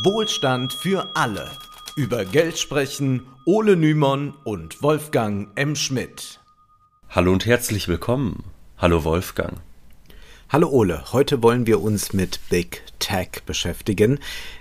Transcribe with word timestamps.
Wohlstand 0.00 0.72
für 0.72 1.10
alle. 1.14 1.50
Über 1.96 2.24
Geld 2.24 2.58
sprechen 2.58 3.26
Ole 3.44 3.76
Nymon 3.76 4.32
und 4.42 4.82
Wolfgang 4.82 5.48
M. 5.54 5.76
Schmidt. 5.76 6.40
Hallo 7.10 7.30
und 7.30 7.44
herzlich 7.44 7.88
willkommen. 7.88 8.42
Hallo 8.78 9.04
Wolfgang. 9.04 9.60
Hallo 10.48 10.68
Ole, 10.70 11.12
heute 11.12 11.42
wollen 11.42 11.66
wir 11.66 11.82
uns 11.82 12.14
mit 12.14 12.40
Big 12.48 12.82
Tech 12.98 13.42
beschäftigen, 13.46 14.18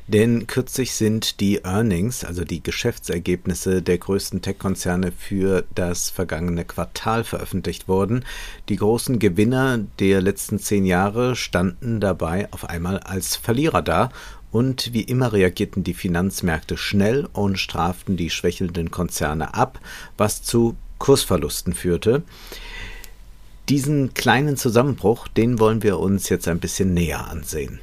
denn 0.07 0.48
kürzlich 0.48 0.94
sind 0.94 1.39
die 1.39 1.63
Earnings, 1.63 2.23
also 2.23 2.43
die 2.43 2.63
Geschäftsergebnisse 2.63 3.82
der 3.82 3.98
größten 3.98 4.41
Tech-Konzerne 4.41 5.11
für 5.11 5.66
das 5.75 6.09
vergangene 6.09 6.66
Quartal 6.66 7.23
veröffentlicht 7.23 7.88
worden. 7.88 8.25
Die 8.70 8.77
großen 8.77 9.20
Gewinner 9.20 9.79
der 10.00 10.21
letzten 10.21 10.59
zehn 10.59 10.86
Jahre 10.86 11.36
standen 11.36 12.00
dabei 12.00 12.48
auf 12.52 12.70
einmal 12.70 13.00
als 13.00 13.36
Verlierer 13.36 13.82
da 13.82 14.11
und 14.52 14.94
wie 14.94 15.02
immer 15.02 15.34
reagierten 15.34 15.84
die 15.84 15.94
Finanzmärkte 15.94 16.78
schnell 16.78 17.28
und 17.34 17.58
straften 17.58 18.18
die 18.18 18.30
schwächelnden 18.30 18.91
Konzerne 18.91 19.54
ab, 19.54 19.80
was 20.18 20.44
zu 20.44 20.76
Kursverlusten 21.00 21.74
führte. 21.74 22.24
Diesen 23.70 24.14
kleinen 24.14 24.58
Zusammenbruch, 24.58 25.27
den 25.27 25.60
wollen 25.60 25.84
wir 25.84 26.00
uns 26.00 26.30
jetzt 26.30 26.48
ein 26.48 26.60
bisschen 26.60 26.94
näher 26.94 27.27
ansehen. 27.27 27.80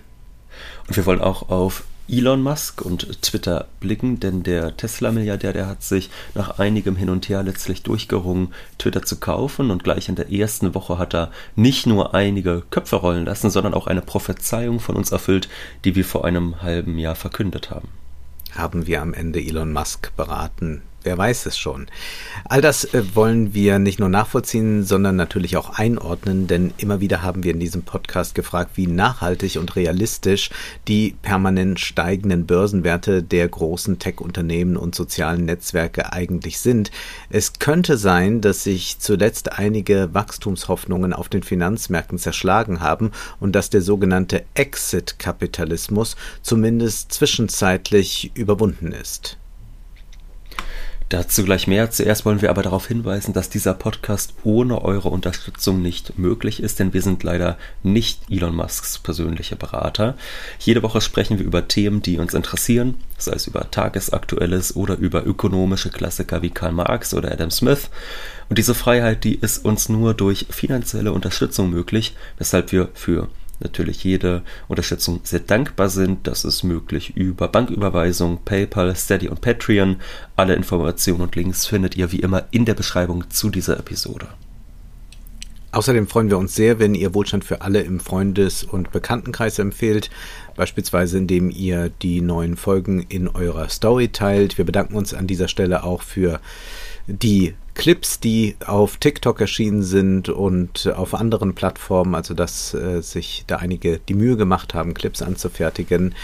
Und 0.86 0.96
wir 0.96 1.06
wollen 1.06 1.20
auch 1.20 1.48
auf 1.48 1.84
Elon 2.10 2.42
Musk 2.42 2.80
und 2.80 3.20
Twitter 3.20 3.68
blicken, 3.80 4.18
denn 4.18 4.42
der 4.42 4.74
Tesla-Milliardär, 4.74 5.52
der 5.52 5.66
hat 5.66 5.82
sich 5.82 6.08
nach 6.34 6.58
einigem 6.58 6.96
Hin 6.96 7.10
und 7.10 7.28
Her 7.28 7.42
letztlich 7.42 7.82
durchgerungen, 7.82 8.54
Twitter 8.78 9.02
zu 9.02 9.20
kaufen 9.20 9.70
und 9.70 9.84
gleich 9.84 10.08
in 10.08 10.14
der 10.14 10.32
ersten 10.32 10.74
Woche 10.74 10.96
hat 10.96 11.14
er 11.14 11.30
nicht 11.54 11.86
nur 11.86 12.14
einige 12.14 12.62
Köpfe 12.70 12.96
rollen 12.96 13.26
lassen, 13.26 13.50
sondern 13.50 13.74
auch 13.74 13.86
eine 13.86 14.00
Prophezeiung 14.00 14.80
von 14.80 14.96
uns 14.96 15.12
erfüllt, 15.12 15.50
die 15.84 15.96
wir 15.96 16.04
vor 16.04 16.24
einem 16.24 16.62
halben 16.62 16.98
Jahr 16.98 17.14
verkündet 17.14 17.70
haben. 17.70 17.88
Haben 18.54 18.86
wir 18.86 19.02
am 19.02 19.12
Ende 19.12 19.40
Elon 19.40 19.74
Musk 19.74 20.16
beraten, 20.16 20.80
Wer 21.08 21.16
weiß 21.16 21.46
es 21.46 21.56
schon. 21.56 21.86
All 22.50 22.60
das 22.60 22.84
äh, 22.92 23.02
wollen 23.14 23.54
wir 23.54 23.78
nicht 23.78 23.98
nur 23.98 24.10
nachvollziehen, 24.10 24.84
sondern 24.84 25.16
natürlich 25.16 25.56
auch 25.56 25.70
einordnen, 25.70 26.48
denn 26.48 26.74
immer 26.76 27.00
wieder 27.00 27.22
haben 27.22 27.44
wir 27.44 27.54
in 27.54 27.60
diesem 27.60 27.80
Podcast 27.80 28.34
gefragt, 28.34 28.72
wie 28.74 28.86
nachhaltig 28.86 29.56
und 29.56 29.74
realistisch 29.74 30.50
die 30.86 31.16
permanent 31.22 31.80
steigenden 31.80 32.44
Börsenwerte 32.44 33.22
der 33.22 33.48
großen 33.48 33.98
Tech-Unternehmen 33.98 34.76
und 34.76 34.94
sozialen 34.94 35.46
Netzwerke 35.46 36.12
eigentlich 36.12 36.58
sind. 36.58 36.90
Es 37.30 37.54
könnte 37.58 37.96
sein, 37.96 38.42
dass 38.42 38.64
sich 38.64 38.98
zuletzt 38.98 39.58
einige 39.58 40.12
Wachstumshoffnungen 40.12 41.14
auf 41.14 41.30
den 41.30 41.42
Finanzmärkten 41.42 42.18
zerschlagen 42.18 42.80
haben 42.80 43.12
und 43.40 43.52
dass 43.52 43.70
der 43.70 43.80
sogenannte 43.80 44.44
Exit-Kapitalismus 44.52 46.16
zumindest 46.42 47.12
zwischenzeitlich 47.12 48.32
überwunden 48.34 48.92
ist. 48.92 49.38
Dazu 51.10 51.42
gleich 51.42 51.66
mehr. 51.66 51.90
Zuerst 51.90 52.26
wollen 52.26 52.42
wir 52.42 52.50
aber 52.50 52.62
darauf 52.62 52.86
hinweisen, 52.86 53.32
dass 53.32 53.48
dieser 53.48 53.72
Podcast 53.72 54.34
ohne 54.44 54.82
eure 54.82 55.08
Unterstützung 55.08 55.80
nicht 55.80 56.18
möglich 56.18 56.62
ist, 56.62 56.78
denn 56.78 56.92
wir 56.92 57.00
sind 57.00 57.22
leider 57.22 57.56
nicht 57.82 58.30
Elon 58.30 58.54
Musks 58.54 58.98
persönliche 58.98 59.56
Berater. 59.56 60.16
Jede 60.58 60.82
Woche 60.82 61.00
sprechen 61.00 61.38
wir 61.38 61.46
über 61.46 61.66
Themen, 61.66 62.02
die 62.02 62.18
uns 62.18 62.34
interessieren, 62.34 62.96
sei 63.16 63.32
es 63.32 63.46
über 63.46 63.70
Tagesaktuelles 63.70 64.76
oder 64.76 64.98
über 64.98 65.24
ökonomische 65.24 65.88
Klassiker 65.88 66.42
wie 66.42 66.50
Karl 66.50 66.72
Marx 66.72 67.14
oder 67.14 67.32
Adam 67.32 67.50
Smith. 67.50 67.88
Und 68.50 68.58
diese 68.58 68.74
Freiheit, 68.74 69.24
die 69.24 69.36
ist 69.36 69.64
uns 69.64 69.88
nur 69.88 70.12
durch 70.12 70.44
finanzielle 70.50 71.12
Unterstützung 71.12 71.70
möglich, 71.70 72.16
weshalb 72.36 72.70
wir 72.70 72.90
für 72.92 73.28
natürlich 73.60 74.04
jede 74.04 74.42
Unterstützung 74.68 75.20
sehr 75.24 75.40
dankbar 75.40 75.88
sind. 75.88 76.26
Das 76.26 76.44
ist 76.44 76.62
möglich 76.62 77.16
über 77.16 77.48
Banküberweisung, 77.48 78.38
PayPal, 78.44 78.94
Steady 78.96 79.28
und 79.28 79.40
Patreon. 79.40 79.96
Alle 80.36 80.54
Informationen 80.54 81.20
und 81.20 81.36
Links 81.36 81.66
findet 81.66 81.96
ihr 81.96 82.12
wie 82.12 82.20
immer 82.20 82.44
in 82.50 82.64
der 82.64 82.74
Beschreibung 82.74 83.30
zu 83.30 83.50
dieser 83.50 83.78
Episode. 83.78 84.28
Außerdem 85.70 86.06
freuen 86.06 86.30
wir 86.30 86.38
uns 86.38 86.54
sehr, 86.54 86.78
wenn 86.78 86.94
ihr 86.94 87.14
Wohlstand 87.14 87.44
für 87.44 87.60
alle 87.60 87.82
im 87.82 88.00
Freundes- 88.00 88.64
und 88.64 88.90
Bekanntenkreis 88.90 89.58
empfehlt, 89.58 90.08
beispielsweise 90.56 91.18
indem 91.18 91.50
ihr 91.50 91.90
die 91.90 92.22
neuen 92.22 92.56
Folgen 92.56 93.04
in 93.08 93.28
eurer 93.28 93.68
Story 93.68 94.08
teilt. 94.08 94.56
Wir 94.56 94.64
bedanken 94.64 94.96
uns 94.96 95.12
an 95.12 95.26
dieser 95.26 95.46
Stelle 95.46 95.84
auch 95.84 96.00
für 96.00 96.40
die 97.06 97.54
Clips, 97.78 98.18
die 98.18 98.56
auf 98.66 98.96
TikTok 98.96 99.40
erschienen 99.40 99.84
sind 99.84 100.28
und 100.28 100.88
auf 100.88 101.14
anderen 101.14 101.54
Plattformen, 101.54 102.16
also 102.16 102.34
dass 102.34 102.74
äh, 102.74 103.00
sich 103.02 103.44
da 103.46 103.56
einige 103.56 104.00
die 104.00 104.14
Mühe 104.14 104.36
gemacht 104.36 104.74
haben, 104.74 104.94
Clips 104.94 105.22
anzufertigen. 105.22 106.14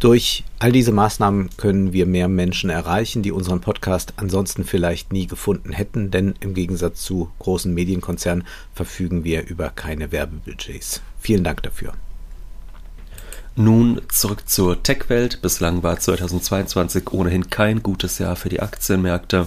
Durch 0.00 0.44
all 0.58 0.70
diese 0.70 0.92
Maßnahmen 0.92 1.48
können 1.56 1.94
wir 1.94 2.04
mehr 2.04 2.28
Menschen 2.28 2.68
erreichen, 2.68 3.22
die 3.22 3.32
unseren 3.32 3.62
Podcast 3.62 4.12
ansonsten 4.16 4.64
vielleicht 4.64 5.14
nie 5.14 5.26
gefunden 5.26 5.72
hätten, 5.72 6.10
denn 6.10 6.34
im 6.40 6.52
Gegensatz 6.52 7.02
zu 7.02 7.30
großen 7.38 7.72
Medienkonzernen 7.72 8.44
verfügen 8.74 9.24
wir 9.24 9.48
über 9.48 9.70
keine 9.70 10.12
Werbebudgets. 10.12 11.00
Vielen 11.18 11.42
Dank 11.42 11.62
dafür. 11.62 11.94
Nun 13.54 14.00
zurück 14.08 14.48
zur 14.48 14.82
Tech-Welt. 14.82 15.42
Bislang 15.42 15.82
war 15.82 15.98
2022 15.98 17.12
ohnehin 17.12 17.50
kein 17.50 17.82
gutes 17.82 18.18
Jahr 18.18 18.34
für 18.34 18.48
die 18.48 18.60
Aktienmärkte. 18.60 19.46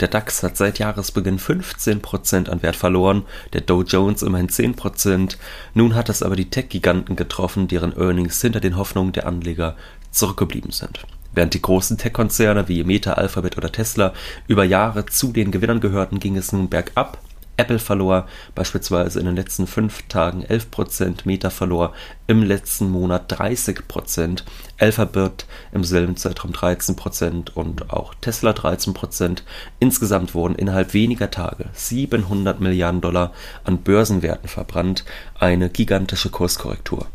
Der 0.00 0.08
DAX 0.08 0.42
hat 0.42 0.56
seit 0.56 0.78
Jahresbeginn 0.78 1.38
15% 1.38 2.48
an 2.48 2.62
Wert 2.62 2.76
verloren, 2.76 3.24
der 3.52 3.60
Dow 3.60 3.82
Jones 3.82 4.22
immerhin 4.22 4.48
10%. 4.48 5.36
Nun 5.74 5.94
hat 5.94 6.08
es 6.08 6.22
aber 6.22 6.34
die 6.34 6.48
Tech-Giganten 6.48 7.14
getroffen, 7.14 7.68
deren 7.68 7.94
Earnings 7.94 8.40
hinter 8.40 8.60
den 8.60 8.78
Hoffnungen 8.78 9.12
der 9.12 9.26
Anleger 9.26 9.76
zurückgeblieben 10.10 10.72
sind. 10.72 11.04
Während 11.34 11.52
die 11.52 11.60
großen 11.60 11.98
Tech-Konzerne 11.98 12.68
wie 12.68 12.84
Meta, 12.84 13.12
Alphabet 13.12 13.58
oder 13.58 13.70
Tesla 13.70 14.14
über 14.48 14.64
Jahre 14.64 15.04
zu 15.04 15.30
den 15.30 15.50
Gewinnern 15.50 15.80
gehörten, 15.80 16.20
ging 16.20 16.38
es 16.38 16.52
nun 16.52 16.70
bergab 16.70 17.18
Apple 17.62 17.78
verlor 17.78 18.26
beispielsweise 18.56 19.20
in 19.20 19.26
den 19.26 19.36
letzten 19.36 19.68
fünf 19.68 20.02
Tagen 20.08 20.44
11% 20.44 21.20
Meta 21.26 21.48
verlor 21.48 21.94
im 22.26 22.42
letzten 22.42 22.90
Monat 22.90 23.32
30% 23.32 24.42
Alphabet 24.80 25.46
im 25.70 25.84
selben 25.84 26.16
Zeitraum 26.16 26.50
13% 26.50 27.52
und 27.52 27.92
auch 27.92 28.14
Tesla 28.20 28.50
13% 28.50 29.42
Insgesamt 29.78 30.34
wurden 30.34 30.56
innerhalb 30.56 30.92
weniger 30.92 31.30
Tage 31.30 31.66
700 31.72 32.60
Milliarden 32.60 33.00
Dollar 33.00 33.32
an 33.62 33.78
Börsenwerten 33.78 34.48
verbrannt, 34.48 35.04
eine 35.38 35.70
gigantische 35.70 36.30
Kurskorrektur. 36.30 37.06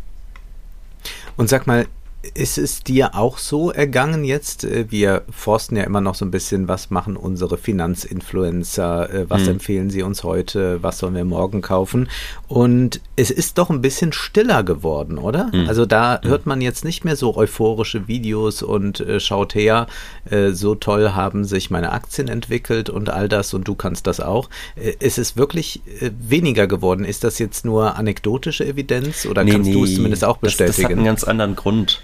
Und 1.36 1.50
sag 1.50 1.68
mal, 1.68 1.88
ist 2.34 2.58
es 2.58 2.84
dir 2.84 3.16
auch 3.16 3.38
so 3.38 3.72
ergangen 3.72 4.24
jetzt? 4.24 4.64
Äh, 4.64 4.86
wir 4.90 5.24
forsten 5.30 5.76
ja 5.76 5.84
immer 5.84 6.02
noch 6.02 6.16
so 6.16 6.26
ein 6.26 6.32
bisschen, 6.32 6.68
was 6.68 6.90
machen 6.90 7.16
unsere 7.16 7.58
Finanzinfluencer, 7.58 9.14
äh, 9.14 9.30
was 9.30 9.44
hm. 9.44 9.54
empfehlen 9.54 9.90
sie 9.90 10.04
uns 10.04 10.24
heute, 10.24 10.82
was 10.82 11.00
sollen 11.00 11.16
wir 11.16 11.26
morgen 11.26 11.62
kaufen? 11.62 12.10
Und 12.48 13.02
es 13.16 13.32
ist 13.32 13.58
doch 13.58 13.70
ein 13.70 13.82
bisschen 13.82 14.14
stiller 14.14 14.64
geworden, 14.64 15.18
oder? 15.18 15.52
Hm. 15.52 15.68
Also 15.68 15.86
da 15.86 16.22
hm. 16.22 16.30
hört 16.30 16.46
man 16.46 16.62
jetzt 16.62 16.86
nicht 16.86 17.06
mehr 17.06 17.16
so 17.16 17.36
euphorische 17.36 18.08
Videos 18.08 18.62
und 18.64 19.00
äh, 19.00 19.20
schaut 19.20 19.56
her, 19.56 19.88
äh, 20.30 20.52
so 20.52 20.76
toll 20.76 21.12
haben 21.12 21.46
sich 21.46 21.70
meine 21.70 21.92
Aktien 21.92 22.28
entwickelt 22.28 22.90
und 22.90 23.10
all 23.10 23.30
das 23.30 23.54
und 23.54 23.68
du 23.68 23.76
kannst 23.76 24.08
das 24.08 24.20
auch. 24.20 24.50
Äh, 24.76 24.94
es 25.00 25.18
ist 25.18 25.38
wirklich 25.38 25.82
äh, 26.02 26.12
weniger 26.20 26.68
geworden. 26.68 27.06
Ist 27.06 27.24
das 27.24 27.40
jetzt 27.40 27.66
nur 27.66 27.96
anekdotische 27.96 28.66
Evidenz 28.66 29.26
oder 29.26 29.44
nee, 29.44 29.52
kannst 29.52 29.70
nee, 29.70 29.74
du 29.74 29.84
es 29.84 29.96
zumindest 29.96 30.26
auch 30.26 30.38
bestätigen? 30.38 30.68
Das, 30.68 30.76
das 30.78 30.86
hat 30.86 30.92
einen 30.92 31.06
ganz 31.06 31.24
anderen 31.24 31.56
Grund. 31.56 32.02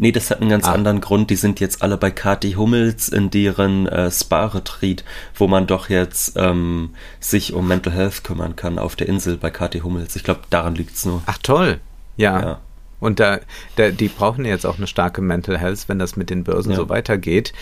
Nee, 0.00 0.12
das 0.12 0.30
hat 0.30 0.40
einen 0.40 0.50
ganz 0.50 0.66
ah. 0.66 0.72
anderen 0.72 1.00
Grund. 1.00 1.28
Die 1.30 1.36
sind 1.36 1.58
jetzt 1.58 1.82
alle 1.82 1.96
bei 1.96 2.10
Kati 2.10 2.52
Hummels 2.52 3.08
in 3.08 3.30
deren 3.30 3.86
äh, 3.88 4.10
Spa-Retreat, 4.10 5.04
wo 5.34 5.48
man 5.48 5.66
doch 5.66 5.88
jetzt 5.88 6.34
ähm, 6.36 6.90
sich 7.18 7.52
um 7.52 7.66
Mental 7.66 7.92
Health 7.92 8.22
kümmern 8.22 8.54
kann 8.54 8.78
auf 8.78 8.94
der 8.94 9.08
Insel 9.08 9.36
bei 9.36 9.50
Kati 9.50 9.80
Hummels. 9.80 10.14
Ich 10.14 10.22
glaube, 10.22 10.40
daran 10.50 10.76
liegt's 10.76 11.04
nur. 11.04 11.22
Ach 11.26 11.38
toll. 11.38 11.80
Ja. 12.16 12.40
ja. 12.40 12.60
Und 13.00 13.18
da, 13.18 13.40
da, 13.76 13.90
die 13.90 14.08
brauchen 14.08 14.44
jetzt 14.44 14.66
auch 14.66 14.78
eine 14.78 14.86
starke 14.86 15.20
Mental 15.20 15.58
Health, 15.58 15.88
wenn 15.88 15.98
das 15.98 16.16
mit 16.16 16.30
den 16.30 16.44
Börsen 16.44 16.70
ja. 16.70 16.76
so 16.76 16.88
weitergeht. 16.88 17.52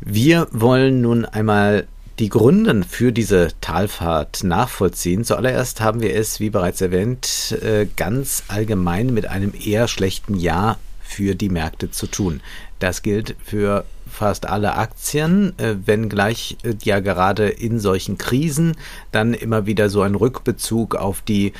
Wir 0.00 0.48
wollen 0.52 1.00
nun 1.00 1.24
einmal 1.24 1.86
die 2.18 2.28
Gründe 2.28 2.82
für 2.88 3.12
diese 3.12 3.48
Talfahrt 3.60 4.44
nachvollziehen. 4.44 5.24
Zuallererst 5.24 5.80
haben 5.80 6.00
wir 6.00 6.14
es, 6.14 6.40
wie 6.40 6.50
bereits 6.50 6.80
erwähnt, 6.80 7.56
äh, 7.62 7.86
ganz 7.96 8.44
allgemein 8.48 9.14
mit 9.14 9.26
einem 9.26 9.52
eher 9.58 9.88
schlechten 9.88 10.34
Jahr 10.34 10.78
für 11.08 11.34
die 11.34 11.48
Märkte 11.48 11.90
zu 11.90 12.06
tun. 12.06 12.42
Das 12.80 13.02
gilt 13.02 13.34
für 13.42 13.84
fast 14.08 14.46
alle 14.46 14.74
Aktien, 14.74 15.58
äh, 15.58 15.74
wenngleich 15.86 16.58
äh, 16.62 16.74
ja 16.82 17.00
gerade 17.00 17.48
in 17.48 17.80
solchen 17.80 18.18
Krisen 18.18 18.76
dann 19.10 19.32
immer 19.32 19.64
wieder 19.64 19.88
so 19.88 20.02
ein 20.02 20.14
Rückbezug 20.14 20.94
auf 20.94 21.22
die 21.22 21.54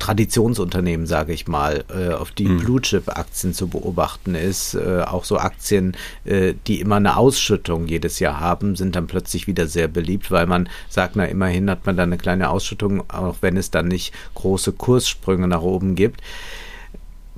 Traditionsunternehmen, 0.00 1.06
sage 1.06 1.32
ich 1.32 1.46
mal, 1.46 1.84
äh, 1.94 2.12
auf 2.12 2.32
die 2.32 2.46
mhm. 2.46 2.58
Blue-Chip-Aktien 2.58 3.54
zu 3.54 3.68
beobachten 3.68 4.34
ist. 4.34 4.76
Auch 4.76 5.22
so 5.22 5.38
Aktien, 5.38 5.96
die 6.24 6.80
immer 6.80 6.96
eine 6.96 7.16
Ausschüttung 7.16 7.86
jedes 7.86 8.18
Jahr 8.18 8.40
haben, 8.40 8.74
sind 8.74 8.96
dann 8.96 9.06
plötzlich 9.06 9.46
wieder 9.46 9.68
sehr 9.68 9.86
beliebt, 9.86 10.32
weil 10.32 10.46
man 10.46 10.68
sagt, 10.88 11.14
na 11.14 11.26
immerhin 11.26 11.70
hat 11.70 11.86
man 11.86 11.96
da 11.96 12.02
eine 12.02 12.18
kleine 12.18 12.50
Ausschüttung, 12.50 13.08
auch 13.08 13.36
wenn 13.42 13.56
es 13.56 13.70
dann 13.70 13.86
nicht 13.86 14.12
große 14.34 14.72
Kurssprünge 14.72 15.46
nach 15.46 15.62
oben 15.62 15.94
gibt. 15.94 16.20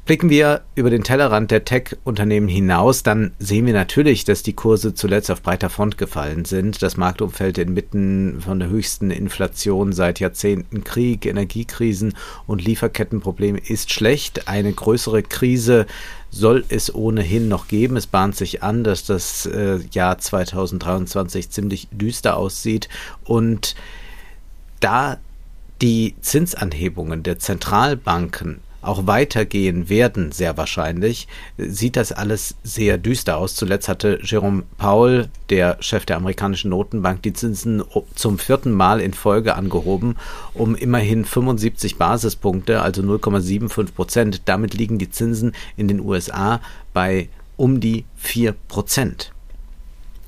Blicken 0.07 0.29
wir 0.29 0.61
über 0.75 0.91
den 0.91 1.03
Tellerrand 1.03 1.51
der 1.51 1.65
Tech-Unternehmen 1.65 2.47
hinaus, 2.47 3.03
dann 3.03 3.33
sehen 3.39 3.65
wir 3.65 3.73
natürlich, 3.73 4.27
dass 4.27 4.43
die 4.43 4.53
Kurse 4.53 4.93
zuletzt 4.93 5.31
auf 5.31 5.41
breiter 5.41 5.71
Front 5.71 5.97
gefallen 5.97 6.45
sind. 6.45 6.83
Das 6.83 6.99
Marktumfeld 6.99 7.57
inmitten 7.57 8.43
von 8.43 8.59
der 8.59 8.69
höchsten 8.69 9.11
Inflation 9.11 9.95
seit 9.95 10.21
Jahrzehnten, 10.21 10.85
Krieg, 10.85 11.25
Energiekrisen 11.25 12.13
und 12.47 12.63
Lieferkettenprobleme 12.63 13.59
ist 13.59 13.95
schlecht. 13.95 14.47
Eine 14.47 14.75
größere 14.75 15.23
Krise 15.23 15.87
soll 16.31 16.67
es 16.69 16.95
ohnehin 16.95 17.49
noch 17.49 17.67
geben. 17.67 17.97
Es 17.97 18.07
bahnt 18.07 18.37
sich 18.37 18.63
an, 18.63 18.85
dass 18.85 19.07
das 19.07 19.47
äh, 19.47 19.79
Jahr 19.91 20.19
2023 20.19 21.49
ziemlich 21.49 21.89
düster 21.93 22.37
aussieht 22.37 22.91
und 23.25 23.75
da 24.81 25.17
die 25.81 26.15
Zinsanhebungen 26.21 27.23
der 27.23 27.39
Zentralbanken 27.39 28.61
auch 28.85 29.07
weitergehen 29.07 29.89
werden, 29.89 30.33
sehr 30.33 30.57
wahrscheinlich, 30.57 31.29
sieht 31.57 31.97
das 31.97 32.13
alles 32.13 32.55
sehr 32.63 32.99
düster 32.99 33.37
aus. 33.37 33.55
Zuletzt 33.55 33.89
hatte 33.89 34.19
Jerome 34.23 34.65
Powell, 34.79 35.29
der 35.51 35.77
Chef 35.81 36.07
der 36.07 36.17
amerikanischen 36.17 36.71
Notenbank, 36.71 37.23
die 37.23 37.33
Zinsen 37.33 37.83
zum 38.15 38.39
vierten 38.39 38.73
Mal 38.73 39.01
in 39.01 39.15
Folge 39.15 39.55
angehoben, 39.55 40.17
um 40.55 40.75
immerhin 40.75 41.25
75 41.25 41.97
Basispunkte, 41.97 42.81
also 42.83 43.03
0,75 43.03 43.93
Prozent. 43.93 44.43
Damit 44.47 44.75
liegen 44.75 44.99
die 44.99 45.11
Zinsen 45.11 45.53
in 45.77 45.89
den 45.89 46.01
USA 46.01 46.61
bei 46.93 47.29
um 47.57 47.81
die 47.81 48.05
4 48.17 48.53
Prozent. 48.69 49.34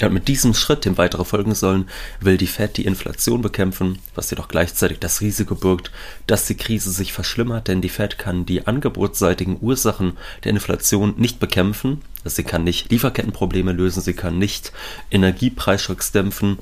Und 0.02 0.12
mit 0.12 0.28
diesem 0.28 0.52
Schritt, 0.52 0.84
dem 0.84 0.98
weitere 0.98 1.24
folgen 1.24 1.54
sollen, 1.54 1.88
will 2.20 2.36
die 2.36 2.46
Fed 2.46 2.76
die 2.76 2.84
Inflation 2.84 3.40
bekämpfen, 3.40 3.98
was 4.14 4.30
jedoch 4.30 4.48
gleichzeitig 4.48 4.98
das 4.98 5.22
Risiko 5.22 5.54
birgt, 5.54 5.90
dass 6.26 6.46
die 6.46 6.56
Krise 6.56 6.90
sich 6.90 7.14
verschlimmert, 7.14 7.68
denn 7.68 7.80
die 7.80 7.88
Fed 7.88 8.18
kann 8.18 8.44
die 8.44 8.66
angebotsseitigen 8.66 9.56
Ursachen 9.60 10.12
der 10.44 10.50
Inflation 10.50 11.14
nicht 11.16 11.40
bekämpfen. 11.40 12.02
Also 12.24 12.36
sie 12.36 12.44
kann 12.44 12.64
nicht 12.64 12.90
Lieferkettenprobleme 12.90 13.72
lösen, 13.72 14.02
sie 14.02 14.12
kann 14.12 14.38
nicht 14.38 14.72
Energiepreisschocks 15.10 16.12
dämpfen, 16.12 16.58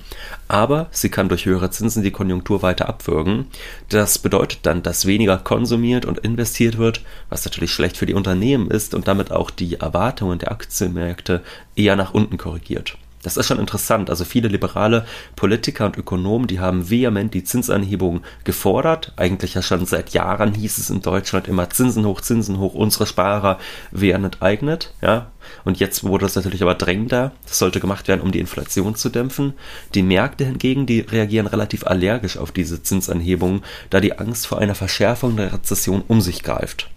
aber 0.46 0.88
sie 0.92 1.08
kann 1.08 1.28
durch 1.28 1.46
höhere 1.46 1.70
Zinsen 1.70 2.02
die 2.02 2.10
Konjunktur 2.10 2.62
weiter 2.62 2.88
abwürgen. 2.88 3.46
Das 3.88 4.18
bedeutet 4.18 4.60
dann, 4.62 4.82
dass 4.82 5.06
weniger 5.06 5.38
konsumiert 5.38 6.04
und 6.04 6.18
investiert 6.18 6.78
wird, 6.78 7.00
was 7.30 7.46
natürlich 7.46 7.72
schlecht 7.72 7.96
für 7.96 8.06
die 8.06 8.14
Unternehmen 8.14 8.70
ist 8.70 8.94
und 8.94 9.08
damit 9.08 9.32
auch 9.32 9.50
die 9.50 9.76
Erwartungen 9.76 10.38
der 10.38 10.52
Aktienmärkte 10.52 11.42
eher 11.74 11.96
nach 11.96 12.12
unten 12.12 12.36
korrigiert. 12.36 12.98
Das 13.24 13.38
ist 13.38 13.46
schon 13.46 13.58
interessant. 13.58 14.10
Also 14.10 14.24
viele 14.24 14.48
liberale 14.48 15.06
Politiker 15.34 15.86
und 15.86 15.96
Ökonomen, 15.96 16.46
die 16.46 16.60
haben 16.60 16.90
vehement 16.90 17.32
die 17.32 17.42
Zinsanhebung 17.42 18.20
gefordert. 18.44 19.12
Eigentlich 19.16 19.54
ja 19.54 19.62
schon 19.62 19.86
seit 19.86 20.10
Jahren 20.10 20.54
hieß 20.54 20.78
es 20.78 20.90
in 20.90 21.00
Deutschland 21.00 21.48
immer 21.48 21.70
Zinsen 21.70 22.04
hoch, 22.04 22.20
Zinsen 22.20 22.58
hoch, 22.58 22.74
unsere 22.74 23.06
Sparer 23.06 23.58
werden 23.90 24.26
enteignet. 24.26 24.92
Ja. 25.00 25.32
Und 25.64 25.80
jetzt 25.80 26.04
wurde 26.04 26.26
es 26.26 26.36
natürlich 26.36 26.62
aber 26.62 26.74
drängender. 26.74 27.32
Das 27.46 27.58
sollte 27.58 27.80
gemacht 27.80 28.08
werden, 28.08 28.20
um 28.20 28.30
die 28.30 28.40
Inflation 28.40 28.94
zu 28.94 29.08
dämpfen. 29.08 29.54
Die 29.94 30.02
Märkte 30.02 30.44
hingegen, 30.44 30.84
die 30.84 31.00
reagieren 31.00 31.46
relativ 31.46 31.86
allergisch 31.86 32.36
auf 32.36 32.52
diese 32.52 32.82
Zinsanhebungen, 32.82 33.62
da 33.88 34.00
die 34.00 34.18
Angst 34.18 34.46
vor 34.46 34.58
einer 34.58 34.74
Verschärfung 34.74 35.36
der 35.36 35.52
Rezession 35.52 36.04
um 36.06 36.20
sich 36.20 36.42
greift. 36.42 36.90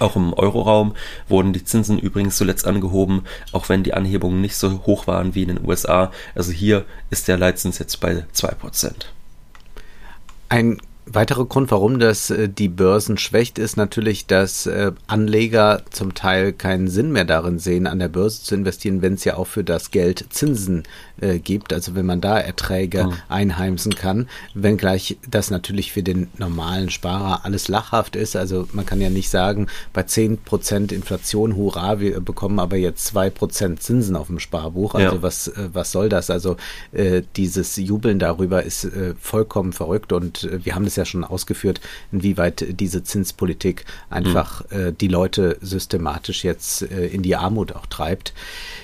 Auch 0.00 0.16
im 0.16 0.32
Euroraum 0.32 0.94
wurden 1.28 1.52
die 1.52 1.64
Zinsen 1.64 1.98
übrigens 1.98 2.36
zuletzt 2.36 2.66
angehoben, 2.66 3.22
auch 3.52 3.68
wenn 3.68 3.84
die 3.84 3.94
Anhebungen 3.94 4.40
nicht 4.40 4.56
so 4.56 4.84
hoch 4.84 5.06
waren 5.06 5.34
wie 5.34 5.42
in 5.42 5.48
den 5.48 5.66
USA. 5.66 6.10
Also 6.34 6.52
hier 6.52 6.84
ist 7.10 7.28
der 7.28 7.38
Leitzins 7.38 7.78
jetzt 7.78 8.00
bei 8.00 8.24
2%. 8.34 8.92
Ein 10.48 10.78
weiterer 11.06 11.46
Grund, 11.46 11.70
warum 11.70 11.98
das 11.98 12.30
äh, 12.30 12.48
die 12.48 12.68
Börsen 12.68 13.16
schwächt, 13.18 13.58
ist 13.58 13.76
natürlich, 13.76 14.26
dass 14.26 14.66
äh, 14.66 14.92
Anleger 15.06 15.82
zum 15.90 16.14
Teil 16.14 16.52
keinen 16.52 16.88
Sinn 16.88 17.12
mehr 17.12 17.24
darin 17.24 17.58
sehen, 17.58 17.86
an 17.86 17.98
der 17.98 18.08
Börse 18.08 18.42
zu 18.42 18.54
investieren, 18.54 19.02
wenn 19.02 19.14
es 19.14 19.24
ja 19.24 19.36
auch 19.36 19.46
für 19.46 19.64
das 19.64 19.90
Geld 19.90 20.26
Zinsen 20.30 20.82
äh, 21.20 21.38
gibt, 21.38 21.72
also 21.72 21.94
wenn 21.94 22.06
man 22.06 22.20
da 22.20 22.38
Erträge 22.38 23.04
mhm. 23.04 23.12
einheimsen 23.28 23.94
kann, 23.94 24.28
wenngleich 24.54 25.16
das 25.28 25.50
natürlich 25.50 25.92
für 25.92 26.02
den 26.02 26.28
normalen 26.38 26.90
Sparer 26.90 27.44
alles 27.44 27.68
lachhaft 27.68 28.16
ist. 28.16 28.36
Also 28.36 28.68
man 28.72 28.84
kann 28.84 29.00
ja 29.00 29.10
nicht 29.10 29.30
sagen, 29.30 29.68
bei 29.92 30.02
10% 30.02 30.92
Inflation, 30.92 31.56
hurra, 31.56 32.00
wir 32.00 32.20
bekommen 32.20 32.58
aber 32.58 32.76
jetzt 32.76 33.14
2% 33.16 33.78
Zinsen 33.78 34.16
auf 34.16 34.26
dem 34.26 34.40
Sparbuch. 34.40 34.94
Also 34.94 35.16
ja. 35.16 35.22
was, 35.22 35.52
was 35.72 35.92
soll 35.92 36.08
das? 36.08 36.30
Also 36.30 36.56
äh, 36.92 37.22
dieses 37.36 37.76
Jubeln 37.76 38.18
darüber 38.18 38.64
ist 38.64 38.84
äh, 38.84 39.14
vollkommen 39.20 39.72
verrückt 39.72 40.12
und 40.12 40.48
wir 40.64 40.74
haben 40.74 40.84
es 40.96 40.98
ja 40.98 41.04
schon 41.04 41.24
ausgeführt, 41.24 41.80
inwieweit 42.10 42.64
diese 42.80 43.04
Zinspolitik 43.04 43.84
einfach 44.10 44.64
mhm. 44.70 44.96
die 44.98 45.08
Leute 45.08 45.58
systematisch 45.60 46.44
jetzt 46.44 46.82
in 46.82 47.22
die 47.22 47.36
Armut 47.36 47.72
auch 47.72 47.86
treibt. 47.86 48.32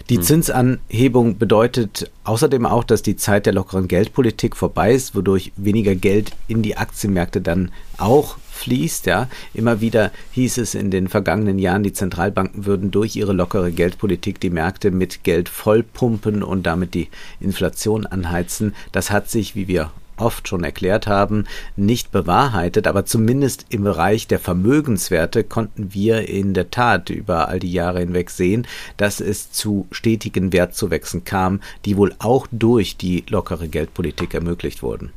Die 0.08 0.18
mhm. 0.18 0.22
Zinsanhebung 0.22 1.38
bedeutet 1.38 2.10
außerdem 2.24 2.66
auch, 2.66 2.84
dass 2.84 3.02
die 3.02 3.16
Zeit 3.16 3.46
der 3.46 3.54
lockeren 3.54 3.88
Geldpolitik 3.88 4.56
vorbei 4.56 4.92
ist, 4.92 5.14
wodurch 5.14 5.52
weniger 5.56 5.94
Geld 5.94 6.32
in 6.48 6.62
die 6.62 6.76
Aktienmärkte 6.76 7.40
dann 7.40 7.70
auch 7.98 8.36
fließt. 8.50 9.06
Ja, 9.06 9.28
immer 9.54 9.80
wieder 9.80 10.12
hieß 10.32 10.58
es 10.58 10.74
in 10.74 10.90
den 10.90 11.08
vergangenen 11.08 11.58
Jahren, 11.58 11.82
die 11.82 11.92
Zentralbanken 11.92 12.66
würden 12.66 12.90
durch 12.90 13.16
ihre 13.16 13.32
lockere 13.32 13.72
Geldpolitik 13.72 14.40
die 14.40 14.50
Märkte 14.50 14.90
mit 14.90 15.24
Geld 15.24 15.48
vollpumpen 15.48 16.42
und 16.42 16.64
damit 16.64 16.94
die 16.94 17.08
Inflation 17.40 18.06
anheizen. 18.06 18.74
Das 18.92 19.10
hat 19.10 19.30
sich, 19.30 19.56
wie 19.56 19.68
wir 19.68 19.90
oft 20.22 20.48
schon 20.48 20.64
erklärt 20.64 21.06
haben, 21.06 21.44
nicht 21.76 22.12
bewahrheitet, 22.12 22.86
aber 22.86 23.04
zumindest 23.04 23.66
im 23.68 23.84
Bereich 23.84 24.26
der 24.26 24.38
Vermögenswerte 24.38 25.44
konnten 25.44 25.92
wir 25.92 26.28
in 26.28 26.54
der 26.54 26.70
Tat 26.70 27.10
über 27.10 27.48
all 27.48 27.58
die 27.58 27.72
Jahre 27.72 28.00
hinweg 28.00 28.30
sehen, 28.30 28.66
dass 28.96 29.20
es 29.20 29.52
zu 29.52 29.86
stetigen 29.90 30.52
Wertzuwächsen 30.52 31.24
kam, 31.24 31.60
die 31.84 31.96
wohl 31.96 32.14
auch 32.18 32.46
durch 32.50 32.96
die 32.96 33.24
lockere 33.28 33.68
Geldpolitik 33.68 34.34
ermöglicht 34.34 34.82
wurden. 34.82 35.10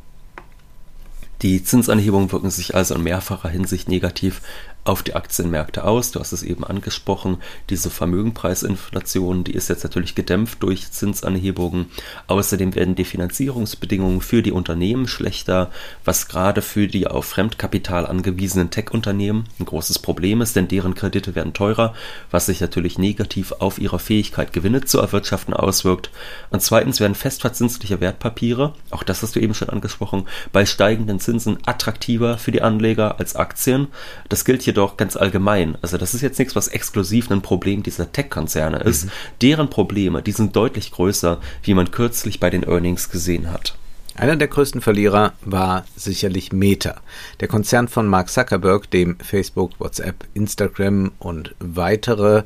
Die 1.41 1.63
Zinsanhebungen 1.63 2.31
wirken 2.31 2.49
sich 2.49 2.75
also 2.75 2.95
in 2.95 3.03
mehrfacher 3.03 3.49
Hinsicht 3.49 3.89
negativ 3.89 4.41
auf 4.85 5.03
die 5.03 5.15
Aktienmärkte 5.15 5.83
aus. 5.83 6.11
Du 6.11 6.19
hast 6.19 6.31
es 6.31 6.43
eben 6.43 6.63
angesprochen, 6.63 7.39
diese 7.69 7.89
Vermögenpreisinflation, 7.89 9.43
die 9.43 9.53
ist 9.53 9.67
jetzt 9.67 9.83
natürlich 9.83 10.15
gedämpft 10.15 10.61
durch 10.63 10.91
Zinsanhebungen. 10.91 11.87
Außerdem 12.27 12.75
werden 12.75 12.95
die 12.95 13.03
Finanzierungsbedingungen 13.03 14.21
für 14.21 14.43
die 14.43 14.51
Unternehmen 14.51 15.07
schlechter, 15.07 15.71
was 16.05 16.27
gerade 16.27 16.61
für 16.61 16.87
die 16.87 17.07
auf 17.07 17.25
Fremdkapital 17.25 18.05
angewiesenen 18.05 18.69
Tech-Unternehmen 18.69 19.45
ein 19.59 19.65
großes 19.65 19.99
Problem 19.99 20.41
ist, 20.41 20.55
denn 20.55 20.67
deren 20.67 20.93
Kredite 20.93 21.33
werden 21.33 21.53
teurer, 21.53 21.95
was 22.29 22.45
sich 22.45 22.61
natürlich 22.61 22.99
negativ 22.99 23.53
auf 23.53 23.79
ihre 23.79 23.97
Fähigkeit, 23.97 24.53
Gewinne 24.53 24.85
zu 24.85 24.99
erwirtschaften 24.99 25.55
auswirkt. 25.55 26.11
Und 26.51 26.61
zweitens 26.61 26.99
werden 26.99 27.15
festverzinsliche 27.15 28.01
Wertpapiere, 28.01 28.73
auch 28.91 29.01
das 29.01 29.23
hast 29.23 29.35
du 29.35 29.39
eben 29.39 29.55
schon 29.55 29.69
angesprochen, 29.69 30.27
bei 30.51 30.67
steigenden 30.67 31.19
Zinsen 31.19 31.57
attraktiver 31.65 32.37
für 32.37 32.51
die 32.51 32.61
Anleger 32.61 33.19
als 33.19 33.35
Aktien. 33.35 33.87
Das 34.29 34.45
gilt 34.45 34.61
hier 34.61 34.74
jedoch 34.75 34.97
ganz 34.97 35.15
allgemein. 35.15 35.77
Also 35.81 35.97
das 35.97 36.13
ist 36.13 36.21
jetzt 36.21 36.37
nichts, 36.37 36.55
was 36.55 36.67
exklusiv 36.67 37.31
ein 37.31 37.41
Problem 37.41 37.81
dieser 37.81 38.11
Tech-Konzerne 38.11 38.79
ist. 38.79 39.05
Mhm. 39.05 39.11
Deren 39.41 39.69
Probleme, 39.69 40.21
die 40.21 40.33
sind 40.33 40.55
deutlich 40.55 40.91
größer, 40.91 41.39
wie 41.63 41.73
man 41.73 41.91
kürzlich 41.91 42.41
bei 42.41 42.49
den 42.49 42.63
Earnings 42.63 43.09
gesehen 43.09 43.51
hat. 43.51 43.75
Einer 44.17 44.37
der 44.37 44.47
größten 44.47 44.79
Verlierer 44.79 45.33
war 45.41 45.83
sicherlich 45.97 46.53
Meta, 46.53 47.01
der 47.41 47.49
Konzern 47.49 47.89
von 47.89 48.07
Mark 48.07 48.29
Zuckerberg, 48.29 48.89
dem 48.89 49.17
Facebook, 49.19 49.71
WhatsApp, 49.77 50.25
Instagram 50.33 51.11
und 51.19 51.53
weitere 51.59 52.43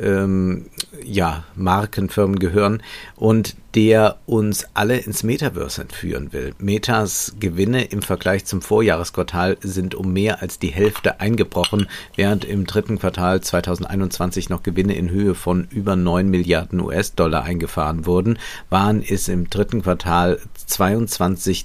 ähm, 0.00 0.66
ja, 1.04 1.44
Markenfirmen 1.56 2.38
gehören 2.38 2.82
und 3.16 3.54
der 3.74 4.16
uns 4.26 4.66
alle 4.74 4.96
ins 4.96 5.22
Metaverse 5.22 5.82
entführen 5.82 6.32
will. 6.32 6.54
Metas 6.58 7.36
Gewinne 7.38 7.84
im 7.84 8.02
Vergleich 8.02 8.44
zum 8.44 8.62
Vorjahresquartal 8.62 9.58
sind 9.60 9.94
um 9.94 10.12
mehr 10.12 10.42
als 10.42 10.58
die 10.58 10.68
Hälfte 10.68 11.20
eingebrochen, 11.20 11.86
während 12.16 12.44
im 12.44 12.66
dritten 12.66 12.98
Quartal 12.98 13.42
2021 13.42 14.48
noch 14.48 14.64
Gewinne 14.64 14.94
in 14.94 15.10
Höhe 15.10 15.36
von 15.36 15.68
über 15.70 15.94
9 15.94 16.28
Milliarden 16.28 16.80
US-Dollar 16.80 17.44
eingefahren 17.44 18.06
wurden, 18.06 18.38
waren 18.70 19.04
es 19.06 19.28
im 19.28 19.50
dritten 19.50 19.82
Quartal 19.82 20.40
22 20.66 21.09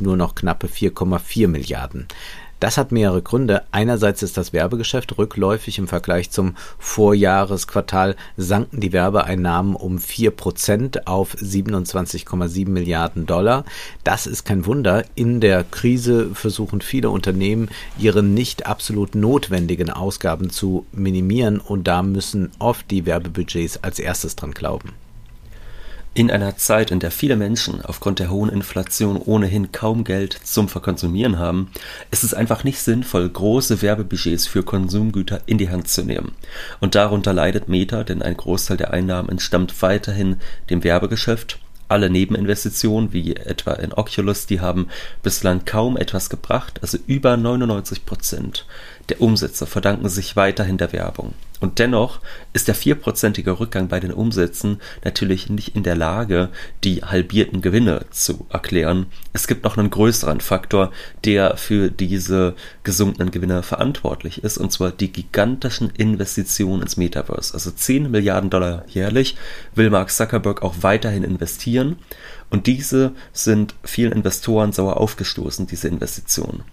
nur 0.02 0.18
noch 0.18 0.36
knappe 0.36 0.68
4,4 0.68 1.48
Milliarden. 1.48 2.08
Das 2.60 2.78
hat 2.78 2.92
mehrere 2.92 3.22
Gründe. 3.22 3.64
Einerseits 3.72 4.24
ist 4.24 4.38
das 4.38 4.54
Werbegeschäft 4.54 5.18
rückläufig 5.18 5.78
im 5.78 5.88
Vergleich 5.88 6.32
zum 6.32 6.56
Vorjahresquartal 6.80 8.16
sanken 8.38 8.80
die 8.80 8.94
Werbeeinnahmen 8.94 9.76
um 9.76 9.98
4% 9.98 11.06
auf 11.06 11.36
27,7 11.36 12.70
Milliarden 12.70 13.26
Dollar. 13.26 13.66
Das 14.04 14.26
ist 14.26 14.46
kein 14.46 14.66
Wunder. 14.66 15.04
In 15.16 15.42
der 15.42 15.66
Krise 15.66 16.34
versuchen 16.34 16.80
viele 16.80 17.10
Unternehmen, 17.10 17.70
ihre 18.00 18.24
nicht 18.24 18.66
absolut 18.66 19.16
notwendigen 19.16 19.90
Ausgaben 19.90 20.50
zu 20.50 20.86
minimieren 20.94 21.60
und 21.60 21.88
da 21.88 22.04
müssen 22.04 22.52
oft 22.60 22.90
die 22.90 23.06
Werbebudgets 23.06 23.84
als 23.84 24.00
erstes 24.00 24.38
dran 24.38 24.52
glauben. 24.54 24.94
In 26.18 26.32
einer 26.32 26.56
Zeit, 26.56 26.92
in 26.92 27.02
der 27.02 27.12
viele 27.12 27.36
Menschen 27.36 27.84
aufgrund 27.84 28.20
der 28.20 28.30
hohen 28.30 28.50
Inflation 28.50 29.18
ohnehin 29.18 29.74
kaum 29.74 30.06
Geld 30.06 30.32
zum 30.46 30.70
Verkonsumieren 30.70 31.40
haben, 31.40 31.72
ist 32.10 32.24
es 32.24 32.34
einfach 32.34 32.64
nicht 32.64 32.80
sinnvoll, 32.80 33.28
große 33.28 33.82
Werbebudgets 33.82 34.48
für 34.48 34.64
Konsumgüter 34.64 35.42
in 35.46 35.58
die 35.58 35.70
Hand 35.70 35.90
zu 35.90 36.04
nehmen. 36.04 36.32
Und 36.80 36.96
darunter 36.96 37.34
leidet 37.34 37.68
Meta, 37.68 38.06
denn 38.06 38.22
ein 38.22 38.38
Großteil 38.38 38.78
der 38.78 38.92
Einnahmen 38.92 39.28
entstammt 39.28 39.82
weiterhin 39.82 40.38
dem 40.70 40.86
Werbegeschäft 40.86 41.60
alle 41.88 42.10
Nebeninvestitionen, 42.10 43.14
wie 43.14 43.36
etwa 43.36 43.74
in 43.74 43.94
Oculus, 43.94 44.48
die 44.48 44.60
haben 44.60 44.88
bislang 45.22 45.66
kaum 45.66 45.98
etwas 45.98 46.30
gebracht, 46.30 46.80
also 46.82 46.98
über 47.08 47.38
99 47.38 48.06
Prozent 48.06 48.66
der 49.10 49.22
Umsätze 49.22 49.66
verdanken 49.66 50.10
sich 50.10 50.36
weiterhin 50.36 50.78
der 50.78 50.94
Werbung. 50.94 51.34
Und 51.62 51.80
dennoch 51.80 52.20
ist 52.54 52.68
der 52.68 52.76
vierprozentige 52.76 53.60
Rückgang 53.60 53.88
bei 53.88 54.00
den 54.00 54.12
Umsätzen 54.12 54.82
natürlich 55.04 55.50
nicht 55.50 55.76
in 55.76 55.84
der 55.84 55.96
Lage, 55.96 56.50
die 56.84 57.04
halbierten 57.04 57.62
Gewinne 57.62 58.06
zu 58.12 58.46
erklären. 58.50 59.06
Es 59.32 59.48
gibt 59.48 59.64
noch 59.64 59.78
einen 59.78 59.90
größeren 59.90 60.42
Faktor, 60.42 60.92
der 61.24 61.56
für 61.56 61.90
diese 61.90 62.56
gesunkenen 62.84 63.32
Gewinne 63.32 63.64
verantwortlich 63.64 64.44
ist, 64.44 64.58
und 64.58 64.72
zwar 64.72 64.92
die 64.92 65.12
gigantischen 65.12 65.92
Investitionen 65.92 66.82
ins 66.82 66.98
Metaverse. 66.98 67.54
Also 67.54 67.72
10 67.72 68.12
Milliarden 68.12 68.50
Dollar 68.50 68.84
jährlich 68.88 69.38
will 69.76 69.90
Mark 69.90 70.12
Zuckerberg 70.12 70.62
auch 70.62 70.76
weiterhin 70.82 71.24
investieren. 71.24 71.98
Und 72.50 72.68
diese 72.68 73.14
sind 73.34 73.76
vielen 73.84 74.12
Investoren 74.12 74.72
sauer 74.72 74.98
aufgestoßen, 74.98 75.68
diese 75.68 75.88
Investitionen. 75.88 76.64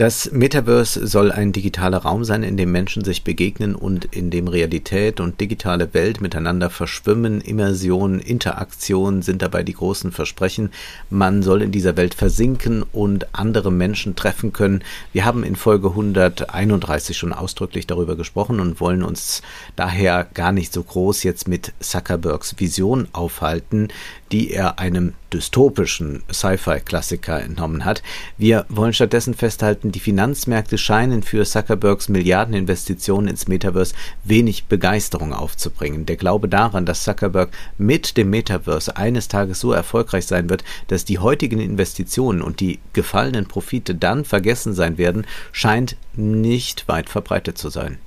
Das 0.00 0.32
Metaverse 0.32 1.06
soll 1.06 1.30
ein 1.30 1.52
digitaler 1.52 1.98
Raum 1.98 2.24
sein, 2.24 2.42
in 2.42 2.56
dem 2.56 2.72
Menschen 2.72 3.04
sich 3.04 3.22
begegnen 3.22 3.74
und 3.74 4.06
in 4.06 4.30
dem 4.30 4.48
Realität 4.48 5.20
und 5.20 5.42
digitale 5.42 5.92
Welt 5.92 6.22
miteinander 6.22 6.70
verschwimmen. 6.70 7.42
Immersion, 7.42 8.18
Interaktion 8.18 9.20
sind 9.20 9.42
dabei 9.42 9.62
die 9.62 9.74
großen 9.74 10.10
Versprechen. 10.10 10.70
Man 11.10 11.42
soll 11.42 11.60
in 11.60 11.70
dieser 11.70 11.98
Welt 11.98 12.14
versinken 12.14 12.82
und 12.82 13.26
andere 13.34 13.70
Menschen 13.70 14.16
treffen 14.16 14.54
können. 14.54 14.82
Wir 15.12 15.26
haben 15.26 15.44
in 15.44 15.54
Folge 15.54 15.88
131 15.88 17.18
schon 17.18 17.34
ausdrücklich 17.34 17.86
darüber 17.86 18.16
gesprochen 18.16 18.58
und 18.58 18.80
wollen 18.80 19.02
uns 19.02 19.42
daher 19.76 20.26
gar 20.32 20.52
nicht 20.52 20.72
so 20.72 20.82
groß 20.82 21.24
jetzt 21.24 21.46
mit 21.46 21.74
Zuckerbergs 21.80 22.58
Vision 22.58 23.06
aufhalten 23.12 23.88
die 24.32 24.52
er 24.52 24.78
einem 24.78 25.14
dystopischen 25.32 26.22
Sci-Fi-Klassiker 26.32 27.40
entnommen 27.42 27.84
hat. 27.84 28.02
Wir 28.38 28.64
wollen 28.68 28.92
stattdessen 28.92 29.34
festhalten, 29.34 29.92
die 29.92 30.00
Finanzmärkte 30.00 30.78
scheinen 30.78 31.22
für 31.22 31.44
Zuckerbergs 31.44 32.08
Milliardeninvestitionen 32.08 33.28
ins 33.28 33.48
Metaverse 33.48 33.94
wenig 34.24 34.64
Begeisterung 34.64 35.32
aufzubringen. 35.32 36.06
Der 36.06 36.16
Glaube 36.16 36.48
daran, 36.48 36.86
dass 36.86 37.04
Zuckerberg 37.04 37.50
mit 37.78 38.16
dem 38.16 38.30
Metaverse 38.30 38.96
eines 38.96 39.28
Tages 39.28 39.60
so 39.60 39.72
erfolgreich 39.72 40.26
sein 40.26 40.48
wird, 40.48 40.64
dass 40.88 41.04
die 41.04 41.18
heutigen 41.18 41.60
Investitionen 41.60 42.42
und 42.42 42.60
die 42.60 42.78
gefallenen 42.92 43.46
Profite 43.46 43.94
dann 43.94 44.24
vergessen 44.24 44.74
sein 44.74 44.98
werden, 44.98 45.26
scheint 45.52 45.96
nicht 46.14 46.88
weit 46.88 47.08
verbreitet 47.08 47.58
zu 47.58 47.68
sein. 47.68 47.98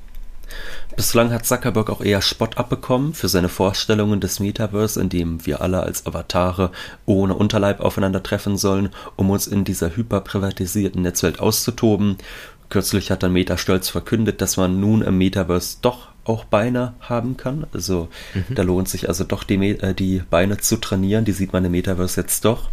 Bislang 0.95 1.31
hat 1.33 1.45
Zuckerberg 1.45 1.89
auch 1.89 2.01
eher 2.01 2.21
Spott 2.21 2.57
abbekommen 2.57 3.13
für 3.13 3.27
seine 3.27 3.49
Vorstellungen 3.49 4.19
des 4.19 4.39
Metaverse, 4.39 5.01
in 5.01 5.09
dem 5.09 5.45
wir 5.45 5.61
alle 5.61 5.81
als 5.81 6.05
Avatare 6.05 6.71
ohne 7.05 7.33
Unterleib 7.33 7.79
aufeinandertreffen 7.79 8.57
sollen, 8.57 8.89
um 9.15 9.31
uns 9.31 9.47
in 9.47 9.63
dieser 9.63 9.95
hyperprivatisierten 9.95 11.01
Netzwelt 11.01 11.39
auszutoben. 11.39 12.17
Kürzlich 12.69 13.09
hat 13.09 13.23
dann 13.23 13.33
Meta 13.33 13.57
stolz 13.57 13.89
verkündet, 13.89 14.41
dass 14.41 14.57
man 14.57 14.79
nun 14.79 15.01
im 15.01 15.17
Metaverse 15.17 15.77
doch 15.81 16.12
auch 16.25 16.45
Beine 16.45 16.93
haben 17.01 17.37
kann. 17.37 17.65
Also 17.73 18.09
mhm. 18.33 18.55
da 18.55 18.63
lohnt 18.63 18.89
sich 18.89 19.09
also 19.09 19.23
doch 19.23 19.43
die, 19.43 19.55
äh, 19.55 19.93
die 19.93 20.21
Beine 20.29 20.57
zu 20.57 20.77
trainieren. 20.77 21.25
Die 21.25 21.31
sieht 21.31 21.53
man 21.53 21.65
im 21.65 21.71
Metaverse 21.71 22.21
jetzt 22.21 22.45
doch. 22.45 22.69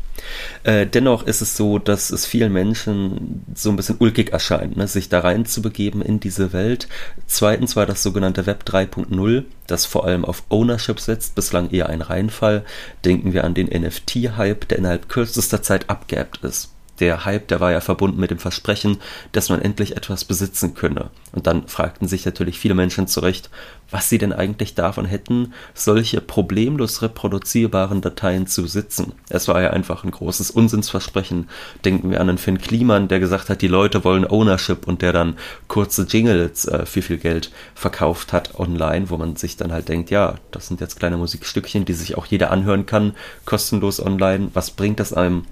Äh, 0.65 0.87
dennoch 0.87 1.27
ist 1.27 1.41
es 1.41 1.57
so, 1.57 1.79
dass 1.79 2.11
es 2.11 2.27
vielen 2.27 2.53
Menschen 2.53 3.45
so 3.55 3.71
ein 3.71 3.77
bisschen 3.77 3.97
ulkig 3.99 4.33
erscheint, 4.33 4.77
ne, 4.77 4.87
sich 4.87 5.09
da 5.09 5.21
rein 5.21 5.47
zu 5.47 5.63
begeben 5.63 6.03
in 6.03 6.21
diese 6.21 6.53
Welt. 6.53 6.89
Zweitens 7.27 7.75
war 7.75 7.87
das 7.87 8.03
sogenannte 8.03 8.47
Web 8.47 8.65
3.0, 8.67 9.45
das 9.67 9.87
vor 9.87 10.05
allem 10.05 10.25
auf 10.25 10.43
Ownership 10.51 11.01
setzt, 11.01 11.35
bislang 11.35 11.71
eher 11.71 11.89
ein 11.89 12.03
Reinfall. 12.03 12.65
Denken 13.05 13.33
wir 13.33 13.45
an 13.45 13.55
den 13.55 13.69
NFT-Hype, 13.69 14.69
der 14.69 14.79
innerhalb 14.79 15.09
kürzester 15.09 15.63
Zeit 15.63 15.89
abgeebbt 15.89 16.45
ist 16.45 16.71
der 17.01 17.25
Hype, 17.25 17.49
der 17.49 17.61
war 17.61 17.73
ja 17.73 17.81
verbunden 17.81 18.21
mit 18.21 18.31
dem 18.31 18.39
Versprechen, 18.39 18.99
dass 19.33 19.49
man 19.49 19.63
endlich 19.63 19.97
etwas 19.97 20.25
besitzen 20.25 20.75
könne. 20.75 21.11
Und 21.33 21.47
dann 21.47 21.67
fragten 21.67 22.09
sich 22.09 22.25
natürlich 22.25 22.59
viele 22.59 22.75
Menschen 22.75 23.07
zurecht, 23.07 23.51
was 23.91 24.09
sie 24.09 24.19
denn 24.19 24.33
eigentlich 24.33 24.75
davon 24.75 25.05
hätten, 25.05 25.53
solche 25.75 26.21
problemlos 26.21 27.03
reproduzierbaren 27.03 28.01
Dateien 28.01 28.47
zu 28.47 28.63
besitzen. 28.63 29.13
Es 29.29 29.49
war 29.49 29.61
ja 29.61 29.71
einfach 29.71 30.05
ein 30.05 30.11
großes 30.11 30.51
Unsinnsversprechen. 30.51 31.49
Denken 31.85 32.11
wir 32.11 32.21
an 32.21 32.29
den 32.29 32.39
Finn 32.39 32.59
Kliman, 32.59 33.09
der 33.09 33.21
gesagt 33.21 33.49
hat, 33.49 33.63
die 33.63 33.69
Leute 33.69 34.05
wollen 34.05 34.29
Ownership 34.29 34.87
und 34.87 35.03
der 35.03 35.13
dann 35.13 35.37
kurze 35.69 36.03
Jingles 36.03 36.67
äh, 36.67 36.87
für 36.87 37.03
viel 37.03 37.19
Geld 37.19 37.51
verkauft 37.75 38.33
hat 38.33 38.59
online, 38.59 39.11
wo 39.11 39.17
man 39.17 39.37
sich 39.37 39.57
dann 39.57 39.73
halt 39.73 39.89
denkt, 39.89 40.11
ja, 40.11 40.37
das 40.51 40.69
sind 40.69 40.81
jetzt 40.81 40.99
kleine 40.99 41.17
Musikstückchen, 41.17 41.85
die 41.85 41.95
sich 41.95 42.17
auch 42.17 42.27
jeder 42.27 42.51
anhören 42.51 42.87
kann, 42.87 43.15
kostenlos 43.45 44.05
online. 44.05 44.51
Was 44.55 44.71
bringt 44.71 45.01
das 45.01 45.13
einem? 45.13 45.45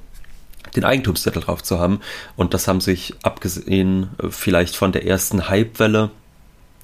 Den 0.79 0.85
Eigentumszettel 0.85 1.43
drauf 1.43 1.63
zu 1.63 1.79
haben. 1.79 2.01
Und 2.37 2.55
das 2.55 2.69
haben 2.69 2.81
sich, 2.81 3.15
abgesehen 3.23 4.11
äh, 4.23 4.29
vielleicht 4.31 4.77
von 4.77 4.93
der 4.93 5.07
ersten 5.07 5.51
Hypewelle, 5.51 6.11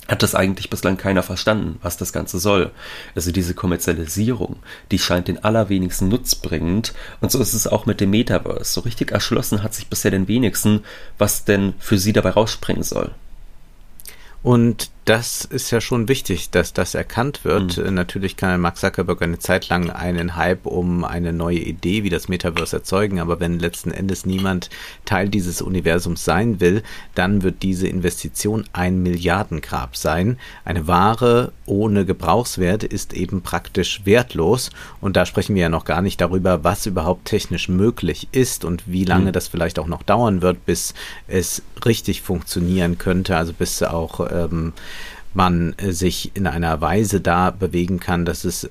hat 0.09 0.23
das 0.23 0.35
eigentlich 0.35 0.69
bislang 0.69 0.99
keiner 0.99 1.23
verstanden, 1.23 1.79
was 1.81 1.97
das 1.97 2.13
Ganze 2.13 2.39
soll. 2.39 2.73
Also 3.15 3.33
diese 3.33 3.55
Kommerzialisierung, 3.55 4.57
die 4.91 4.99
scheint 4.99 5.29
den 5.29 5.43
allerwenigsten 5.43 6.09
nutzbringend. 6.09 6.93
Und 7.23 7.33
so 7.33 7.41
ist 7.41 7.55
es 7.55 7.67
auch 7.67 7.87
mit 7.87 8.01
dem 8.01 8.11
Metaverse. 8.11 8.71
So 8.71 8.83
richtig 8.83 9.13
erschlossen 9.13 9.63
hat 9.63 9.73
sich 9.73 9.87
bisher 9.87 10.11
den 10.11 10.29
wenigsten, 10.29 10.85
was 11.17 11.45
denn 11.45 11.73
für 11.79 11.97
sie 11.97 12.13
dabei 12.13 12.31
rausspringen 12.31 12.83
soll. 12.83 13.13
Und 14.43 14.91
das 15.05 15.45
ist 15.45 15.71
ja 15.71 15.83
schon 15.83 16.09
wichtig, 16.09 16.51
dass 16.51 16.73
das 16.73 16.95
erkannt 16.95 17.45
wird. 17.45 17.77
Mhm. 17.77 17.95
Natürlich 17.95 18.37
kann 18.37 18.61
Mark 18.61 18.79
Zuckerberg 18.79 19.21
eine 19.21 19.39
Zeit 19.39 19.69
lang 19.69 19.91
einen 19.91 20.37
Hype 20.37 20.65
um 20.65 21.05
eine 21.05 21.33
neue 21.33 21.59
Idee 21.59 22.05
wie 22.05 22.11
das 22.11 22.29
Metaverse 22.29 22.77
erzeugen, 22.77 23.21
aber 23.21 23.39
wenn 23.39 23.59
letzten 23.59 23.91
Endes 23.91 24.25
niemand 24.25 24.71
Teil 25.05 25.29
dieses 25.29 25.61
Universums 25.61 26.25
sein 26.25 26.59
will, 26.61 26.83
dann 27.15 27.43
wird 27.43 27.63
diese 27.63 27.87
Investition 27.87 28.65
ein 28.73 29.03
Milliardengrab 29.03 29.95
sein. 29.97 30.39
Eine 30.65 30.87
Ware 30.87 31.53
ohne 31.67 32.07
Gebrauchswert 32.07 32.83
ist 32.83 33.13
eben 33.13 33.43
praktisch 33.43 34.07
wertlos 34.07 34.71
und 35.03 35.17
da 35.17 35.27
sprechen 35.27 35.55
wir 35.55 35.63
ja 35.63 35.69
noch 35.69 35.85
gar 35.85 36.01
nicht 36.01 36.21
darüber, 36.21 36.65
was 36.65 36.87
überhaupt 36.87 37.27
technisch 37.27 37.69
möglich 37.69 38.29
ist 38.33 38.65
und 38.65 38.85
wie 38.87 39.05
lange 39.05 39.27
mhm. 39.27 39.33
das 39.33 39.49
vielleicht 39.49 39.79
auch 39.79 39.87
noch 39.87 40.03
dauern 40.03 40.41
wird, 40.41 40.65
bis 40.65 40.95
es 41.29 41.63
richtig 41.85 42.23
funktionieren 42.23 42.97
könnte, 42.97 43.37
also 43.37 43.53
bis 43.53 43.83
auch 43.83 44.21
ähm, 44.31 44.73
man 45.35 45.75
äh, 45.77 45.93
sich 45.93 46.33
in 46.35 46.47
einer 46.47 46.81
Weise 46.81 47.21
da 47.21 47.51
bewegen 47.51 48.01
kann, 48.01 48.25
dass 48.25 48.45
es 48.45 48.71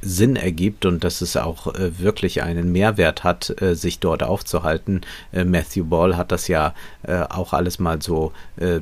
Sinn 0.00 0.36
ergibt 0.36 0.86
und 0.86 1.04
dass 1.04 1.20
es 1.20 1.36
auch 1.36 1.74
äh, 1.74 1.98
wirklich 1.98 2.42
einen 2.42 2.72
Mehrwert 2.72 3.24
hat, 3.24 3.60
äh, 3.60 3.74
sich 3.74 3.98
dort 3.98 4.22
aufzuhalten. 4.22 5.02
Äh, 5.32 5.44
Matthew 5.44 5.84
Ball 5.84 6.16
hat 6.16 6.32
das 6.32 6.48
ja 6.48 6.74
äh, 7.02 7.20
auch 7.22 7.52
alles 7.52 7.78
mal 7.78 8.00
so 8.00 8.32
äh, 8.56 8.80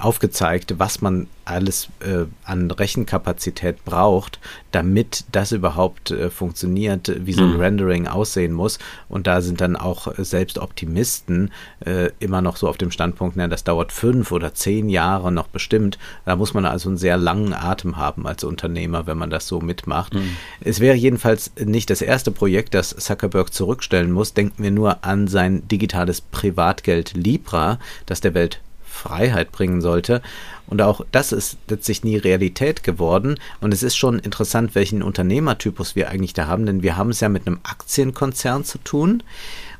aufgezeigt, 0.00 0.74
was 0.78 1.00
man 1.00 1.26
alles 1.48 1.88
äh, 2.00 2.26
an 2.44 2.70
Rechenkapazität 2.70 3.84
braucht, 3.84 4.38
damit 4.70 5.24
das 5.32 5.52
überhaupt 5.52 6.10
äh, 6.10 6.28
funktioniert, 6.28 7.10
wie 7.24 7.32
so 7.32 7.42
ein 7.42 7.54
mhm. 7.54 7.60
Rendering 7.60 8.06
aussehen 8.06 8.52
muss. 8.52 8.78
Und 9.08 9.26
da 9.26 9.40
sind 9.40 9.60
dann 9.60 9.74
auch 9.74 10.12
selbst 10.18 10.58
Optimisten 10.58 11.50
äh, 11.84 12.10
immer 12.20 12.42
noch 12.42 12.56
so 12.56 12.68
auf 12.68 12.76
dem 12.76 12.90
Standpunkt, 12.90 13.36
na, 13.36 13.48
das 13.48 13.64
dauert 13.64 13.92
fünf 13.92 14.30
oder 14.30 14.52
zehn 14.54 14.90
Jahre 14.90 15.32
noch 15.32 15.48
bestimmt. 15.48 15.98
Da 16.26 16.36
muss 16.36 16.52
man 16.52 16.66
also 16.66 16.90
einen 16.90 16.98
sehr 16.98 17.16
langen 17.16 17.54
Atem 17.54 17.96
haben 17.96 18.26
als 18.26 18.44
Unternehmer, 18.44 19.06
wenn 19.06 19.18
man 19.18 19.30
das 19.30 19.48
so 19.48 19.60
mitmacht. 19.60 20.14
Mhm. 20.14 20.36
Es 20.60 20.80
wäre 20.80 20.96
jedenfalls 20.96 21.52
nicht 21.64 21.88
das 21.88 22.02
erste 22.02 22.30
Projekt, 22.30 22.74
das 22.74 22.90
Zuckerberg 22.90 23.54
zurückstellen 23.54 24.12
muss. 24.12 24.34
Denken 24.34 24.62
wir 24.62 24.70
nur 24.70 25.04
an 25.04 25.28
sein 25.28 25.66
digitales 25.68 26.20
Privatgeld 26.20 27.14
Libra, 27.14 27.78
das 28.04 28.20
der 28.20 28.34
Welt 28.34 28.60
Freiheit 28.98 29.52
bringen 29.52 29.80
sollte. 29.80 30.20
Und 30.66 30.82
auch 30.82 31.00
das 31.12 31.32
ist 31.32 31.56
letztlich 31.68 32.04
nie 32.04 32.16
Realität 32.16 32.82
geworden. 32.82 33.38
Und 33.60 33.72
es 33.72 33.82
ist 33.82 33.96
schon 33.96 34.18
interessant, 34.18 34.74
welchen 34.74 35.02
Unternehmertypus 35.02 35.96
wir 35.96 36.10
eigentlich 36.10 36.34
da 36.34 36.46
haben, 36.46 36.66
denn 36.66 36.82
wir 36.82 36.96
haben 36.96 37.10
es 37.10 37.20
ja 37.20 37.28
mit 37.28 37.46
einem 37.46 37.60
Aktienkonzern 37.62 38.64
zu 38.64 38.78
tun. 38.78 39.22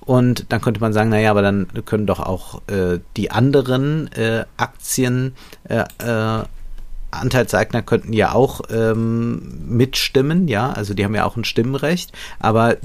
Und 0.00 0.46
dann 0.48 0.62
könnte 0.62 0.80
man 0.80 0.94
sagen, 0.94 1.10
naja, 1.10 1.30
aber 1.30 1.42
dann 1.42 1.68
können 1.84 2.06
doch 2.06 2.20
auch 2.20 2.62
äh, 2.68 3.00
die 3.18 3.30
anderen 3.30 4.10
äh, 4.12 4.46
Aktien 4.56 5.34
äh, 5.64 5.84
äh, 5.98 6.44
Anteilseigner 7.10 7.82
könnten 7.82 8.12
ja 8.12 8.32
auch 8.32 8.60
ähm, 8.70 9.62
mitstimmen, 9.66 10.46
ja, 10.46 10.70
also 10.70 10.94
die 10.94 11.04
haben 11.04 11.14
ja 11.14 11.24
auch 11.24 11.36
ein 11.36 11.44
Stimmrecht, 11.44 12.12
aber 12.38 12.76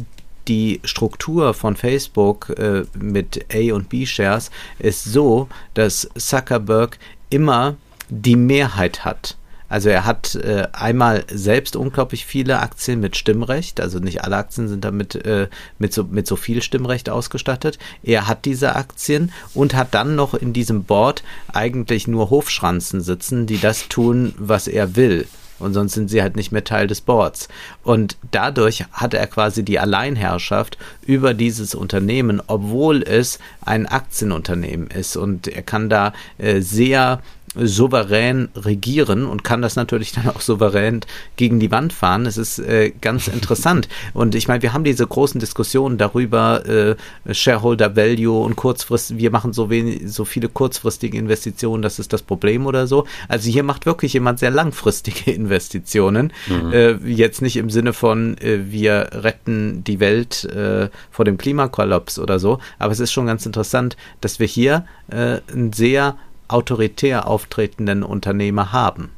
die 0.47 0.81
Struktur 0.83 1.53
von 1.53 1.75
Facebook 1.75 2.49
äh, 2.57 2.83
mit 2.97 3.45
A 3.53 3.73
und 3.73 3.89
B 3.89 4.05
Shares 4.05 4.51
ist 4.79 5.03
so, 5.03 5.47
dass 5.73 6.09
Zuckerberg 6.15 6.97
immer 7.29 7.75
die 8.09 8.35
Mehrheit 8.35 9.05
hat. 9.05 9.37
Also 9.73 9.89
er 9.89 10.05
hat 10.05 10.35
äh, 10.35 10.67
einmal 10.71 11.25
selbst 11.31 11.75
unglaublich 11.75 12.27
viele 12.27 12.59
Aktien 12.59 12.99
mit 12.99 13.17
Stimmrecht, 13.17 13.81
also 13.81 13.97
nicht 13.97 14.23
alle 14.23 14.37
Aktien 14.37 14.67
sind 14.67 14.85
damit 14.85 15.15
äh, 15.25 15.47
mit, 15.79 15.93
so, 15.93 16.03
mit 16.03 16.27
so 16.27 16.35
viel 16.35 16.61
Stimmrecht 16.61 17.09
ausgestattet. 17.09 17.79
Er 18.03 18.27
hat 18.27 18.45
diese 18.45 18.75
Aktien 18.75 19.31
und 19.55 19.73
hat 19.73 19.95
dann 19.95 20.15
noch 20.15 20.35
in 20.35 20.53
diesem 20.53 20.83
Board 20.83 21.23
eigentlich 21.51 22.07
nur 22.07 22.29
Hofschranzen 22.29 23.01
sitzen, 23.01 23.47
die 23.47 23.59
das 23.59 23.87
tun, 23.87 24.35
was 24.37 24.67
er 24.67 24.95
will 24.95 25.25
und 25.59 25.73
sonst 25.73 25.93
sind 25.93 26.09
sie 26.09 26.21
halt 26.21 26.35
nicht 26.35 26.51
mehr 26.51 26.63
Teil 26.63 26.87
des 26.87 27.01
Boards. 27.01 27.47
Und 27.83 28.17
dadurch 28.31 28.85
hat 28.91 29.13
er 29.13 29.27
quasi 29.27 29.63
die 29.63 29.79
Alleinherrschaft 29.79 30.77
über 31.05 31.33
dieses 31.33 31.75
Unternehmen, 31.75 32.41
obwohl 32.47 33.03
es 33.03 33.39
ein 33.61 33.85
Aktienunternehmen 33.85 34.87
ist. 34.87 35.15
Und 35.15 35.47
er 35.47 35.61
kann 35.61 35.89
da 35.89 36.13
äh, 36.37 36.61
sehr 36.61 37.21
souverän 37.55 38.49
regieren 38.55 39.25
und 39.25 39.43
kann 39.43 39.61
das 39.61 39.75
natürlich 39.75 40.11
dann 40.11 40.27
auch 40.29 40.41
souverän 40.41 41.01
gegen 41.35 41.59
die 41.59 41.71
Wand 41.71 41.93
fahren. 41.93 42.25
Es 42.25 42.37
ist 42.37 42.59
äh, 42.59 42.91
ganz 43.01 43.27
interessant. 43.27 43.87
Und 44.13 44.35
ich 44.35 44.47
meine, 44.47 44.61
wir 44.61 44.73
haben 44.73 44.83
diese 44.83 45.05
großen 45.05 45.39
Diskussionen 45.39 45.97
darüber, 45.97 46.65
äh, 46.65 46.95
Shareholder 47.31 47.95
Value 47.95 48.43
und 48.43 48.55
kurzfristig, 48.55 49.17
wir 49.17 49.31
machen 49.31 49.53
so 49.53 49.69
wenig, 49.69 50.11
so 50.11 50.25
viele 50.25 50.49
kurzfristige 50.49 51.17
Investitionen, 51.17 51.81
das 51.81 51.99
ist 51.99 52.13
das 52.13 52.21
Problem 52.21 52.65
oder 52.65 52.87
so. 52.87 53.05
Also 53.27 53.49
hier 53.49 53.63
macht 53.63 53.85
wirklich 53.85 54.13
jemand 54.13 54.39
sehr 54.39 54.51
langfristige 54.51 55.31
Investitionen. 55.31 56.33
Mhm. 56.47 56.73
Äh, 56.73 56.91
jetzt 57.05 57.41
nicht 57.41 57.57
im 57.57 57.69
Sinne 57.69 57.93
von, 57.93 58.37
äh, 58.39 58.71
wir 58.71 59.09
retten 59.13 59.83
die 59.83 59.99
Welt 59.99 60.45
äh, 60.45 60.89
vor 61.11 61.25
dem 61.25 61.37
Klimakollaps 61.37 62.19
oder 62.19 62.39
so, 62.39 62.59
aber 62.79 62.91
es 62.91 62.99
ist 62.99 63.11
schon 63.11 63.25
ganz 63.25 63.45
interessant, 63.45 63.95
dass 64.21 64.39
wir 64.39 64.47
hier 64.47 64.85
äh, 65.09 65.39
ein 65.53 65.73
sehr 65.73 66.15
autoritär 66.47 67.27
auftretenden 67.27 68.03
Unternehmer 68.03 68.71
haben. 68.71 69.11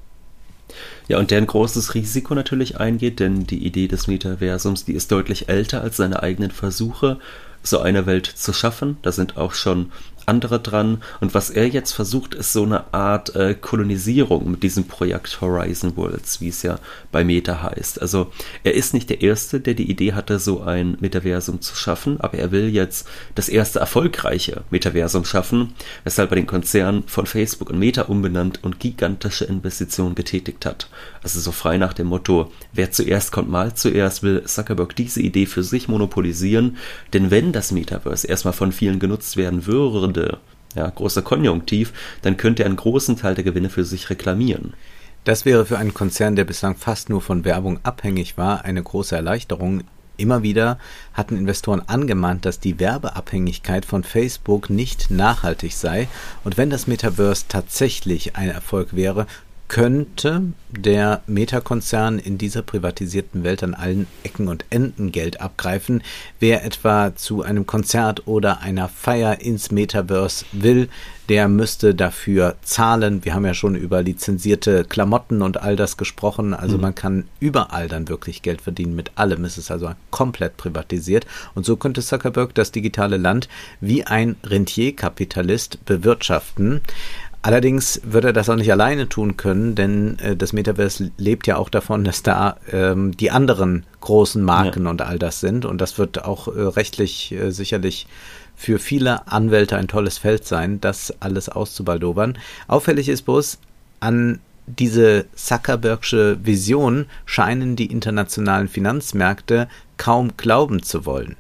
Ja, 1.08 1.20
und 1.20 1.32
der 1.32 1.38
ein 1.38 1.48
großes 1.48 1.94
Risiko 1.94 2.34
natürlich 2.34 2.79
eingeht, 2.79 3.20
denn 3.20 3.46
die 3.46 3.65
Idee 3.65 3.88
des 3.88 4.08
Metaversums, 4.08 4.86
die 4.86 4.94
ist 4.94 5.12
deutlich 5.12 5.50
älter 5.50 5.82
als 5.82 5.98
seine 5.98 6.24
eigenen 6.24 6.51
Versuche, 6.51 7.20
so 7.62 7.79
eine 7.79 8.05
Welt 8.05 8.25
zu 8.25 8.53
schaffen. 8.53 8.98
Da 9.01 9.12
sind 9.12 9.38
auch 9.38 9.53
schon 9.53 9.91
andere 10.25 10.60
dran. 10.60 11.01
Und 11.22 11.34
was 11.34 11.50
er 11.50 11.67
jetzt 11.67 11.91
versucht, 11.91 12.34
ist 12.34 12.53
so 12.53 12.63
eine 12.63 12.94
Art 12.94 13.36
äh, 13.36 13.53
Kolonisierung 13.53 14.50
mit 14.51 14.63
diesem 14.63 14.86
Projekt 14.86 15.41
Horizon 15.41 15.96
Worlds, 15.98 16.41
wie 16.41 16.50
es 16.50 16.62
ja 16.63 16.79
bei 17.12 17.24
Meta 17.24 17.62
heißt. 17.62 18.01
Also 18.01 18.32
er 18.63 18.74
ist 18.74 18.94
nicht 18.94 19.10
der 19.10 19.22
Erste, 19.22 19.60
der 19.60 19.74
die 19.74 19.89
Idee 19.89 20.13
hatte, 20.13 20.39
so 20.39 20.62
ein 20.62 20.98
Metaversum 21.00 21.62
zu 21.62 21.75
schaffen, 21.75 22.20
aber 22.22 22.38
er 22.38 22.51
will 22.51 22.70
jetzt 22.70 23.08
das 23.36 23.50
erste 23.50 23.79
erfolgreiche 23.79 24.63
Metaversum 24.70 25.25
schaffen, 25.25 25.74
weshalb 26.03 26.32
er 26.32 26.36
den 26.36 26.48
Konzern 26.48 27.03
von 27.08 27.25
Facebook 27.25 27.70
und 27.70 27.79
Meta 27.79 28.03
umbenannt 28.03 28.63
und 28.63 28.79
gigantische 28.79 29.46
Investitionen 29.46 30.15
getätigt 30.15 30.65
hat. 30.65 30.89
Also 31.24 31.39
so 31.39 31.51
frei 31.51 31.77
nach 31.77 31.94
dem 31.94 32.08
Motto, 32.08 32.51
wer 32.74 32.91
zuerst 32.91 33.32
kommt, 33.32 33.50
mal 33.50 33.74
zuerst, 33.74 34.24
will 34.24 34.44
Zuckerberg 34.44 34.96
diese 34.96 35.22
Idee 35.22 35.46
für 35.46 35.63
sich 35.63 35.88
monopolisieren, 35.88 36.77
denn 37.13 37.32
wenn 37.32 37.51
das 37.51 37.72
Metaverse 37.72 38.27
erstmal 38.27 38.53
von 38.53 38.72
vielen 38.72 39.00
genutzt 39.00 39.38
werden 39.38 39.65
würde, 39.65 40.14
drohende 40.15 40.39
ja, 40.75 40.89
großer 40.89 41.22
Konjunktiv, 41.22 41.93
dann 42.22 42.36
könnte 42.36 42.63
er 42.63 42.67
einen 42.67 42.75
großen 42.75 43.15
Teil 43.15 43.36
der 43.36 43.45
Gewinne 43.45 43.69
für 43.69 43.86
sich 43.86 44.10
reklamieren. 44.10 44.74
Das 45.24 45.45
wäre 45.45 45.65
für 45.65 45.77
einen 45.77 45.93
Konzern, 45.93 46.36
der 46.36 46.43
bislang 46.43 46.75
fast 46.75 47.10
nur 47.10 47.22
von 47.22 47.45
Werbung 47.45 47.79
abhängig 47.84 48.38
war, 48.38 48.65
eine 48.65 48.84
große 48.84 49.15
Erleichterung. 49.15 49.84
Immer 50.17 50.43
wieder 50.43 50.77
hatten 51.13 51.38
Investoren 51.38 51.81
angemahnt, 51.88 52.45
dass 52.45 52.60
die 52.60 52.79
Werbeabhängigkeit 52.79 53.86
von 53.86 54.03
Facebook 54.03 54.69
nicht 54.69 55.10
nachhaltig 55.12 55.74
sei. 55.74 56.07
Und 56.43 56.57
wenn 56.57 56.69
das 56.69 56.88
Metaverse 56.88 57.45
tatsächlich 57.48 58.36
ein 58.36 58.50
Erfolg 58.50 58.95
wäre, 58.95 59.27
könnte 59.67 60.43
der 60.69 61.22
Meta-Konzern 61.27 62.19
in 62.19 62.38
dieser 62.38 62.62
privatisierten 62.62 63.43
Welt 63.43 63.63
an 63.63 63.74
allen 63.74 64.07
Ecken 64.24 64.48
und 64.48 64.65
Enden 64.69 65.12
Geld 65.12 65.41
abgreifen. 65.41 66.03
Wer 66.39 66.63
etwa 66.65 67.15
zu 67.15 67.43
einem 67.43 67.65
Konzert 67.65 68.27
oder 68.27 68.62
einer 68.62 68.89
Feier 68.89 69.41
ins 69.41 69.72
Metaverse 69.72 70.45
will, 70.51 70.89
der 71.29 71.48
müsste 71.48 71.95
dafür 71.95 72.55
zahlen. 72.62 73.25
Wir 73.25 73.34
haben 73.34 73.45
ja 73.45 73.55
schon 73.55 73.75
über 73.75 74.03
lizenzierte 74.03 74.84
Klamotten 74.84 75.41
und 75.41 75.60
all 75.60 75.75
das 75.75 75.98
gesprochen. 75.98 76.53
Also 76.53 76.75
mhm. 76.75 76.81
man 76.81 76.95
kann 76.95 77.25
überall 77.39 77.88
dann 77.88 78.09
wirklich 78.09 78.44
Geld 78.44 78.61
verdienen 78.61 78.96
mit 78.96 79.11
allem. 79.16 79.44
Es 79.46 79.57
ist 79.57 79.72
also 79.72 79.92
komplett 80.11 80.57
privatisiert. 80.57 81.25
Und 81.55 81.66
so 81.66 81.77
könnte 81.77 82.01
Zuckerberg 82.01 82.53
das 82.53 82.72
digitale 82.72 83.18
Land 83.18 83.50
wie 83.81 84.03
ein 84.03 84.35
Rentierkapitalist 84.44 85.83
bewirtschaften. 85.85 86.81
Allerdings 87.46 88.01
wird 88.03 88.25
er 88.25 88.34
das 88.34 88.50
auch 88.50 88.55
nicht 88.55 88.72
alleine 88.72 89.08
tun 89.08 89.38
können, 89.38 89.75
denn 89.75 90.18
äh, 90.18 90.36
das 90.36 90.51
Metaverse 90.51 91.12
lebt 91.20 91.46
ja 91.46 91.58
auch 91.58 91.70
davon, 91.70 92.03
dass 92.03 92.24
da 92.24 92.58
ähm, 92.72 93.16
die 93.16 93.29
anderen 93.29 93.86
großen 94.01 94.42
Marken 94.42 94.86
ja. 94.86 94.90
und 94.90 95.03
all 95.03 95.20
das 95.20 95.42
sind. 95.42 95.64
Und 95.64 95.79
das 95.79 96.00
wird 96.00 96.25
auch 96.25 96.48
äh, 96.48 96.60
rechtlich 96.60 97.34
äh, 97.34 97.51
sicherlich 97.51 98.08
für 98.55 98.79
viele 98.79 99.27
Anwälte 99.27 99.77
ein 99.77 99.88
tolles 99.88 100.18
Feld 100.18 100.48
sein, 100.48 100.81
das 100.81 101.14
alles 101.20 101.48
auszubaldobern. 101.48 102.40
Auffällig 102.68 103.10
ist 103.10 103.22
bloß, 103.22 103.60
an 104.00 104.40
diese 104.66 105.27
Zuckerbergsche 105.36 106.44
Vision 106.44 107.05
scheinen 107.27 107.75
die 107.75 107.92
internationalen 107.92 108.70
Finanzmärkte 108.70 109.68
kaum 109.98 110.36
glauben 110.36 110.81
zu 110.81 111.05
wollen. 111.05 111.36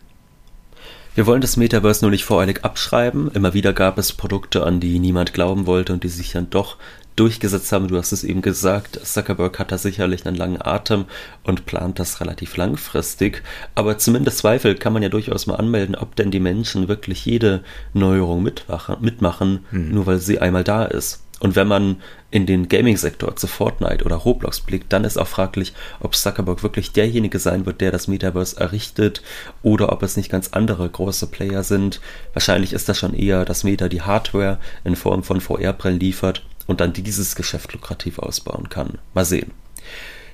Wir 1.15 1.25
wollen 1.25 1.39
das 1.39 1.55
Metaverse 1.55 2.03
nur 2.03 2.11
nicht 2.11 2.25
voreilig 2.25 2.65
abschreiben. 2.65 3.31
Immer 3.33 3.53
wieder 3.53 3.71
gab 3.71 3.97
es 3.97 4.11
Produkte, 4.11 4.65
an 4.65 4.81
die 4.81 4.99
niemand 4.99 5.33
glauben 5.33 5.65
wollte 5.65 5.93
und 5.93 6.03
die 6.03 6.09
sich 6.09 6.33
dann 6.33 6.49
doch 6.49 6.75
durchgesetzt 7.15 7.71
haben. 7.71 7.87
Du 7.87 7.97
hast 7.97 8.11
es 8.11 8.25
eben 8.25 8.41
gesagt, 8.41 8.99
Zuckerberg 9.01 9.57
hat 9.57 9.71
da 9.71 9.77
sicherlich 9.77 10.25
einen 10.25 10.35
langen 10.35 10.61
Atem 10.61 11.05
und 11.43 11.65
plant 11.65 11.99
das 11.99 12.19
relativ 12.19 12.57
langfristig. 12.57 13.43
Aber 13.75 13.97
zumindest 13.97 14.39
Zweifel 14.39 14.75
kann 14.75 14.91
man 14.91 15.03
ja 15.03 15.09
durchaus 15.09 15.47
mal 15.47 15.55
anmelden, 15.55 15.95
ob 15.95 16.17
denn 16.17 16.31
die 16.31 16.41
Menschen 16.41 16.89
wirklich 16.89 17.25
jede 17.25 17.63
Neuerung 17.93 18.43
mitmachen, 18.43 19.65
mhm. 19.71 19.93
nur 19.93 20.07
weil 20.07 20.19
sie 20.19 20.39
einmal 20.39 20.65
da 20.65 20.83
ist. 20.83 21.24
Und 21.45 21.55
wenn 21.55 21.67
man 21.67 21.97
in 22.31 22.47
den 22.47 22.69
Gaming-Sektor 22.69 23.35
zu 23.35 23.45
Fortnite 23.45 24.03
oder 24.03 24.15
Roblox 24.15 24.61
blickt, 24.61 24.91
dann 24.91 25.03
ist 25.03 25.15
auch 25.15 25.27
fraglich, 25.27 25.73
ob 25.99 26.15
Zuckerberg 26.15 26.63
wirklich 26.63 26.91
derjenige 26.91 27.37
sein 27.37 27.67
wird, 27.67 27.81
der 27.81 27.91
das 27.91 28.07
Metaverse 28.07 28.59
errichtet 28.59 29.21
oder 29.61 29.91
ob 29.91 30.01
es 30.01 30.17
nicht 30.17 30.31
ganz 30.31 30.47
andere 30.53 30.89
große 30.89 31.27
Player 31.27 31.61
sind. 31.61 32.01
Wahrscheinlich 32.33 32.73
ist 32.73 32.89
das 32.89 32.97
schon 32.97 33.13
eher, 33.13 33.45
dass 33.45 33.63
Meta 33.63 33.89
die 33.89 34.01
Hardware 34.01 34.57
in 34.83 34.95
Form 34.95 35.21
von 35.21 35.39
VR-Brillen 35.39 35.99
liefert 35.99 36.43
und 36.65 36.81
dann 36.81 36.93
dieses 36.93 37.35
Geschäft 37.35 37.73
lukrativ 37.73 38.17
ausbauen 38.17 38.69
kann. 38.69 38.97
Mal 39.13 39.25
sehen. 39.25 39.51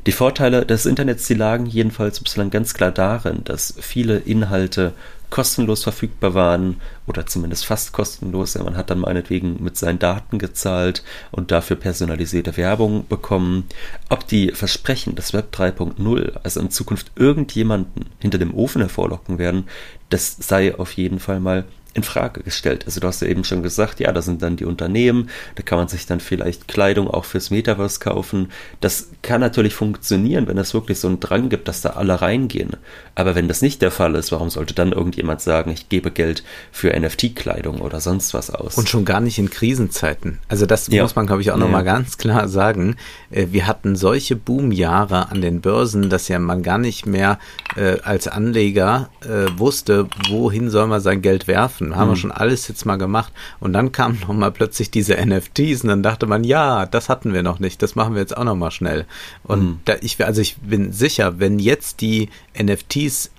Die 0.06 0.14
Vorteile 0.14 0.66
des 0.66 0.86
Internets, 0.86 1.28
die 1.28 1.34
lagen 1.34 1.66
jedenfalls 1.66 2.22
bislang 2.22 2.52
ganz 2.52 2.74
klar 2.74 2.92
darin, 2.92 3.44
dass 3.44 3.74
viele 3.82 4.18
Inhalte 4.20 4.94
kostenlos 5.32 5.84
verfügbar 5.84 6.36
waren 6.36 6.80
oder 7.08 7.26
zumindest 7.26 7.66
fast 7.66 7.94
kostenlos. 7.94 8.56
man 8.56 8.78
hat 8.78 8.92
dann 8.92 9.00
meinetwegen 9.00 9.64
mit 9.64 9.78
seinen 9.78 9.98
Daten 9.98 10.38
gezahlt 10.38 11.04
und 11.32 11.50
dafür 11.50 11.78
personalisierte 11.78 12.58
Werbung 12.58 13.08
bekommen. 13.08 13.64
Ob 14.10 14.28
die 14.28 14.52
Versprechen 14.52 15.16
des 15.16 15.34
Web 15.34 15.56
3.0 15.56 16.40
also 16.44 16.60
in 16.60 16.70
Zukunft 16.70 17.12
irgendjemanden 17.16 18.06
hinter 18.20 18.38
dem 18.38 18.54
Ofen 18.54 18.82
hervorlocken 18.82 19.40
werden, 19.40 19.68
das 20.10 20.36
sei 20.40 20.78
auf 20.78 20.92
jeden 20.94 21.20
Fall 21.20 21.40
mal 21.40 21.66
in 21.94 22.04
Frage 22.04 22.42
gestellt. 22.42 22.84
Also 22.86 23.02
du 23.02 23.08
hast 23.08 23.22
ja 23.22 23.28
eben 23.28 23.44
schon 23.44 23.64
gesagt, 23.64 24.00
ja, 24.00 24.12
da 24.12 24.22
sind 24.22 24.42
dann 24.42 24.56
die 24.56 24.66
Unternehmen, 24.66 25.30
da 25.56 25.64
kann 25.64 25.78
man 25.78 25.90
sich 25.90 26.06
dann 26.06 26.22
vielleicht 26.22 26.68
Kleidung 26.70 27.10
auch 27.10 27.26
fürs 27.26 27.52
Metaverse 27.52 28.00
kaufen. 28.00 28.52
Das 28.80 29.10
kann 29.22 29.42
natürlich 29.42 29.74
funktionieren, 29.74 30.48
wenn 30.48 30.58
es 30.58 30.74
wirklich 30.74 31.00
so 31.00 31.10
einen 31.10 31.20
Drang 31.20 31.50
gibt, 31.50 31.68
dass 31.68 31.82
da 31.82 31.92
alle 31.92 32.22
reingehen. 32.22 32.78
Aber 33.16 33.36
wenn 33.36 33.50
das 33.50 33.62
nicht 33.62 33.82
der 33.82 33.92
Fall 33.92 34.16
ist, 34.16 34.32
warum 34.32 34.50
sollte 34.50 34.74
dann 34.74 34.94
irgendjemand 34.94 35.42
sagen, 35.42 35.72
ich 35.72 35.90
gebe 35.90 36.12
Geld 36.12 36.44
für 36.72 36.98
NFT-Kleidung 36.98 37.82
oder 37.82 38.00
sonst 38.00 38.34
was 38.34 38.52
aus? 38.52 38.78
Und 38.78 38.88
schon 38.88 39.04
gar 39.04 39.20
nicht 39.20 39.38
in 39.38 39.50
Krisenzeiten. 39.50 40.40
Also 40.48 40.66
das 40.66 40.88
ja. 40.88 41.04
muss 41.04 41.16
man, 41.16 41.28
glaube 41.28 41.42
ich, 41.42 41.52
auch 41.52 41.58
ja. 41.58 41.62
nochmal 41.62 41.84
ganz 41.84 42.18
klar 42.18 42.48
sagen. 42.48 42.96
Äh, 43.32 43.48
wir 43.52 43.68
hatten 43.68 43.98
solche 43.98 44.38
Boomjahre 44.38 45.30
an 45.30 45.42
den 45.42 45.60
Börsen, 45.60 46.10
dass 46.10 46.30
ja 46.30 46.40
man 46.40 46.64
gar 46.64 46.78
nicht 46.78 47.06
mehr 47.06 47.38
äh, 47.76 48.00
als 48.02 48.30
Anleger 48.30 49.10
äh, 49.24 49.60
wusste, 49.60 50.08
wohin 50.30 50.70
soll 50.70 50.88
man 50.88 51.02
sein 51.02 51.22
Geld 51.22 51.48
werfen 51.48 51.81
kaufen. 51.90 52.00
Haben 52.00 52.08
mhm. 52.08 52.12
wir 52.12 52.18
schon 52.18 52.32
alles 52.32 52.68
jetzt 52.68 52.86
mal 52.86 52.98
gemacht. 52.98 53.34
Und 53.60 53.74
dann 53.74 53.92
kamen 53.92 54.20
nochmal 54.22 54.52
plötzlich 54.52 54.92
diese 54.92 55.16
NFTs 55.16 55.84
und 55.84 55.90
dann 55.90 56.04
dachte 56.04 56.28
man, 56.28 56.44
ja, 56.44 56.86
das 56.86 57.10
hatten 57.10 57.34
wir 57.34 57.44
noch 57.44 57.60
nicht, 57.60 57.82
das 57.82 57.96
machen 57.96 58.14
wir 58.14 58.22
jetzt 58.22 58.36
auch 58.36 58.44
nochmal 58.44 58.72
schnell. 58.72 59.06
Und 59.44 59.64
mhm. 59.64 59.80
da 59.86 59.96
ich, 60.02 60.24
also 60.24 60.42
ich 60.42 60.58
bin 60.58 60.92
sicher, 60.92 61.40
wenn 61.40 61.60
jetzt 61.60 62.02
die 62.02 62.30
NFTs 62.62 63.32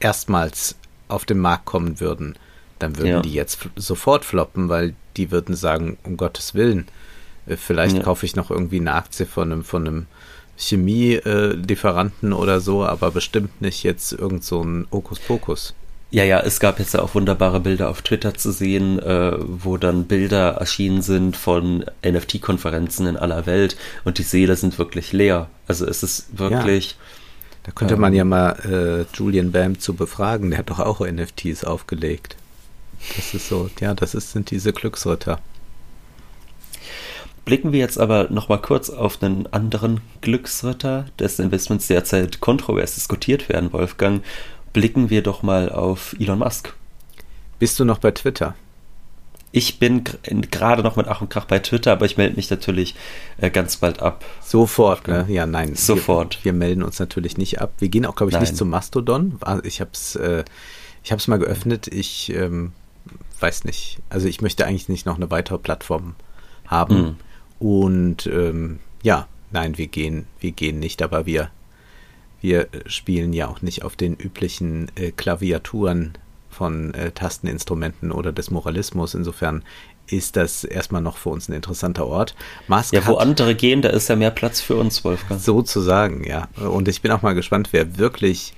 erstmals 0.00 0.76
auf 1.08 1.24
den 1.24 1.38
Markt 1.38 1.64
kommen 1.64 2.00
würden, 2.00 2.36
dann 2.78 2.96
würden 2.96 3.08
ja. 3.08 3.20
die 3.20 3.32
jetzt 3.32 3.68
sofort 3.76 4.24
floppen, 4.24 4.68
weil 4.68 4.94
die 5.16 5.30
würden 5.30 5.56
sagen, 5.56 5.98
um 6.04 6.16
Gottes 6.16 6.54
Willen, 6.54 6.86
äh, 7.46 7.56
vielleicht 7.56 7.96
ja. 7.96 8.02
kaufe 8.02 8.24
ich 8.24 8.36
noch 8.36 8.50
irgendwie 8.50 8.78
eine 8.78 8.94
Aktie 8.94 9.26
von 9.26 9.50
einem, 9.50 9.64
von 9.64 9.86
einem 9.86 10.06
Chemielieferanten 10.56 12.32
oder 12.32 12.60
so, 12.60 12.84
aber 12.84 13.10
bestimmt 13.10 13.60
nicht 13.60 13.84
jetzt 13.84 14.12
irgend 14.12 14.44
so 14.44 14.62
ein 14.62 14.86
Hokuspokus. 14.92 15.74
Ja, 16.10 16.24
ja, 16.24 16.40
es 16.40 16.58
gab 16.58 16.78
jetzt 16.78 16.98
auch 16.98 17.14
wunderbare 17.14 17.60
Bilder 17.60 17.90
auf 17.90 18.00
Twitter 18.00 18.32
zu 18.32 18.50
sehen, 18.50 18.98
äh, 18.98 19.32
wo 19.38 19.76
dann 19.76 20.04
Bilder 20.04 20.52
erschienen 20.52 21.02
sind 21.02 21.36
von 21.36 21.84
NFT-Konferenzen 22.02 23.06
in 23.06 23.16
aller 23.18 23.44
Welt 23.44 23.76
und 24.04 24.16
die 24.16 24.22
Seele 24.22 24.56
sind 24.56 24.78
wirklich 24.78 25.12
leer. 25.12 25.50
Also 25.66 25.86
es 25.86 26.02
ist 26.02 26.38
wirklich. 26.38 26.92
Ja. 26.92 26.96
Da 27.64 27.72
könnte 27.72 27.94
ähm, 27.94 28.00
man 28.00 28.14
ja 28.14 28.24
mal 28.24 29.06
äh, 29.12 29.16
Julian 29.16 29.52
Bam 29.52 29.78
zu 29.78 29.92
befragen, 29.92 30.48
der 30.48 30.60
hat 30.60 30.70
doch 30.70 30.78
auch 30.78 31.00
NFTs 31.00 31.64
aufgelegt. 31.64 32.36
Das 33.16 33.34
ist 33.34 33.48
so, 33.48 33.68
ja, 33.78 33.92
das 33.94 34.14
ist, 34.14 34.32
sind 34.32 34.50
diese 34.50 34.72
Glücksritter. 34.72 35.38
Blicken 37.44 37.72
wir 37.72 37.80
jetzt 37.80 37.98
aber 37.98 38.28
nochmal 38.30 38.60
kurz 38.60 38.90
auf 38.90 39.22
einen 39.22 39.46
anderen 39.48 40.00
Glücksritter, 40.22 41.06
dessen 41.18 41.44
Investments 41.46 41.86
derzeit 41.86 42.40
kontrovers 42.40 42.94
diskutiert 42.94 43.48
werden, 43.48 43.72
Wolfgang, 43.72 44.22
blicken 44.78 45.10
wir 45.10 45.24
doch 45.24 45.42
mal 45.42 45.72
auf 45.72 46.14
Elon 46.20 46.38
Musk. 46.38 46.72
Bist 47.58 47.80
du 47.80 47.84
noch 47.84 47.98
bei 47.98 48.12
Twitter? 48.12 48.54
Ich 49.50 49.80
bin 49.80 50.04
gerade 50.22 50.84
noch 50.84 50.94
mit 50.94 51.08
Ach 51.08 51.20
und 51.20 51.30
Krach 51.30 51.46
bei 51.46 51.58
Twitter, 51.58 51.90
aber 51.90 52.06
ich 52.06 52.16
melde 52.16 52.36
mich 52.36 52.48
natürlich 52.48 52.94
äh, 53.38 53.50
ganz 53.50 53.78
bald 53.78 54.00
ab. 54.00 54.24
Sofort, 54.40 55.08
ne? 55.08 55.26
Ja, 55.28 55.46
nein. 55.46 55.74
Sofort. 55.74 56.38
Wir, 56.44 56.52
wir 56.52 56.58
melden 56.60 56.84
uns 56.84 57.00
natürlich 57.00 57.36
nicht 57.38 57.60
ab. 57.60 57.72
Wir 57.80 57.88
gehen 57.88 58.06
auch, 58.06 58.14
glaube 58.14 58.30
ich, 58.30 58.34
nein. 58.34 58.42
nicht 58.42 58.56
zum 58.56 58.70
Mastodon. 58.70 59.40
Ich 59.64 59.80
habe 59.80 59.90
es 59.94 60.14
äh, 60.14 60.44
mal 61.26 61.40
geöffnet. 61.40 61.88
Ich 61.88 62.32
ähm, 62.32 62.70
weiß 63.40 63.64
nicht. 63.64 63.98
Also 64.10 64.28
ich 64.28 64.42
möchte 64.42 64.64
eigentlich 64.64 64.88
nicht 64.88 65.06
noch 65.06 65.16
eine 65.16 65.28
weitere 65.32 65.58
Plattform 65.58 66.14
haben. 66.68 67.16
Mhm. 67.60 67.66
Und 67.66 68.26
ähm, 68.28 68.78
ja, 69.02 69.26
nein, 69.50 69.76
wir 69.76 69.88
gehen, 69.88 70.26
wir 70.38 70.52
gehen 70.52 70.78
nicht, 70.78 71.02
aber 71.02 71.26
wir 71.26 71.50
wir 72.40 72.68
spielen 72.86 73.32
ja 73.32 73.48
auch 73.48 73.62
nicht 73.62 73.84
auf 73.84 73.96
den 73.96 74.14
üblichen 74.14 74.90
äh, 74.94 75.10
Klaviaturen 75.10 76.12
von 76.50 76.94
äh, 76.94 77.10
Tasteninstrumenten 77.10 78.12
oder 78.12 78.32
des 78.32 78.50
Moralismus. 78.50 79.14
Insofern 79.14 79.62
ist 80.06 80.36
das 80.36 80.64
erstmal 80.64 81.02
noch 81.02 81.16
für 81.16 81.28
uns 81.28 81.48
ein 81.48 81.52
interessanter 81.52 82.06
Ort. 82.06 82.34
Musk 82.66 82.94
ja, 82.94 83.06
wo 83.06 83.16
andere 83.16 83.54
gehen, 83.54 83.82
da 83.82 83.90
ist 83.90 84.08
ja 84.08 84.16
mehr 84.16 84.30
Platz 84.30 84.60
für 84.60 84.76
uns, 84.76 85.04
Wolfgang. 85.04 85.40
Sozusagen, 85.40 86.24
ja. 86.24 86.48
Und 86.56 86.88
ich 86.88 87.02
bin 87.02 87.12
auch 87.12 87.22
mal 87.22 87.34
gespannt, 87.34 87.68
wer 87.72 87.98
wirklich 87.98 88.54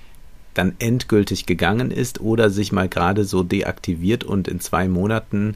dann 0.53 0.75
endgültig 0.79 1.45
gegangen 1.45 1.91
ist 1.91 2.21
oder 2.21 2.49
sich 2.49 2.71
mal 2.71 2.89
gerade 2.89 3.23
so 3.23 3.43
deaktiviert 3.43 4.23
und 4.23 4.47
in 4.47 4.59
zwei 4.59 4.87
Monaten 4.87 5.55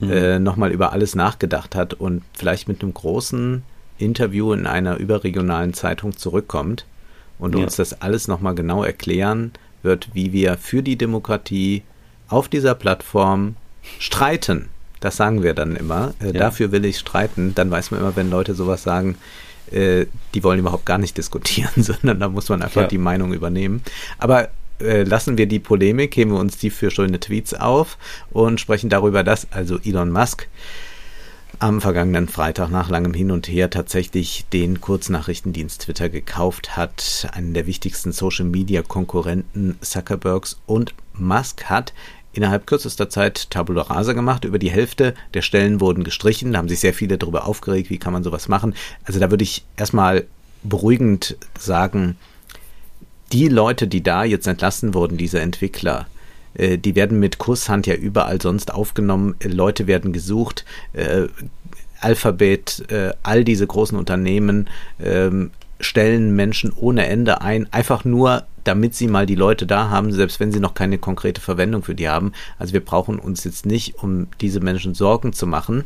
mhm. 0.00 0.10
äh, 0.10 0.38
nochmal 0.38 0.70
über 0.70 0.92
alles 0.92 1.14
nachgedacht 1.14 1.74
hat 1.74 1.94
und 1.94 2.22
vielleicht 2.34 2.68
mit 2.68 2.82
einem 2.82 2.94
großen 2.94 3.62
Interview 3.98 4.52
in 4.52 4.66
einer 4.66 4.96
überregionalen 4.96 5.72
Zeitung 5.72 6.16
zurückkommt 6.16 6.84
und 7.38 7.54
ja. 7.54 7.64
uns 7.64 7.76
das 7.76 8.00
alles 8.00 8.28
nochmal 8.28 8.54
genau 8.54 8.84
erklären 8.84 9.52
wird, 9.82 10.08
wie 10.14 10.32
wir 10.32 10.56
für 10.56 10.82
die 10.82 10.96
Demokratie 10.96 11.82
auf 12.28 12.48
dieser 12.48 12.74
Plattform 12.74 13.56
streiten. 13.98 14.68
Das 15.00 15.16
sagen 15.16 15.42
wir 15.42 15.54
dann 15.54 15.76
immer. 15.76 16.14
Äh, 16.20 16.26
ja. 16.26 16.32
Dafür 16.32 16.72
will 16.72 16.84
ich 16.84 16.98
streiten. 16.98 17.54
Dann 17.54 17.70
weiß 17.70 17.90
man 17.90 18.00
immer, 18.00 18.16
wenn 18.16 18.30
Leute 18.30 18.54
sowas 18.54 18.82
sagen, 18.82 19.16
äh, 19.70 20.06
die 20.32 20.42
wollen 20.42 20.58
überhaupt 20.58 20.86
gar 20.86 20.98
nicht 20.98 21.16
diskutieren, 21.16 21.70
sondern 21.76 22.20
da 22.20 22.28
muss 22.28 22.48
man 22.48 22.62
einfach 22.62 22.82
ja. 22.82 22.88
die 22.88 22.98
Meinung 22.98 23.32
übernehmen. 23.32 23.82
Aber 24.18 24.48
äh, 24.80 25.02
lassen 25.02 25.38
wir 25.38 25.46
die 25.46 25.58
Polemik, 25.58 26.16
heben 26.16 26.32
wir 26.32 26.40
uns 26.40 26.56
die 26.56 26.70
für 26.70 26.90
schöne 26.90 27.20
Tweets 27.20 27.54
auf 27.54 27.98
und 28.30 28.60
sprechen 28.60 28.90
darüber, 28.90 29.22
dass 29.22 29.46
also 29.52 29.78
Elon 29.84 30.10
Musk 30.10 30.48
am 31.58 31.80
vergangenen 31.80 32.28
Freitag 32.28 32.70
nach 32.70 32.88
langem 32.88 33.14
Hin 33.14 33.30
und 33.30 33.48
Her 33.48 33.70
tatsächlich 33.70 34.44
den 34.52 34.80
Kurznachrichtendienst 34.80 35.82
Twitter 35.82 36.08
gekauft 36.08 36.76
hat, 36.76 37.28
einen 37.32 37.54
der 37.54 37.66
wichtigsten 37.66 38.12
Social-Media-Konkurrenten 38.12 39.76
Zuckerbergs 39.80 40.58
und 40.66 40.94
Musk 41.14 41.64
hat 41.64 41.92
innerhalb 42.32 42.66
kürzester 42.66 43.08
Zeit 43.08 43.50
Tabula 43.50 43.82
Rasa 43.82 44.12
gemacht. 44.12 44.44
Über 44.44 44.58
die 44.58 44.70
Hälfte 44.70 45.14
der 45.34 45.42
Stellen 45.42 45.80
wurden 45.80 46.04
gestrichen. 46.04 46.52
Da 46.52 46.58
haben 46.58 46.68
sich 46.68 46.80
sehr 46.80 46.94
viele 46.94 47.16
darüber 47.16 47.46
aufgeregt, 47.46 47.90
wie 47.90 47.98
kann 47.98 48.12
man 48.12 48.24
sowas 48.24 48.48
machen. 48.48 48.74
Also 49.04 49.20
da 49.20 49.30
würde 49.30 49.44
ich 49.44 49.64
erstmal 49.76 50.26
beruhigend 50.62 51.36
sagen, 51.58 52.16
die 53.32 53.48
Leute, 53.48 53.86
die 53.86 54.02
da 54.02 54.24
jetzt 54.24 54.46
entlassen 54.46 54.94
wurden, 54.94 55.16
diese 55.16 55.40
Entwickler, 55.40 56.06
äh, 56.54 56.78
die 56.78 56.94
werden 56.94 57.18
mit 57.18 57.38
Kusshand 57.38 57.86
ja 57.86 57.94
überall 57.94 58.40
sonst 58.40 58.72
aufgenommen. 58.72 59.34
Äh, 59.40 59.48
Leute 59.48 59.86
werden 59.86 60.12
gesucht. 60.12 60.64
Äh, 60.92 61.26
Alphabet, 62.00 62.84
all 63.22 63.44
diese 63.44 63.66
großen 63.66 63.96
Unternehmen 63.96 64.68
ähm, 65.02 65.52
stellen 65.80 66.36
Menschen 66.36 66.70
ohne 66.74 67.06
Ende 67.06 67.40
ein, 67.40 67.72
einfach 67.72 68.04
nur, 68.04 68.44
damit 68.64 68.94
sie 68.94 69.08
mal 69.08 69.24
die 69.24 69.34
Leute 69.34 69.66
da 69.66 69.88
haben, 69.88 70.12
selbst 70.12 70.38
wenn 70.38 70.52
sie 70.52 70.60
noch 70.60 70.74
keine 70.74 70.98
konkrete 70.98 71.40
Verwendung 71.40 71.82
für 71.82 71.94
die 71.94 72.08
haben. 72.08 72.32
Also 72.58 72.74
wir 72.74 72.84
brauchen 72.84 73.18
uns 73.18 73.44
jetzt 73.44 73.64
nicht 73.64 74.02
um 74.02 74.26
diese 74.42 74.60
Menschen 74.60 74.92
Sorgen 74.92 75.32
zu 75.32 75.46
machen. 75.46 75.84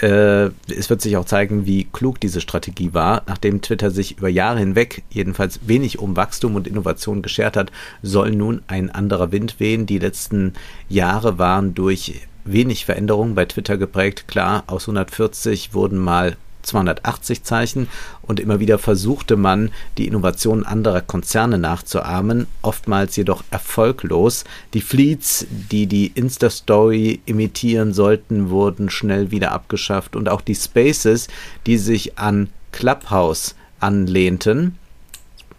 Äh, 0.00 0.50
es 0.68 0.90
wird 0.90 1.00
sich 1.00 1.16
auch 1.16 1.24
zeigen, 1.24 1.66
wie 1.66 1.84
klug 1.84 2.20
diese 2.20 2.40
Strategie 2.40 2.94
war. 2.94 3.22
Nachdem 3.26 3.60
Twitter 3.60 3.90
sich 3.90 4.18
über 4.18 4.28
Jahre 4.28 4.58
hinweg 4.58 5.02
jedenfalls 5.10 5.60
wenig 5.66 5.98
um 5.98 6.16
Wachstum 6.16 6.54
und 6.54 6.66
Innovation 6.66 7.22
geschert 7.22 7.56
hat, 7.56 7.70
soll 8.02 8.32
nun 8.32 8.62
ein 8.66 8.90
anderer 8.90 9.32
Wind 9.32 9.60
wehen. 9.60 9.86
Die 9.86 9.98
letzten 9.98 10.54
Jahre 10.88 11.38
waren 11.38 11.74
durch 11.74 12.22
wenig 12.44 12.84
Veränderungen 12.84 13.34
bei 13.34 13.44
Twitter 13.44 13.76
geprägt. 13.76 14.26
Klar, 14.28 14.64
aus 14.66 14.84
140 14.84 15.74
wurden 15.74 15.98
mal 15.98 16.36
280 16.62 17.44
Zeichen 17.44 17.88
und 18.22 18.40
immer 18.40 18.60
wieder 18.60 18.78
versuchte 18.78 19.36
man, 19.36 19.70
die 19.98 20.06
Innovationen 20.06 20.64
anderer 20.64 21.00
Konzerne 21.00 21.58
nachzuahmen, 21.58 22.46
oftmals 22.62 23.16
jedoch 23.16 23.44
erfolglos. 23.50 24.44
Die 24.74 24.80
Fleets, 24.80 25.46
die 25.50 25.86
die 25.86 26.12
Insta-Story 26.14 27.20
imitieren 27.26 27.92
sollten, 27.92 28.50
wurden 28.50 28.90
schnell 28.90 29.30
wieder 29.30 29.52
abgeschafft 29.52 30.16
und 30.16 30.28
auch 30.28 30.40
die 30.40 30.54
Spaces, 30.54 31.28
die 31.66 31.78
sich 31.78 32.18
an 32.18 32.48
Clubhouse 32.72 33.54
anlehnten, 33.80 34.78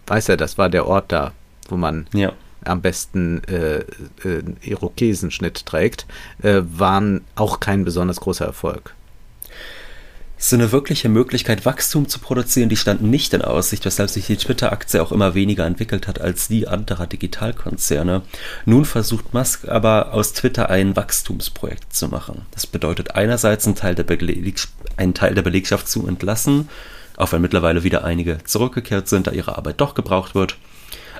weiß 0.06 0.30
er, 0.30 0.36
das 0.36 0.58
war 0.58 0.68
der 0.68 0.86
Ort 0.86 1.12
da, 1.12 1.32
wo 1.68 1.76
man 1.76 2.06
ja 2.12 2.32
am 2.64 2.80
besten 2.80 3.42
äh, 3.44 3.78
äh, 4.24 4.42
Irokesenschnitt 4.62 5.66
trägt, 5.66 6.06
äh, 6.42 6.62
waren 6.64 7.22
auch 7.36 7.60
kein 7.60 7.84
besonders 7.84 8.20
großer 8.20 8.46
Erfolg. 8.46 8.94
So 10.36 10.56
eine 10.56 10.72
wirkliche 10.72 11.08
Möglichkeit, 11.08 11.64
Wachstum 11.64 12.08
zu 12.08 12.18
produzieren, 12.18 12.68
die 12.68 12.76
stand 12.76 13.02
nicht 13.02 13.32
in 13.34 13.42
Aussicht, 13.42 13.84
weshalb 13.84 14.10
sich 14.10 14.26
die 14.26 14.36
Twitter-Aktie 14.36 15.00
auch 15.00 15.12
immer 15.12 15.34
weniger 15.34 15.64
entwickelt 15.64 16.08
hat 16.08 16.20
als 16.20 16.48
die 16.48 16.68
anderer 16.68 17.06
Digitalkonzerne. 17.06 18.22
Nun 18.66 18.84
versucht 18.84 19.32
Musk 19.32 19.68
aber 19.68 20.12
aus 20.12 20.32
Twitter 20.32 20.68
ein 20.68 20.96
Wachstumsprojekt 20.96 21.94
zu 21.94 22.08
machen. 22.08 22.42
Das 22.50 22.66
bedeutet 22.66 23.14
einerseits 23.14 23.66
einen 23.66 23.76
Teil 23.76 23.94
der, 23.94 24.02
Beleg 24.02 24.60
einen 24.96 25.14
Teil 25.14 25.34
der 25.34 25.42
Belegschaft 25.42 25.88
zu 25.88 26.06
entlassen, 26.06 26.68
auch 27.16 27.32
wenn 27.32 27.40
mittlerweile 27.40 27.84
wieder 27.84 28.04
einige 28.04 28.38
zurückgekehrt 28.44 29.08
sind, 29.08 29.28
da 29.28 29.30
ihre 29.30 29.56
Arbeit 29.56 29.80
doch 29.80 29.94
gebraucht 29.94 30.34
wird. 30.34 30.56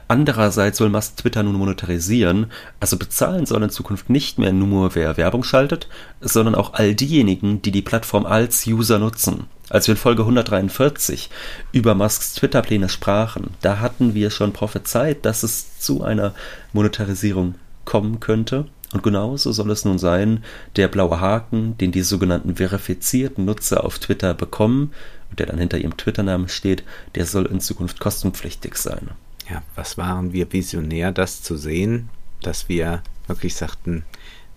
Andererseits 0.06 0.78
soll 0.78 0.90
Musk 0.90 1.16
Twitter 1.16 1.42
nun 1.42 1.54
monetarisieren, 1.54 2.50
also 2.78 2.98
bezahlen 2.98 3.46
soll 3.46 3.62
in 3.62 3.70
Zukunft 3.70 4.10
nicht 4.10 4.38
mehr 4.38 4.52
nur 4.52 4.94
wer 4.94 5.16
Werbung 5.16 5.44
schaltet, 5.44 5.88
sondern 6.20 6.54
auch 6.54 6.74
all 6.74 6.94
diejenigen, 6.94 7.62
die 7.62 7.70
die 7.70 7.82
Plattform 7.82 8.26
als 8.26 8.66
User 8.66 8.98
nutzen. 8.98 9.46
Als 9.70 9.86
wir 9.86 9.92
in 9.92 9.98
Folge 9.98 10.22
143 10.22 11.30
über 11.72 11.94
Musks 11.94 12.34
Twitter-Pläne 12.34 12.90
sprachen, 12.90 13.50
da 13.62 13.80
hatten 13.80 14.14
wir 14.14 14.30
schon 14.30 14.52
prophezeit, 14.52 15.24
dass 15.24 15.42
es 15.42 15.78
zu 15.78 16.04
einer 16.04 16.34
Monetarisierung 16.74 17.54
kommen 17.86 18.20
könnte. 18.20 18.66
Und 18.92 19.02
genauso 19.02 19.52
soll 19.52 19.70
es 19.70 19.86
nun 19.86 19.98
sein, 19.98 20.44
der 20.76 20.88
blaue 20.88 21.18
Haken, 21.18 21.78
den 21.78 21.92
die 21.92 22.02
sogenannten 22.02 22.56
verifizierten 22.56 23.46
Nutzer 23.46 23.82
auf 23.84 23.98
Twitter 23.98 24.34
bekommen 24.34 24.92
und 25.30 25.38
der 25.40 25.46
dann 25.46 25.58
hinter 25.58 25.78
ihrem 25.78 25.96
Twitter-Namen 25.96 26.48
steht, 26.48 26.84
der 27.14 27.24
soll 27.24 27.46
in 27.46 27.60
Zukunft 27.60 27.98
kostenpflichtig 27.98 28.76
sein 28.76 29.08
ja, 29.48 29.62
was 29.74 29.98
waren 29.98 30.32
wir 30.32 30.52
visionär, 30.52 31.12
das 31.12 31.42
zu 31.42 31.56
sehen, 31.56 32.08
dass 32.42 32.68
wir 32.68 33.02
wirklich 33.26 33.54
sagten, 33.54 34.04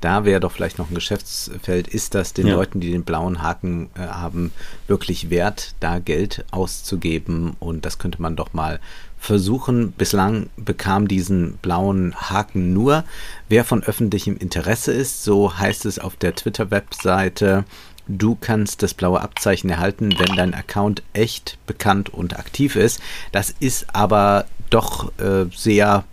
da 0.02 0.26
wäre 0.26 0.40
doch 0.40 0.52
vielleicht 0.52 0.78
noch 0.78 0.92
ein 0.92 0.96
Geschäftsfeld. 0.96 1.88
Ist 1.88 2.14
das 2.14 2.34
den 2.34 2.48
ja. 2.48 2.56
Leuten, 2.56 2.80
die 2.80 2.92
den 2.92 3.04
blauen 3.04 3.42
Haken 3.42 3.90
äh, 3.96 4.02
haben, 4.02 4.52
wirklich 4.86 5.30
wert, 5.32 5.74
da 5.80 5.98
Geld 5.98 6.46
auszugeben? 6.52 7.56
Und 7.60 7.84
das 7.84 7.98
könnte 7.98 8.22
man 8.22 8.36
doch 8.36 8.54
mal 8.54 8.80
versuchen. 9.18 9.94
Bislang 9.94 10.50
bekam 10.56 11.08
diesen 11.08 11.58
blauen 11.58 12.16
Haken 12.16 12.74
nur, 12.74 13.06
wer 13.50 13.66
von 13.66 13.84
öffentlichem 13.84 14.38
Interesse 14.38 14.94
ist. 14.94 15.24
So 15.24 15.58
heißt 15.58 15.86
es 15.86 15.98
auf 15.98 16.16
der 16.16 16.36
Twitter-Webseite. 16.36 17.66
Du 18.08 18.38
kannst 18.40 18.84
das 18.84 18.94
blaue 18.94 19.20
Abzeichen 19.20 19.70
erhalten, 19.70 20.14
wenn 20.18 20.36
dein 20.36 20.54
Account 20.54 21.02
echt 21.14 21.58
bekannt 21.66 22.14
und 22.14 22.38
aktiv 22.38 22.76
ist. 22.76 23.02
Das 23.32 23.54
ist 23.60 23.94
aber 23.94 24.46
doch 24.70 25.12
äh, 25.20 25.46
sehr 25.56 26.04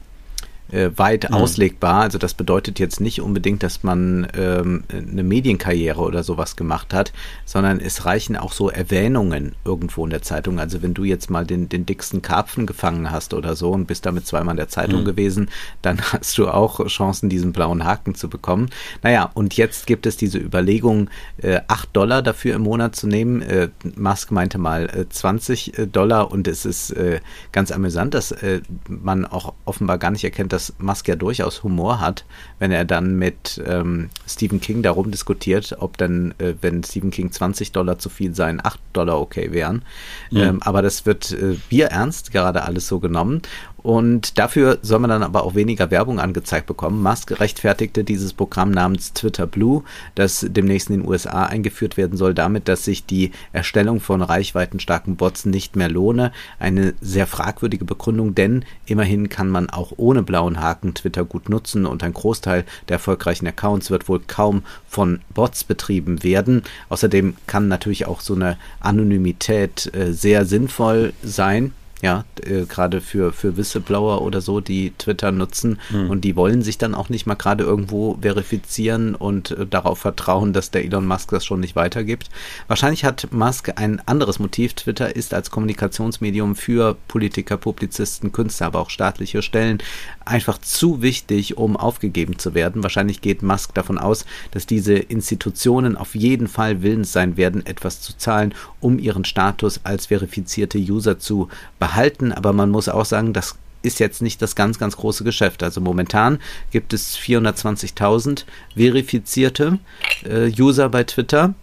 äh, 0.74 0.90
weit 0.96 1.30
mhm. 1.30 1.36
auslegbar. 1.36 2.02
Also 2.02 2.18
das 2.18 2.34
bedeutet 2.34 2.78
jetzt 2.78 3.00
nicht 3.00 3.20
unbedingt, 3.20 3.62
dass 3.62 3.82
man 3.82 4.26
ähm, 4.36 4.84
eine 4.90 5.22
Medienkarriere 5.22 6.00
oder 6.00 6.22
sowas 6.24 6.56
gemacht 6.56 6.92
hat, 6.92 7.12
sondern 7.44 7.80
es 7.80 8.04
reichen 8.04 8.36
auch 8.36 8.52
so 8.52 8.70
Erwähnungen 8.70 9.54
irgendwo 9.64 10.04
in 10.04 10.10
der 10.10 10.22
Zeitung. 10.22 10.58
Also 10.58 10.82
wenn 10.82 10.92
du 10.92 11.04
jetzt 11.04 11.30
mal 11.30 11.46
den, 11.46 11.68
den 11.68 11.86
dicksten 11.86 12.22
Karpfen 12.22 12.66
gefangen 12.66 13.10
hast 13.10 13.34
oder 13.34 13.54
so 13.54 13.70
und 13.70 13.86
bist 13.86 14.04
damit 14.04 14.26
zweimal 14.26 14.54
in 14.54 14.58
der 14.58 14.68
Zeitung 14.68 15.00
mhm. 15.00 15.04
gewesen, 15.04 15.50
dann 15.82 16.00
hast 16.12 16.36
du 16.38 16.48
auch 16.48 16.84
Chancen, 16.88 17.28
diesen 17.28 17.52
blauen 17.52 17.84
Haken 17.84 18.14
zu 18.14 18.28
bekommen. 18.28 18.70
Naja, 19.02 19.30
und 19.34 19.56
jetzt 19.56 19.86
gibt 19.86 20.06
es 20.06 20.16
diese 20.16 20.38
Überlegung, 20.38 21.08
äh, 21.38 21.60
8 21.68 21.94
Dollar 21.94 22.22
dafür 22.22 22.56
im 22.56 22.62
Monat 22.62 22.96
zu 22.96 23.06
nehmen. 23.06 23.42
Äh, 23.42 23.68
Musk 23.96 24.32
meinte 24.32 24.58
mal 24.58 24.86
äh, 24.86 25.08
20 25.08 25.78
äh, 25.78 25.86
Dollar 25.86 26.32
und 26.32 26.48
es 26.48 26.64
ist 26.64 26.90
äh, 26.90 27.20
ganz 27.52 27.70
amüsant, 27.70 28.14
dass 28.14 28.32
äh, 28.32 28.60
man 28.88 29.24
auch 29.24 29.54
offenbar 29.64 29.98
gar 29.98 30.10
nicht 30.10 30.24
erkennt, 30.24 30.52
dass 30.52 30.63
Musk 30.78 31.08
ja 31.08 31.16
durchaus 31.16 31.62
Humor 31.62 32.00
hat, 32.00 32.24
wenn 32.58 32.72
er 32.72 32.84
dann 32.84 33.16
mit 33.16 33.62
ähm, 33.66 34.10
Stephen 34.26 34.60
King 34.60 34.82
darum 34.82 35.10
diskutiert, 35.10 35.76
ob 35.78 35.96
dann, 35.98 36.34
äh, 36.38 36.54
wenn 36.60 36.82
Stephen 36.82 37.10
King 37.10 37.30
20 37.30 37.72
Dollar 37.72 37.98
zu 37.98 38.08
viel 38.08 38.34
seien, 38.34 38.64
8 38.64 38.78
Dollar 38.92 39.20
okay 39.20 39.52
wären. 39.52 39.82
Ja. 40.30 40.44
Ähm, 40.44 40.62
aber 40.62 40.82
das 40.82 41.06
wird 41.06 41.32
äh, 41.32 41.56
bierernst 41.68 42.32
gerade 42.32 42.62
alles 42.62 42.88
so 42.88 43.00
genommen. 43.00 43.42
Und 43.84 44.38
dafür 44.38 44.78
soll 44.80 44.98
man 44.98 45.10
dann 45.10 45.22
aber 45.22 45.44
auch 45.44 45.54
weniger 45.54 45.90
Werbung 45.90 46.18
angezeigt 46.18 46.66
bekommen. 46.66 47.02
Musk 47.02 47.38
rechtfertigte 47.38 48.02
dieses 48.02 48.32
Programm 48.32 48.70
namens 48.70 49.12
Twitter 49.12 49.46
Blue, 49.46 49.82
das 50.14 50.46
demnächst 50.48 50.88
in 50.88 51.00
den 51.00 51.06
USA 51.06 51.44
eingeführt 51.44 51.98
werden 51.98 52.16
soll, 52.16 52.32
damit, 52.32 52.66
dass 52.66 52.86
sich 52.86 53.04
die 53.04 53.32
Erstellung 53.52 54.00
von 54.00 54.22
reichweitenstarken 54.22 55.16
Bots 55.16 55.44
nicht 55.44 55.76
mehr 55.76 55.90
lohne. 55.90 56.32
Eine 56.58 56.94
sehr 57.02 57.26
fragwürdige 57.26 57.84
Begründung, 57.84 58.34
denn 58.34 58.64
immerhin 58.86 59.28
kann 59.28 59.50
man 59.50 59.68
auch 59.68 59.92
ohne 59.98 60.22
blauen 60.22 60.62
Haken 60.62 60.94
Twitter 60.94 61.26
gut 61.26 61.50
nutzen 61.50 61.84
und 61.84 62.02
ein 62.02 62.14
Großteil 62.14 62.64
der 62.88 62.94
erfolgreichen 62.94 63.46
Accounts 63.46 63.90
wird 63.90 64.08
wohl 64.08 64.20
kaum 64.26 64.62
von 64.88 65.20
Bots 65.34 65.62
betrieben 65.62 66.22
werden. 66.22 66.62
Außerdem 66.88 67.36
kann 67.46 67.68
natürlich 67.68 68.06
auch 68.06 68.22
so 68.22 68.34
eine 68.34 68.56
Anonymität 68.80 69.94
äh, 69.94 70.14
sehr 70.14 70.46
sinnvoll 70.46 71.12
sein 71.22 71.72
ja, 72.04 72.26
äh, 72.42 72.66
gerade 72.66 73.00
für, 73.00 73.32
für 73.32 73.56
Whistleblower 73.56 74.20
oder 74.20 74.42
so, 74.42 74.60
die 74.60 74.92
Twitter 74.98 75.32
nutzen 75.32 75.78
mhm. 75.88 76.10
und 76.10 76.20
die 76.20 76.36
wollen 76.36 76.60
sich 76.60 76.76
dann 76.76 76.94
auch 76.94 77.08
nicht 77.08 77.24
mal 77.24 77.34
gerade 77.34 77.64
irgendwo 77.64 78.18
verifizieren 78.20 79.14
und 79.14 79.52
äh, 79.52 79.64
darauf 79.64 80.00
vertrauen, 80.00 80.52
dass 80.52 80.70
der 80.70 80.84
Elon 80.84 81.06
Musk 81.06 81.30
das 81.30 81.46
schon 81.46 81.60
nicht 81.60 81.76
weitergibt. 81.76 82.28
Wahrscheinlich 82.68 83.06
hat 83.06 83.32
Musk 83.32 83.72
ein 83.76 84.06
anderes 84.06 84.38
Motiv. 84.38 84.74
Twitter 84.74 85.16
ist 85.16 85.32
als 85.32 85.50
Kommunikationsmedium 85.50 86.56
für 86.56 86.94
Politiker, 87.08 87.56
Publizisten, 87.56 88.32
Künstler, 88.32 88.66
aber 88.66 88.80
auch 88.80 88.90
staatliche 88.90 89.40
Stellen 89.40 89.78
einfach 90.26 90.58
zu 90.58 91.00
wichtig, 91.00 91.56
um 91.56 91.74
aufgegeben 91.74 92.38
zu 92.38 92.52
werden. 92.52 92.82
Wahrscheinlich 92.82 93.22
geht 93.22 93.42
Musk 93.42 93.72
davon 93.72 93.96
aus, 93.96 94.26
dass 94.50 94.66
diese 94.66 94.92
Institutionen 94.92 95.96
auf 95.96 96.14
jeden 96.14 96.48
Fall 96.48 96.82
willens 96.82 97.14
sein 97.14 97.38
werden, 97.38 97.64
etwas 97.64 98.02
zu 98.02 98.14
zahlen, 98.18 98.52
um 98.80 98.98
ihren 98.98 99.24
Status 99.24 99.80
als 99.84 100.06
verifizierte 100.06 100.76
User 100.76 101.18
zu 101.18 101.48
behalten 101.78 101.93
erhalten, 101.94 102.32
aber 102.32 102.52
man 102.52 102.70
muss 102.70 102.88
auch 102.88 103.04
sagen, 103.04 103.32
das 103.32 103.56
ist 103.82 104.00
jetzt 104.00 104.22
nicht 104.22 104.40
das 104.42 104.56
ganz, 104.56 104.78
ganz 104.78 104.96
große 104.96 105.24
Geschäft. 105.24 105.62
Also 105.62 105.80
momentan 105.80 106.40
gibt 106.70 106.92
es 106.92 107.16
420.000 107.18 108.44
verifizierte 108.74 109.78
äh, 110.24 110.50
User 110.58 110.88
bei 110.88 111.04
Twitter. 111.04 111.54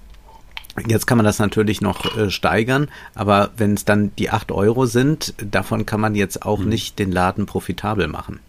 Jetzt 0.88 1.06
kann 1.06 1.18
man 1.18 1.26
das 1.26 1.40
natürlich 1.40 1.82
noch 1.82 2.16
äh, 2.16 2.30
steigern, 2.30 2.88
aber 3.14 3.52
wenn 3.58 3.74
es 3.74 3.84
dann 3.84 4.16
die 4.16 4.30
8 4.30 4.52
Euro 4.52 4.86
sind, 4.86 5.34
davon 5.38 5.86
kann 5.86 6.00
man 6.00 6.16
jetzt 6.16 6.46
auch 6.46 6.60
hm. 6.60 6.70
nicht 6.70 7.00
den 7.00 7.12
Laden 7.12 7.46
profitabel 7.46 8.08
machen. 8.08 8.40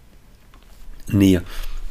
Nee. 1.09 1.41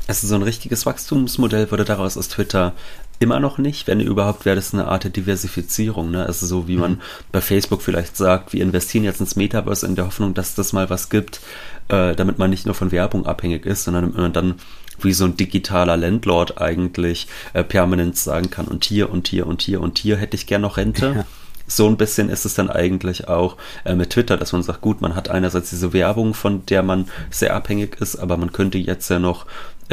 Also 0.08 0.27
so 0.27 0.36
ein 0.36 0.43
richtiges 0.43 0.86
Wachstumsmodell 0.86 1.69
würde 1.71 1.86
daraus 1.86 2.17
aus 2.17 2.30
Twitter 2.30 2.73
immer 3.21 3.39
noch 3.39 3.57
nicht. 3.57 3.88
Wenn 3.88 3.99
überhaupt, 3.99 4.45
wäre 4.45 4.55
das 4.55 4.73
eine 4.73 4.88
Art 4.88 5.03
der 5.03 5.12
Diversifizierung. 5.12 6.12
Ne? 6.12 6.25
Also 6.25 6.45
so 6.45 6.67
wie 6.67 6.75
man 6.75 6.93
mhm. 6.93 6.99
bei 7.31 7.39
Facebook 7.39 7.81
vielleicht 7.81 8.17
sagt, 8.17 8.51
wir 8.51 8.62
investieren 8.62 9.03
jetzt 9.03 9.21
ins 9.21 9.36
Metaverse 9.36 9.86
in 9.86 9.95
der 9.95 10.07
Hoffnung, 10.07 10.34
dass 10.34 10.55
das 10.55 10.73
mal 10.73 10.89
was 10.89 11.10
gibt, 11.10 11.39
äh, 11.88 12.15
damit 12.15 12.39
man 12.39 12.49
nicht 12.49 12.65
nur 12.65 12.75
von 12.75 12.91
Werbung 12.91 13.25
abhängig 13.25 13.65
ist, 13.65 13.84
sondern 13.84 14.13
man 14.13 14.34
dann 14.34 14.55
wie 14.99 15.13
so 15.13 15.25
ein 15.25 15.38
digitaler 15.38 15.97
Landlord 15.97 16.60
eigentlich 16.60 17.27
äh, 17.53 17.63
permanent 17.63 18.17
sagen 18.17 18.49
kann, 18.49 18.67
und 18.67 18.86
hier 18.86 19.10
und 19.10 19.27
hier 19.27 19.47
und 19.47 19.62
hier 19.62 19.81
und 19.81 19.97
hier 19.97 20.17
hätte 20.17 20.36
ich 20.36 20.47
gern 20.47 20.62
noch 20.62 20.77
Rente. 20.77 21.13
Ja 21.15 21.25
so 21.67 21.88
ein 21.88 21.97
bisschen 21.97 22.29
ist 22.29 22.45
es 22.45 22.53
dann 22.53 22.69
eigentlich 22.69 23.27
auch 23.27 23.57
äh, 23.86 23.95
mit 23.95 24.12
Twitter, 24.12 24.38
dass 24.38 24.51
man 24.51 24.63
sagt, 24.63 24.81
gut, 24.81 25.01
man 25.01 25.15
hat 25.15 25.29
einerseits 25.29 25.69
diese 25.69 25.93
Werbung, 25.93 26.34
von 26.34 26.65
der 26.65 26.84
man 26.84 27.07
sehr 27.29 27.55
abhängig 27.55 27.99
ist, 28.01 28.17
aber 28.17 28.38
man 28.38 28.51
könnte 28.51 28.77
jetzt 28.77 29.10
ja 29.10 29.19
noch 29.19 29.45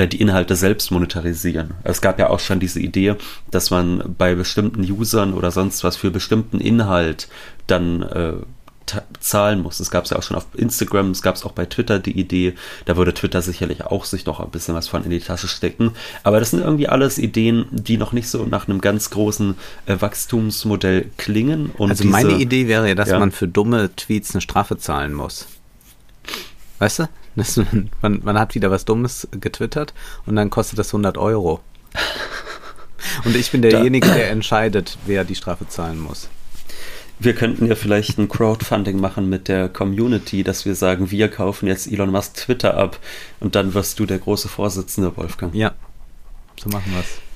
die 0.06 0.20
Inhalte 0.20 0.56
selbst 0.56 0.90
monetarisieren. 0.90 1.74
Es 1.84 2.00
gab 2.00 2.18
ja 2.18 2.30
auch 2.30 2.40
schon 2.40 2.60
diese 2.60 2.80
Idee, 2.80 3.16
dass 3.50 3.70
man 3.70 4.14
bei 4.16 4.34
bestimmten 4.34 4.82
Usern 4.90 5.34
oder 5.34 5.50
sonst 5.50 5.84
was 5.84 5.96
für 5.96 6.10
bestimmten 6.10 6.60
Inhalt 6.60 7.28
dann 7.66 8.02
äh, 8.02 8.32
zahlen 9.20 9.60
muss. 9.60 9.80
Es 9.80 9.90
gab 9.90 10.04
es 10.04 10.10
ja 10.10 10.18
auch 10.18 10.22
schon 10.22 10.36
auf 10.36 10.46
Instagram, 10.54 11.10
es 11.10 11.22
gab 11.22 11.34
es 11.34 11.44
auch 11.44 11.52
bei 11.52 11.66
Twitter 11.66 11.98
die 11.98 12.18
Idee. 12.18 12.54
Da 12.84 12.96
würde 12.96 13.14
Twitter 13.14 13.42
sicherlich 13.42 13.84
auch 13.84 14.04
sich 14.04 14.26
noch 14.26 14.40
ein 14.40 14.50
bisschen 14.50 14.74
was 14.74 14.88
von 14.88 15.04
in 15.04 15.10
die 15.10 15.20
Tasche 15.20 15.48
stecken. 15.48 15.92
Aber 16.22 16.40
das 16.40 16.50
sind 16.50 16.60
irgendwie 16.60 16.88
alles 16.88 17.18
Ideen, 17.18 17.66
die 17.70 17.96
noch 17.96 18.12
nicht 18.12 18.28
so 18.28 18.44
nach 18.44 18.68
einem 18.68 18.80
ganz 18.80 19.10
großen 19.10 19.56
äh, 19.86 19.96
Wachstumsmodell 19.98 21.10
klingen. 21.16 21.70
Und 21.76 21.90
also 21.90 22.02
diese, 22.02 22.12
meine 22.12 22.38
Idee 22.38 22.68
wäre 22.68 22.88
ja, 22.88 22.94
dass 22.94 23.10
ja. 23.10 23.18
man 23.18 23.32
für 23.32 23.48
dumme 23.48 23.94
Tweets 23.94 24.34
eine 24.34 24.40
Strafe 24.40 24.78
zahlen 24.78 25.12
muss. 25.12 25.46
Weißt 26.78 27.00
du? 27.00 27.08
Man, 28.02 28.20
man 28.22 28.38
hat 28.38 28.54
wieder 28.54 28.70
was 28.70 28.84
Dummes 28.84 29.28
getwittert 29.32 29.94
und 30.26 30.36
dann 30.36 30.50
kostet 30.50 30.78
das 30.78 30.88
100 30.88 31.18
Euro. 31.18 31.60
Und 33.24 33.36
ich 33.36 33.50
bin 33.50 33.62
derjenige, 33.62 34.06
der 34.08 34.30
entscheidet, 34.30 34.98
wer 35.06 35.24
die 35.24 35.34
Strafe 35.34 35.68
zahlen 35.68 35.98
muss. 35.98 36.28
Wir 37.20 37.34
könnten 37.34 37.66
ja 37.66 37.74
vielleicht 37.74 38.18
ein 38.18 38.28
Crowdfunding 38.28 39.00
machen 39.00 39.28
mit 39.28 39.48
der 39.48 39.68
Community, 39.68 40.44
dass 40.44 40.66
wir 40.66 40.74
sagen, 40.74 41.10
wir 41.10 41.28
kaufen 41.28 41.66
jetzt 41.66 41.90
Elon 41.90 42.10
Musk 42.10 42.34
Twitter 42.34 42.76
ab 42.76 42.98
und 43.40 43.54
dann 43.56 43.74
wirst 43.74 43.98
du 43.98 44.06
der 44.06 44.18
große 44.18 44.48
Vorsitzende, 44.48 45.16
Wolfgang. 45.16 45.54
Ja, 45.54 45.74
so 46.62 46.68
machen 46.68 46.92
wir 46.92 47.00
es 47.00 47.27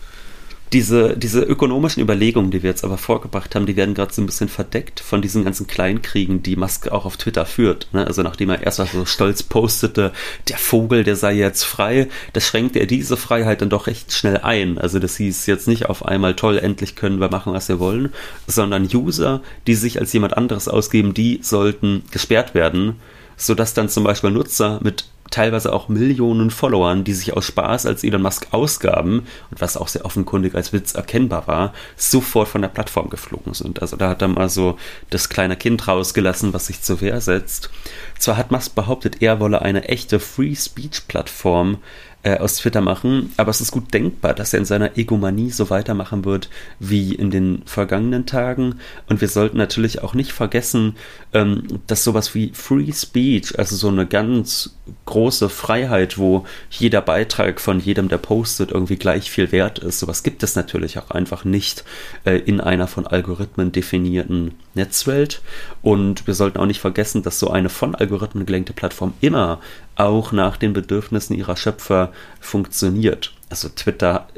diese, 0.73 1.17
diese 1.17 1.43
ökonomischen 1.43 2.03
Überlegungen, 2.03 2.51
die 2.51 2.63
wir 2.63 2.71
jetzt 2.71 2.85
aber 2.85 2.97
vorgebracht 2.97 3.55
haben, 3.55 3.67
die 3.67 3.77
werden 3.77 3.95
gerade 3.95 4.13
so 4.13 4.23
ein 4.23 4.27
bisschen 4.27 4.49
verdeckt 4.49 5.01
von 5.01 5.21
diesen 5.21 5.45
ganzen 5.45 5.67
Kleinkriegen, 5.67 6.43
die 6.43 6.57
Musk 6.57 6.89
auch 6.89 7.05
auf 7.05 7.19
Twitter 7.19 7.45
führt. 7.45 7.89
Ne? 7.93 8.07
Also 8.07 8.23
nachdem 8.23 8.51
er 8.51 8.63
erst 8.63 8.79
so 8.79 9.05
stolz 9.05 9.43
postete, 9.43 10.13
der 10.49 10.57
Vogel, 10.57 11.05
der 11.05 11.17
sei 11.17 11.35
jetzt 11.35 11.65
frei, 11.65 12.09
das 12.33 12.47
schränkte 12.47 12.79
er 12.79 12.87
diese 12.87 13.17
Freiheit 13.17 13.61
dann 13.61 13.69
doch 13.69 13.87
recht 13.87 14.13
schnell 14.13 14.39
ein. 14.39 14.79
Also 14.79 14.99
das 14.99 15.17
hieß 15.17 15.47
jetzt 15.47 15.69
nicht 15.69 15.87
auf 15.87 16.07
einmal 16.07 16.35
toll, 16.35 16.59
endlich 16.59 16.97
können 16.97 17.21
wir 17.21 17.29
machen, 17.29 17.53
was 17.53 17.69
wir 17.69 17.79
wollen, 17.79 18.13
sondern 18.47 18.89
User, 18.93 19.43
die 19.67 19.75
sich 19.75 19.99
als 20.01 20.13
jemand 20.13 20.37
anderes 20.37 20.69
ausgeben, 20.69 21.13
die 21.13 21.41
sollten 21.43 22.03
gesperrt 22.11 22.55
werden, 22.55 22.97
sodass 23.37 23.75
dann 23.75 23.91
zum 23.91 24.05
Beispiel 24.05 24.31
Nutzer 24.31 24.81
mit 24.83 25.05
teilweise 25.33 25.73
auch 25.73 25.89
Millionen 25.89 26.51
Followern, 26.51 27.03
die 27.03 27.15
sich 27.15 27.33
aus 27.33 27.45
Spaß 27.47 27.87
als 27.87 28.05
Elon 28.05 28.23
Musk 28.23 28.49
ausgaben 28.53 29.27
und 29.51 29.61
was 29.61 29.77
auch 29.77 29.89
sehr 29.89 30.05
offenkundig 30.05 30.55
als 30.55 30.73
Witz 30.73 30.95
erkennbar 30.95 31.47
war, 31.49 31.73
sofort 31.97 32.49
von 32.49 32.63
der 32.63 32.69
Plattform 32.69 33.11
geflogen 33.11 33.55
sind. 33.55 33.83
Also 33.83 33.97
da 33.97 34.11
hat 34.11 34.23
er 34.23 34.29
mal 34.29 34.49
so 34.49 34.77
das 35.11 35.29
kleine 35.29 35.57
Kind 35.57 35.89
rausgelassen, 35.89 36.55
was 36.55 36.67
sich 36.67 36.83
zur 36.83 37.01
Wehr 37.01 37.21
setzt. 37.21 37.71
Zwar 38.19 38.37
hat 38.37 38.53
Musk 38.53 38.75
behauptet, 38.75 39.21
er 39.21 39.41
wolle 39.41 39.63
eine 39.63 39.89
echte 39.89 40.21
Free 40.21 40.55
Speech 40.55 41.09
Plattform 41.09 41.79
äh, 42.23 42.39
aus 42.39 42.57
Twitter 42.57 42.81
machen, 42.81 43.33
aber 43.37 43.51
es 43.51 43.61
ist 43.61 43.73
gut 43.73 43.93
denkbar, 43.93 44.35
dass 44.35 44.53
er 44.53 44.61
in 44.61 44.65
seiner 44.65 44.97
Egomanie 44.97 45.51
so 45.51 45.71
weitermachen 45.71 46.25
wird 46.25 46.49
wie 46.79 47.15
in 47.15 47.31
den 47.31 47.63
vergangenen 47.67 48.27
Tagen. 48.27 48.77
Und 49.09 49.21
wir 49.21 49.29
sollten 49.29 49.59
natürlich 49.59 50.03
auch 50.03 50.15
nicht 50.15 50.33
vergessen, 50.33 50.97
ähm, 51.33 51.81
dass 51.87 52.05
sowas 52.05 52.35
wie 52.35 52.53
Free 52.55 52.93
Speech, 52.93 53.59
also 53.59 53.75
so 53.77 53.89
eine 53.89 54.07
ganz 54.07 54.77
große 55.07 55.49
Freiheit, 55.49 56.19
wo 56.19 56.45
jeder 56.71 57.01
Beitrag 57.01 57.61
von 57.61 57.81
jedem, 57.81 58.09
der 58.09 58.19
postet, 58.19 58.71
irgendwie 58.71 58.97
gleich 58.97 59.31
viel 59.31 59.51
wert 59.51 59.81
ist, 59.81 59.99
sowas 59.99 60.23
gibt 60.23 60.43
es 60.43 60.55
natürlich 60.55 60.99
auch 60.99 61.11
einfach 61.11 61.45
nicht 61.45 61.85
äh, 62.25 62.37
in 62.37 62.61
einer 62.61 62.87
von 62.87 63.07
Algorithmen 63.07 63.73
definierten 63.73 64.55
Netzwelt. 64.75 65.43
Und 65.83 66.27
wir 66.27 66.35
sollten 66.35 66.59
auch 66.59 66.67
nicht 66.67 66.81
vergessen, 66.81 67.23
dass 67.23 67.39
so 67.39 67.51
eine 67.51 67.69
von 67.69 67.95
Algorithmen 67.95 68.47
gelenkte 68.47 68.73
Plattform 68.73 69.15
immer 69.21 69.61
auch 69.97 70.33
nach 70.33 70.57
den 70.57 70.73
Bedürfnissen 70.73 71.37
ihrer 71.37 71.57
Schöpfer 71.57 72.13
funktioniert. 72.41 73.33
Also 73.51 73.69
Twitter, 73.69 74.29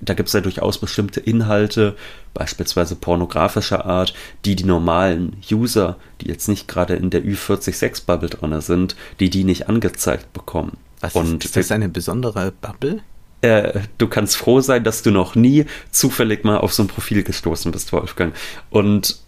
da 0.00 0.14
gibt 0.14 0.28
es 0.28 0.32
ja 0.32 0.40
durchaus 0.40 0.78
bestimmte 0.78 1.20
Inhalte, 1.20 1.96
beispielsweise 2.34 2.96
pornografischer 2.96 3.86
Art, 3.86 4.14
die 4.44 4.56
die 4.56 4.64
normalen 4.64 5.36
User, 5.50 5.96
die 6.20 6.28
jetzt 6.28 6.48
nicht 6.48 6.68
gerade 6.68 6.96
in 6.96 7.10
der 7.10 7.22
Ü46-Bubble 7.22 8.30
drin 8.30 8.60
sind, 8.60 8.96
die 9.20 9.30
die 9.30 9.44
nicht 9.44 9.68
angezeigt 9.68 10.32
bekommen. 10.32 10.76
Was 11.00 11.14
Und 11.14 11.44
ist 11.44 11.56
das 11.56 11.70
eine 11.70 11.88
besondere 11.88 12.52
Bubble? 12.60 13.02
Äh, 13.40 13.80
du 13.98 14.08
kannst 14.08 14.36
froh 14.36 14.60
sein, 14.60 14.84
dass 14.84 15.02
du 15.02 15.10
noch 15.10 15.34
nie 15.34 15.66
zufällig 15.90 16.44
mal 16.44 16.56
auf 16.58 16.72
so 16.72 16.82
ein 16.82 16.88
Profil 16.88 17.22
gestoßen 17.22 17.70
bist, 17.72 17.92
Wolfgang. 17.92 18.34
Und 18.70 19.18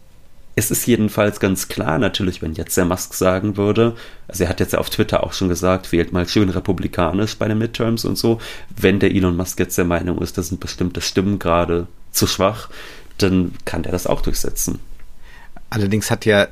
es 0.59 0.71
ist 0.71 0.87
jedenfalls 0.87 1.38
ganz 1.38 1.69
klar 1.69 1.99
natürlich, 1.99 2.40
wenn 2.40 2.55
jetzt 2.55 2.77
der 2.79 2.87
Musk 2.87 3.12
sagen 3.12 3.59
würde, 3.59 3.95
also 4.27 4.45
er 4.45 4.49
hat 4.49 4.59
jetzt 4.59 4.75
auf 4.75 4.88
Twitter 4.88 5.23
auch 5.23 5.35
schon 5.35 5.51
gesagt, 5.51 5.92
wählt 5.92 6.12
mal 6.12 6.27
schön 6.27 6.49
republikanisch 6.49 7.37
bei 7.37 7.47
den 7.47 7.59
Midterms 7.59 8.07
und 8.07 8.16
so, 8.16 8.40
wenn 8.75 8.99
der 8.99 9.14
Elon 9.14 9.37
Musk 9.37 9.61
jetzt 9.61 9.77
der 9.77 9.85
Meinung 9.85 10.19
ist, 10.19 10.38
das 10.38 10.49
sind 10.49 10.59
bestimmte 10.59 11.03
Stimmen 11.03 11.38
gerade 11.38 11.87
zu 12.11 12.27
schwach, 12.27 12.71
dann 13.19 13.53
kann 13.66 13.83
der 13.83 13.92
das 13.92 14.07
auch 14.07 14.23
durchsetzen. 14.23 14.79
Allerdings 15.69 16.11
hat 16.11 16.25
ja 16.25 16.49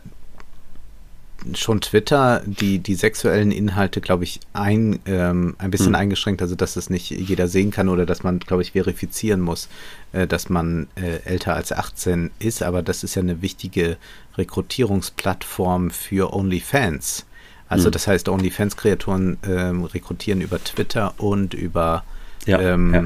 schon 1.54 1.80
Twitter 1.80 2.42
die, 2.46 2.78
die 2.78 2.94
sexuellen 2.94 3.50
Inhalte, 3.50 4.00
glaube 4.00 4.24
ich, 4.24 4.40
ein, 4.52 4.98
ähm, 5.06 5.54
ein 5.58 5.70
bisschen 5.70 5.90
mhm. 5.90 5.96
eingeschränkt, 5.96 6.40
also 6.40 6.54
dass 6.54 6.76
es 6.76 6.88
nicht 6.88 7.10
jeder 7.10 7.48
sehen 7.48 7.70
kann 7.70 7.88
oder 7.88 8.06
dass 8.06 8.22
man, 8.22 8.38
glaube 8.38 8.62
ich, 8.62 8.72
verifizieren 8.72 9.40
muss, 9.40 9.68
äh, 10.12 10.26
dass 10.26 10.48
man 10.48 10.88
äh, 10.94 11.22
älter 11.24 11.54
als 11.54 11.72
18 11.72 12.30
ist. 12.38 12.62
Aber 12.62 12.82
das 12.82 13.04
ist 13.04 13.14
ja 13.14 13.22
eine 13.22 13.42
wichtige 13.42 13.96
Rekrutierungsplattform 14.38 15.90
für 15.90 16.32
OnlyFans. 16.32 17.26
Also 17.68 17.88
mhm. 17.88 17.92
das 17.92 18.06
heißt, 18.06 18.28
OnlyFans-Kreatoren 18.28 19.38
ähm, 19.46 19.84
rekrutieren 19.84 20.40
über 20.40 20.62
Twitter 20.62 21.14
und 21.18 21.54
über 21.54 22.04
ja, 22.46 22.60
ähm, 22.60 22.94
ja. 22.94 23.04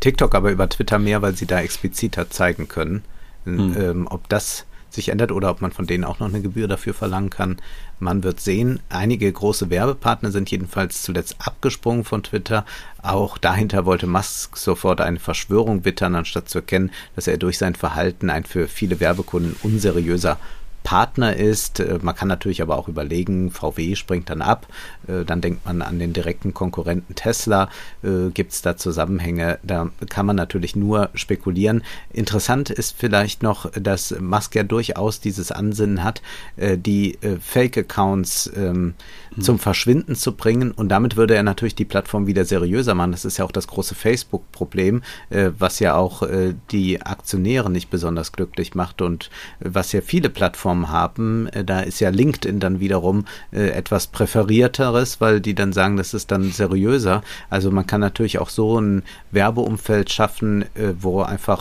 TikTok, 0.00 0.34
aber 0.34 0.50
über 0.50 0.68
Twitter 0.68 0.98
mehr, 0.98 1.22
weil 1.22 1.36
sie 1.36 1.46
da 1.46 1.60
expliziter 1.60 2.30
zeigen 2.30 2.68
können. 2.68 3.02
Mhm. 3.44 4.06
Ob 4.08 4.28
das 4.28 4.66
sich 4.94 5.08
ändert 5.08 5.32
oder 5.32 5.50
ob 5.50 5.60
man 5.60 5.72
von 5.72 5.86
denen 5.86 6.04
auch 6.04 6.18
noch 6.20 6.28
eine 6.28 6.42
Gebühr 6.42 6.68
dafür 6.68 6.94
verlangen 6.94 7.30
kann. 7.30 7.56
Man 7.98 8.22
wird 8.22 8.40
sehen. 8.40 8.80
Einige 8.88 9.30
große 9.32 9.70
Werbepartner 9.70 10.30
sind 10.30 10.50
jedenfalls 10.50 11.02
zuletzt 11.02 11.36
abgesprungen 11.38 12.04
von 12.04 12.22
Twitter. 12.22 12.64
Auch 13.02 13.38
dahinter 13.38 13.84
wollte 13.84 14.06
Musk 14.06 14.56
sofort 14.56 15.00
eine 15.00 15.20
Verschwörung 15.20 15.84
wittern, 15.84 16.14
anstatt 16.14 16.48
zu 16.48 16.58
erkennen, 16.58 16.90
dass 17.16 17.26
er 17.26 17.38
durch 17.38 17.58
sein 17.58 17.74
Verhalten 17.74 18.30
ein 18.30 18.44
für 18.44 18.68
viele 18.68 19.00
Werbekunden 19.00 19.56
unseriöser 19.62 20.38
Partner 20.82 21.36
ist. 21.36 21.80
Äh, 21.80 21.98
man 22.02 22.14
kann 22.14 22.28
natürlich 22.28 22.62
aber 22.62 22.76
auch 22.76 22.88
überlegen, 22.88 23.50
VW 23.50 23.94
springt 23.96 24.30
dann 24.30 24.42
ab, 24.42 24.66
äh, 25.06 25.24
dann 25.24 25.40
denkt 25.40 25.64
man 25.64 25.82
an 25.82 25.98
den 25.98 26.12
direkten 26.12 26.54
Konkurrenten 26.54 27.14
Tesla, 27.14 27.68
äh, 28.02 28.30
gibt 28.32 28.52
es 28.52 28.62
da 28.62 28.76
Zusammenhänge, 28.76 29.58
da 29.62 29.90
kann 30.08 30.26
man 30.26 30.36
natürlich 30.36 30.76
nur 30.76 31.10
spekulieren. 31.14 31.82
Interessant 32.12 32.70
ist 32.70 32.96
vielleicht 32.98 33.42
noch, 33.42 33.70
dass 33.72 34.14
Musk 34.20 34.54
ja 34.54 34.62
durchaus 34.62 35.20
dieses 35.20 35.52
Ansinnen 35.52 36.04
hat, 36.04 36.22
die 36.56 37.18
Fake-Accounts 37.40 38.52
ähm, 38.56 38.94
hm. 39.34 39.42
zum 39.42 39.58
Verschwinden 39.58 40.14
zu 40.14 40.32
bringen 40.32 40.72
und 40.72 40.88
damit 40.88 41.16
würde 41.16 41.34
er 41.34 41.42
natürlich 41.42 41.74
die 41.74 41.84
Plattform 41.84 42.26
wieder 42.26 42.44
seriöser 42.44 42.94
machen. 42.94 43.12
Das 43.12 43.24
ist 43.24 43.38
ja 43.38 43.44
auch 43.44 43.52
das 43.52 43.66
große 43.68 43.94
Facebook-Problem, 43.94 45.02
was 45.30 45.78
ja 45.78 45.94
auch 45.94 46.22
die 46.70 47.02
Aktionäre 47.02 47.70
nicht 47.70 47.90
besonders 47.90 48.32
glücklich 48.32 48.74
macht 48.74 49.02
und 49.02 49.30
was 49.60 49.92
ja 49.92 50.00
viele 50.00 50.30
Plattformen 50.30 50.71
Plattformen 50.72 50.90
haben, 50.90 51.46
äh, 51.48 51.64
da 51.64 51.80
ist 51.80 52.00
ja 52.00 52.10
LinkedIn 52.10 52.60
dann 52.60 52.80
wiederum 52.80 53.24
äh, 53.52 53.68
etwas 53.70 54.06
präferierteres, 54.06 55.20
weil 55.20 55.40
die 55.40 55.54
dann 55.54 55.72
sagen, 55.72 55.96
das 55.96 56.14
ist 56.14 56.30
dann 56.30 56.50
seriöser. 56.50 57.22
Also 57.50 57.70
man 57.70 57.86
kann 57.86 58.00
natürlich 58.00 58.38
auch 58.38 58.48
so 58.48 58.80
ein 58.80 59.02
Werbeumfeld 59.30 60.10
schaffen, 60.10 60.62
äh, 60.74 60.94
wo 60.98 61.22
einfach 61.22 61.52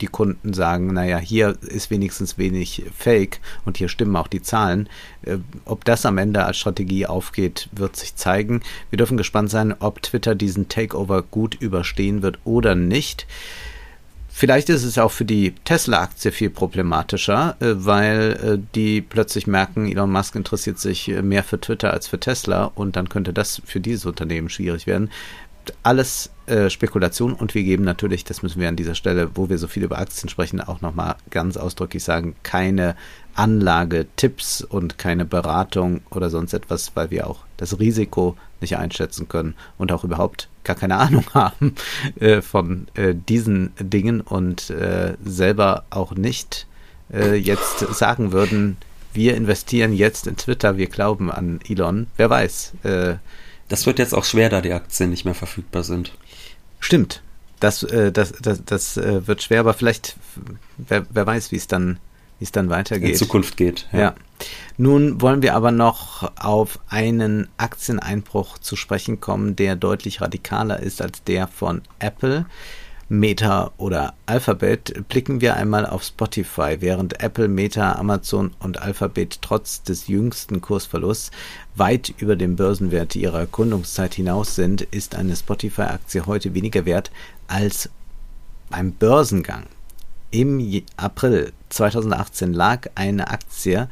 die 0.00 0.06
Kunden 0.06 0.52
sagen, 0.52 0.92
naja, 0.92 1.18
hier 1.18 1.56
ist 1.62 1.90
wenigstens 1.90 2.38
wenig 2.38 2.84
Fake 2.96 3.40
und 3.64 3.76
hier 3.76 3.88
stimmen 3.88 4.16
auch 4.16 4.28
die 4.28 4.42
Zahlen. 4.42 4.88
ob 5.64 5.84
das 5.84 6.04
am 6.06 6.18
Ende 6.18 6.44
als 6.44 6.56
Strategie 6.56 7.06
aufgeht, 7.06 7.68
wird 7.72 7.96
sich 7.96 8.16
zeigen. 8.16 8.60
Wir 8.90 8.96
dürfen 8.96 9.16
gespannt 9.16 9.50
sein, 9.50 9.74
ob 9.78 10.02
Twitter 10.02 10.34
diesen 10.34 10.68
Takeover 10.68 11.22
gut 11.22 11.54
überstehen 11.54 12.22
wird 12.22 12.38
oder 12.44 12.74
nicht. 12.74 13.26
Vielleicht 14.42 14.70
ist 14.70 14.82
es 14.82 14.98
auch 14.98 15.12
für 15.12 15.24
die 15.24 15.54
Tesla-Aktie 15.62 16.32
viel 16.32 16.50
problematischer, 16.50 17.54
äh, 17.60 17.74
weil 17.76 18.32
äh, 18.42 18.58
die 18.74 19.00
plötzlich 19.00 19.46
merken, 19.46 19.86
Elon 19.86 20.10
Musk 20.10 20.34
interessiert 20.34 20.80
sich 20.80 21.08
äh, 21.08 21.22
mehr 21.22 21.44
für 21.44 21.60
Twitter 21.60 21.92
als 21.92 22.08
für 22.08 22.18
Tesla 22.18 22.64
und 22.74 22.96
dann 22.96 23.08
könnte 23.08 23.32
das 23.32 23.62
für 23.64 23.78
dieses 23.78 24.04
Unternehmen 24.04 24.48
schwierig 24.48 24.88
werden. 24.88 25.12
Alles 25.84 26.30
Spekulation 26.68 27.34
und 27.34 27.54
wir 27.54 27.62
geben 27.62 27.84
natürlich, 27.84 28.24
das 28.24 28.42
müssen 28.42 28.60
wir 28.60 28.68
an 28.68 28.74
dieser 28.74 28.96
Stelle, 28.96 29.30
wo 29.36 29.48
wir 29.48 29.58
so 29.58 29.68
viel 29.68 29.84
über 29.84 29.98
Aktien 29.98 30.28
sprechen, 30.28 30.60
auch 30.60 30.80
nochmal 30.80 31.14
ganz 31.30 31.56
ausdrücklich 31.56 32.02
sagen, 32.02 32.34
keine 32.42 32.96
Anlagetipps 33.36 34.62
und 34.62 34.98
keine 34.98 35.24
Beratung 35.24 36.00
oder 36.10 36.30
sonst 36.30 36.52
etwas, 36.52 36.90
weil 36.96 37.12
wir 37.12 37.28
auch 37.28 37.44
das 37.58 37.78
Risiko 37.78 38.36
nicht 38.60 38.76
einschätzen 38.76 39.28
können 39.28 39.54
und 39.78 39.92
auch 39.92 40.02
überhaupt 40.02 40.48
gar 40.64 40.76
keine 40.76 40.96
Ahnung 40.96 41.24
haben 41.34 41.74
äh, 42.20 42.40
von 42.40 42.88
äh, 42.94 43.14
diesen 43.14 43.72
Dingen 43.78 44.20
und 44.20 44.70
äh, 44.70 45.14
selber 45.24 45.84
auch 45.90 46.12
nicht 46.14 46.66
äh, 47.12 47.34
jetzt 47.34 47.80
sagen 47.80 48.32
würden, 48.32 48.76
wir 49.12 49.36
investieren 49.36 49.92
jetzt 49.92 50.26
in 50.26 50.36
Twitter, 50.36 50.78
wir 50.78 50.86
glauben 50.86 51.30
an 51.30 51.60
Elon. 51.68 52.06
Wer 52.16 52.30
weiß. 52.30 52.72
Äh, 52.84 53.14
das 53.68 53.86
wird 53.86 53.98
jetzt 53.98 54.14
auch 54.14 54.24
schwer, 54.24 54.48
da 54.48 54.60
die 54.60 54.72
Aktien 54.72 55.10
nicht 55.10 55.24
mehr 55.24 55.34
verfügbar 55.34 55.82
sind. 55.82 56.12
Stimmt. 56.80 57.22
Das, 57.60 57.82
äh, 57.82 58.10
das, 58.10 58.32
das, 58.40 58.64
das 58.64 58.96
wird 58.96 59.42
schwer, 59.42 59.60
aber 59.60 59.74
vielleicht, 59.74 60.16
wer, 60.78 61.06
wer 61.10 61.26
weiß, 61.26 61.52
wie 61.52 61.56
es 61.56 61.66
dann 61.66 61.98
wie 62.42 62.44
es 62.44 62.50
dann 62.50 62.70
weitergeht. 62.70 63.10
In 63.10 63.14
Zukunft 63.14 63.56
geht. 63.56 63.86
Ja. 63.92 63.98
ja. 64.00 64.14
Nun 64.76 65.20
wollen 65.20 65.42
wir 65.42 65.54
aber 65.54 65.70
noch 65.70 66.30
auf 66.38 66.78
einen 66.88 67.48
Aktieneinbruch 67.56 68.58
zu 68.58 68.76
sprechen 68.76 69.20
kommen, 69.20 69.56
der 69.56 69.76
deutlich 69.76 70.20
radikaler 70.20 70.80
ist 70.80 71.02
als 71.02 71.22
der 71.24 71.46
von 71.46 71.82
Apple. 71.98 72.46
Meta 73.12 73.72
oder 73.76 74.14
Alphabet, 74.24 75.06
blicken 75.10 75.42
wir 75.42 75.56
einmal 75.56 75.84
auf 75.84 76.02
Spotify. 76.02 76.78
Während 76.80 77.22
Apple, 77.22 77.46
Meta, 77.46 77.92
Amazon 77.92 78.52
und 78.58 78.80
Alphabet 78.80 79.40
trotz 79.42 79.82
des 79.82 80.06
jüngsten 80.08 80.62
Kursverlusts 80.62 81.30
weit 81.74 82.14
über 82.16 82.36
dem 82.36 82.56
Börsenwert 82.56 83.14
ihrer 83.14 83.44
Gründungszeit 83.44 84.14
hinaus 84.14 84.54
sind, 84.54 84.80
ist 84.80 85.14
eine 85.14 85.36
Spotify-Aktie 85.36 86.24
heute 86.24 86.54
weniger 86.54 86.86
wert 86.86 87.10
als 87.48 87.90
beim 88.70 88.92
Börsengang. 88.92 89.64
Im 90.32 90.82
April 90.96 91.52
2018 91.68 92.54
lag 92.54 92.88
eine 92.94 93.28
Aktie 93.28 93.88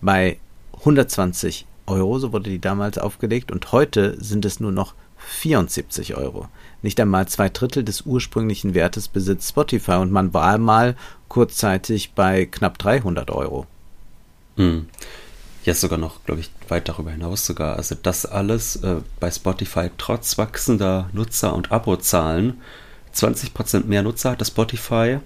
bei 0.00 0.38
120 0.78 1.66
Euro, 1.86 2.18
so 2.18 2.32
wurde 2.32 2.48
die 2.48 2.58
damals 2.58 2.96
aufgelegt, 2.96 3.52
und 3.52 3.70
heute 3.70 4.16
sind 4.18 4.46
es 4.46 4.60
nur 4.60 4.72
noch 4.72 4.94
74 5.18 6.16
Euro. 6.16 6.48
Nicht 6.80 6.98
einmal 7.00 7.28
zwei 7.28 7.50
Drittel 7.50 7.84
des 7.84 8.00
ursprünglichen 8.00 8.72
Wertes 8.72 9.08
besitzt 9.08 9.50
Spotify 9.50 9.92
und 9.92 10.10
man 10.10 10.32
war 10.32 10.56
mal 10.56 10.96
kurzzeitig 11.28 12.12
bei 12.12 12.46
knapp 12.46 12.78
300 12.78 13.30
Euro. 13.30 13.66
Hm. 14.56 14.88
Jetzt 15.64 15.82
sogar 15.82 15.98
noch, 15.98 16.24
glaube 16.24 16.40
ich, 16.40 16.50
weit 16.68 16.88
darüber 16.88 17.10
hinaus 17.10 17.44
sogar. 17.44 17.76
Also 17.76 17.94
das 17.94 18.24
alles 18.24 18.76
äh, 18.76 18.96
bei 19.20 19.30
Spotify 19.30 19.90
trotz 19.98 20.38
wachsender 20.38 21.10
Nutzer- 21.12 21.54
und 21.54 21.72
Abozahlen. 21.72 22.62
20% 23.14 23.84
mehr 23.84 24.02
Nutzer 24.02 24.30
hatte 24.30 24.46
Spotify 24.46 25.18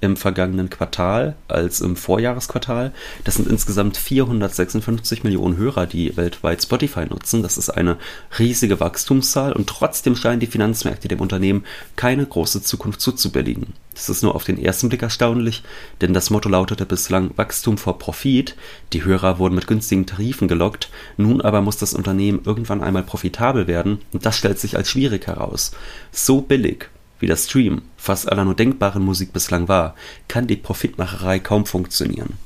im 0.00 0.16
vergangenen 0.16 0.70
Quartal 0.70 1.36
als 1.48 1.80
im 1.80 1.96
Vorjahresquartal. 1.96 2.92
Das 3.24 3.36
sind 3.36 3.48
insgesamt 3.48 3.96
456 3.96 5.24
Millionen 5.24 5.56
Hörer, 5.56 5.86
die 5.86 6.16
weltweit 6.16 6.62
Spotify 6.62 7.06
nutzen. 7.06 7.42
Das 7.42 7.56
ist 7.56 7.70
eine 7.70 7.96
riesige 8.38 8.80
Wachstumszahl 8.80 9.52
und 9.52 9.68
trotzdem 9.68 10.16
scheinen 10.16 10.40
die 10.40 10.46
Finanzmärkte 10.46 11.08
dem 11.08 11.20
Unternehmen 11.20 11.64
keine 11.96 12.26
große 12.26 12.62
Zukunft 12.62 13.00
zuzubilligen. 13.00 13.72
Das 13.94 14.10
ist 14.10 14.22
nur 14.22 14.34
auf 14.34 14.44
den 14.44 14.62
ersten 14.62 14.90
Blick 14.90 15.02
erstaunlich, 15.02 15.62
denn 16.02 16.12
das 16.12 16.28
Motto 16.28 16.50
lautete 16.50 16.84
bislang 16.84 17.30
Wachstum 17.36 17.78
vor 17.78 17.98
Profit. 17.98 18.54
Die 18.92 19.04
Hörer 19.04 19.38
wurden 19.38 19.54
mit 19.54 19.66
günstigen 19.66 20.04
Tarifen 20.04 20.48
gelockt. 20.48 20.90
Nun 21.16 21.40
aber 21.40 21.62
muss 21.62 21.78
das 21.78 21.94
Unternehmen 21.94 22.42
irgendwann 22.44 22.82
einmal 22.82 23.04
profitabel 23.04 23.66
werden 23.66 24.00
und 24.12 24.26
das 24.26 24.36
stellt 24.36 24.58
sich 24.58 24.76
als 24.76 24.90
schwierig 24.90 25.26
heraus. 25.26 25.72
So 26.12 26.42
billig 26.42 26.90
wie 27.18 27.26
der 27.26 27.36
Stream 27.36 27.82
fast 27.96 28.30
aller 28.30 28.44
nur 28.44 28.54
denkbaren 28.54 29.02
Musik 29.02 29.32
bislang 29.32 29.68
war, 29.68 29.94
kann 30.28 30.46
die 30.46 30.56
Profitmacherei 30.56 31.38
kaum 31.38 31.66
funktionieren. 31.66 32.38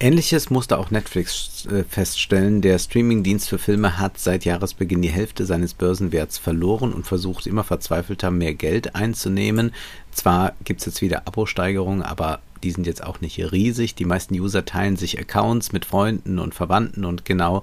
Ähnliches 0.00 0.48
musste 0.48 0.78
auch 0.78 0.92
Netflix 0.92 1.66
äh, 1.66 1.82
feststellen. 1.82 2.60
Der 2.60 2.78
Streamingdienst 2.78 3.48
für 3.48 3.58
Filme 3.58 3.98
hat 3.98 4.16
seit 4.18 4.44
Jahresbeginn 4.44 5.02
die 5.02 5.08
Hälfte 5.08 5.44
seines 5.44 5.74
Börsenwerts 5.74 6.38
verloren 6.38 6.92
und 6.92 7.04
versucht 7.04 7.48
immer 7.48 7.64
verzweifelter 7.64 8.30
mehr 8.30 8.54
Geld 8.54 8.94
einzunehmen. 8.94 9.72
Zwar 10.12 10.52
gibt 10.62 10.80
es 10.80 10.86
jetzt 10.86 11.02
wieder 11.02 11.26
Abo-Steigerungen, 11.26 12.02
aber 12.02 12.40
die 12.62 12.70
sind 12.70 12.86
jetzt 12.86 13.02
auch 13.02 13.20
nicht 13.20 13.38
riesig. 13.52 13.94
Die 13.94 14.04
meisten 14.04 14.34
User 14.34 14.64
teilen 14.64 14.96
sich 14.96 15.18
Accounts 15.18 15.72
mit 15.72 15.84
Freunden 15.84 16.38
und 16.38 16.54
Verwandten 16.54 17.04
und 17.04 17.24
genau 17.24 17.62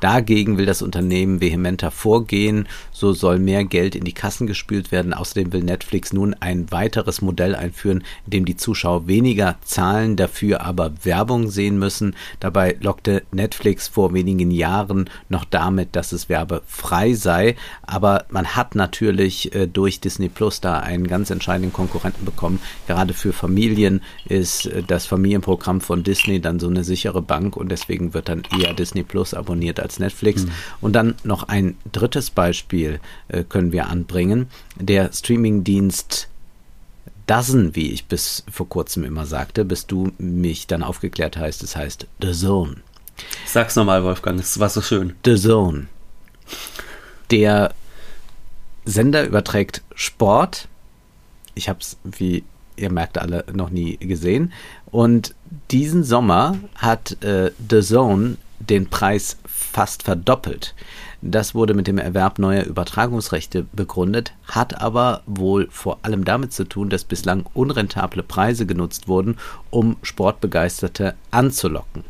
dagegen 0.00 0.58
will 0.58 0.66
das 0.66 0.82
Unternehmen 0.82 1.40
vehementer 1.40 1.90
vorgehen. 1.90 2.68
So 2.92 3.12
soll 3.12 3.38
mehr 3.38 3.64
Geld 3.64 3.94
in 3.94 4.04
die 4.04 4.12
Kassen 4.12 4.46
gespült 4.46 4.92
werden. 4.92 5.14
Außerdem 5.14 5.52
will 5.52 5.62
Netflix 5.62 6.12
nun 6.12 6.34
ein 6.34 6.70
weiteres 6.70 7.22
Modell 7.22 7.54
einführen, 7.54 8.04
in 8.26 8.30
dem 8.30 8.44
die 8.44 8.56
Zuschauer 8.56 9.06
weniger 9.06 9.56
zahlen, 9.64 10.16
dafür 10.16 10.60
aber 10.62 10.92
Werbung 11.02 11.50
sehen 11.50 11.78
müssen. 11.78 12.14
Dabei 12.40 12.76
lockte 12.80 13.22
Netflix 13.32 13.88
vor 13.88 14.12
wenigen 14.12 14.50
Jahren 14.50 15.08
noch 15.28 15.44
damit, 15.44 15.96
dass 15.96 16.12
es 16.12 16.28
werbefrei 16.28 17.14
sei. 17.14 17.56
Aber 17.82 18.26
man 18.30 18.56
hat 18.56 18.74
natürlich 18.74 19.54
äh, 19.54 19.66
durch 19.66 20.00
Disney 20.00 20.28
Plus 20.28 20.60
da 20.60 20.78
einen 20.80 21.06
ganz 21.06 21.30
entscheidenden 21.30 21.72
Konkurrenten 21.72 22.24
bekommen, 22.24 22.60
gerade 22.86 23.14
für 23.14 23.32
Familien. 23.32 24.02
Äh, 24.28 24.35
ist 24.36 24.70
das 24.86 25.06
Familienprogramm 25.06 25.80
von 25.80 26.02
Disney 26.02 26.40
dann 26.40 26.60
so 26.60 26.68
eine 26.68 26.84
sichere 26.84 27.22
Bank 27.22 27.56
und 27.56 27.70
deswegen 27.70 28.14
wird 28.14 28.28
dann 28.28 28.42
eher 28.58 28.74
Disney 28.74 29.02
Plus 29.02 29.34
abonniert 29.34 29.80
als 29.80 29.98
Netflix. 29.98 30.44
Mhm. 30.44 30.50
Und 30.80 30.92
dann 30.92 31.14
noch 31.24 31.44
ein 31.44 31.76
drittes 31.92 32.30
Beispiel 32.30 33.00
äh, 33.28 33.44
können 33.44 33.72
wir 33.72 33.88
anbringen. 33.88 34.48
Der 34.78 35.12
Streamingdienst 35.12 36.28
Dozen, 37.26 37.74
wie 37.74 37.90
ich 37.90 38.06
bis 38.06 38.44
vor 38.50 38.68
kurzem 38.68 39.04
immer 39.04 39.26
sagte, 39.26 39.64
bis 39.64 39.86
du 39.86 40.12
mich 40.18 40.66
dann 40.66 40.82
aufgeklärt 40.82 41.36
hast, 41.36 41.62
es 41.62 41.74
heißt 41.74 42.06
The 42.22 42.32
Zone. 42.32 42.76
Sag's 43.46 43.74
nochmal, 43.74 44.04
Wolfgang, 44.04 44.38
es 44.38 44.58
war 44.60 44.68
so 44.68 44.80
schön. 44.80 45.14
The 45.24 45.36
Zone. 45.36 45.86
Der 47.30 47.74
Sender 48.84 49.26
überträgt 49.26 49.82
Sport. 49.94 50.68
Ich 51.54 51.68
habe 51.68 51.80
es, 51.80 51.96
wie 52.04 52.44
ihr 52.76 52.90
merkt, 52.90 53.18
alle 53.18 53.44
noch 53.52 53.70
nie 53.70 53.96
gesehen. 53.98 54.52
Und 54.86 55.34
diesen 55.70 56.04
Sommer 56.04 56.56
hat 56.76 57.22
äh, 57.22 57.50
The 57.70 57.80
Zone 57.80 58.36
den 58.58 58.88
Preis 58.88 59.36
fast 59.46 60.02
verdoppelt. 60.02 60.74
Das 61.22 61.54
wurde 61.54 61.74
mit 61.74 61.86
dem 61.86 61.98
Erwerb 61.98 62.38
neuer 62.38 62.64
Übertragungsrechte 62.64 63.66
begründet, 63.72 64.32
hat 64.44 64.80
aber 64.80 65.22
wohl 65.26 65.68
vor 65.70 65.98
allem 66.02 66.24
damit 66.24 66.52
zu 66.52 66.64
tun, 66.64 66.88
dass 66.88 67.04
bislang 67.04 67.46
unrentable 67.54 68.22
Preise 68.22 68.66
genutzt 68.66 69.08
wurden, 69.08 69.36
um 69.70 69.96
Sportbegeisterte 70.02 71.14
anzulocken. 71.30 72.04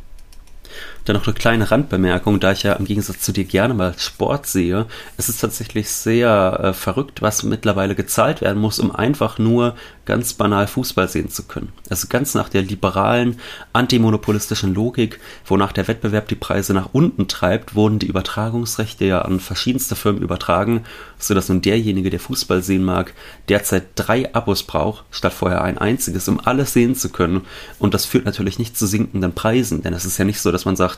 Dann 1.07 1.14
noch 1.14 1.26
eine 1.26 1.34
kleine 1.34 1.70
Randbemerkung, 1.70 2.40
da 2.40 2.50
ich 2.50 2.64
ja 2.64 2.72
im 2.72 2.84
Gegensatz 2.84 3.20
zu 3.20 3.32
dir 3.32 3.44
gerne 3.44 3.74
mal 3.74 3.94
Sport 3.96 4.46
sehe. 4.46 4.86
Es 5.16 5.28
ist 5.28 5.40
tatsächlich 5.40 5.88
sehr 5.88 6.61
äh, 6.61 6.72
verrückt, 6.72 7.22
was 7.22 7.44
mittlerweile 7.44 7.94
gezahlt 7.94 8.40
werden 8.40 8.61
muss, 8.61 8.80
um 8.80 8.94
einfach 8.94 9.38
nur 9.38 9.76
ganz 10.07 10.34
banal 10.34 10.66
Fußball 10.66 11.09
sehen 11.09 11.28
zu 11.28 11.44
können. 11.44 11.72
Also 11.90 12.07
ganz 12.09 12.34
nach 12.34 12.48
der 12.48 12.62
liberalen, 12.62 13.38
antimonopolistischen 13.72 14.74
Logik, 14.74 15.20
wonach 15.44 15.72
der 15.72 15.86
Wettbewerb 15.88 16.28
die 16.28 16.36
Preise 16.36 16.72
nach 16.72 16.90
unten 16.92 17.28
treibt, 17.28 17.74
wurden 17.74 17.98
die 17.98 18.07
Übertragungsrechte 18.07 19.04
ja 19.04 19.22
an 19.22 19.40
verschiedenste 19.40 19.96
Firmen 19.96 20.22
übertragen, 20.22 20.84
sodass 21.18 21.48
nun 21.48 21.61
derjenige, 21.61 22.11
der 22.11 22.20
Fußball 22.20 22.62
sehen 22.62 22.84
mag, 22.84 23.12
derzeit 23.48 23.84
drei 23.96 24.32
Abos 24.34 24.62
braucht, 24.62 25.04
statt 25.11 25.32
vorher 25.32 25.62
ein 25.62 25.78
einziges, 25.78 26.28
um 26.28 26.40
alles 26.40 26.72
sehen 26.72 26.94
zu 26.94 27.11
können. 27.11 27.42
Und 27.78 27.92
das 27.92 28.07
führt 28.07 28.24
natürlich 28.24 28.59
nicht 28.59 28.78
zu 28.78 28.86
sinkenden 28.86 29.34
Preisen, 29.34 29.82
denn 29.82 29.92
es 29.92 30.04
ist 30.04 30.18
ja 30.18 30.24
nicht 30.24 30.40
so, 30.40 30.52
dass 30.52 30.64
man 30.64 30.76
sagt, 30.76 30.95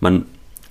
man 0.00 0.26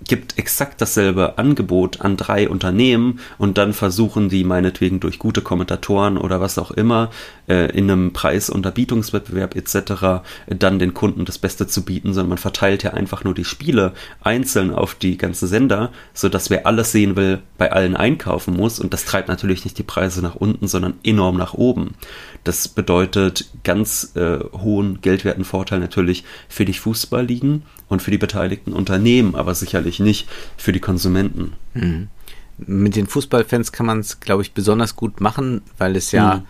gibt 0.05 0.37
exakt 0.37 0.81
dasselbe 0.81 1.37
Angebot 1.37 2.01
an 2.01 2.17
drei 2.17 2.49
Unternehmen 2.49 3.19
und 3.37 3.57
dann 3.57 3.73
versuchen 3.73 4.29
die 4.29 4.43
meinetwegen 4.43 4.99
durch 4.99 5.19
gute 5.19 5.41
Kommentatoren 5.41 6.17
oder 6.17 6.41
was 6.41 6.57
auch 6.57 6.71
immer 6.71 7.09
äh, 7.47 7.71
in 7.71 7.89
einem 7.89 8.13
Preisunterbietungswettbewerb 8.13 9.55
etc. 9.55 10.23
dann 10.47 10.79
den 10.79 10.93
Kunden 10.93 11.25
das 11.25 11.37
Beste 11.37 11.67
zu 11.67 11.83
bieten, 11.83 12.13
sondern 12.13 12.29
man 12.29 12.37
verteilt 12.37 12.83
ja 12.83 12.91
einfach 12.91 13.23
nur 13.23 13.33
die 13.33 13.45
Spiele 13.45 13.93
einzeln 14.21 14.73
auf 14.73 14.95
die 14.95 15.17
ganzen 15.17 15.47
Sender, 15.47 15.91
sodass 16.13 16.49
wer 16.49 16.67
alles 16.67 16.91
sehen 16.91 17.15
will, 17.15 17.39
bei 17.57 17.71
allen 17.71 17.95
einkaufen 17.95 18.55
muss 18.55 18.79
und 18.79 18.93
das 18.93 19.05
treibt 19.05 19.29
natürlich 19.29 19.63
nicht 19.63 19.77
die 19.77 19.83
Preise 19.83 20.21
nach 20.21 20.35
unten, 20.35 20.67
sondern 20.67 20.95
enorm 21.03 21.37
nach 21.37 21.53
oben. 21.53 21.95
Das 22.43 22.67
bedeutet 22.67 23.49
ganz 23.63 24.15
äh, 24.15 24.39
hohen 24.51 24.99
geldwerten 25.01 25.45
Vorteil 25.45 25.79
natürlich 25.79 26.25
für 26.49 26.65
die 26.65 26.73
Fußballligen 26.73 27.63
und 27.93 28.01
für 28.01 28.11
die 28.11 28.17
beteiligten 28.17 28.73
Unternehmen, 28.73 29.35
aber 29.35 29.55
sicherlich 29.55 29.99
nicht 29.99 30.27
für 30.57 30.71
die 30.71 30.79
Konsumenten. 30.79 31.53
Mhm. 31.73 32.09
Mit 32.57 32.95
den 32.95 33.07
Fußballfans 33.07 33.71
kann 33.71 33.85
man 33.85 33.99
es, 33.99 34.19
glaube 34.19 34.41
ich, 34.43 34.53
besonders 34.53 34.95
gut 34.95 35.21
machen, 35.21 35.61
weil 35.77 35.95
es 35.95 36.11
ja 36.11 36.35
mhm 36.35 36.43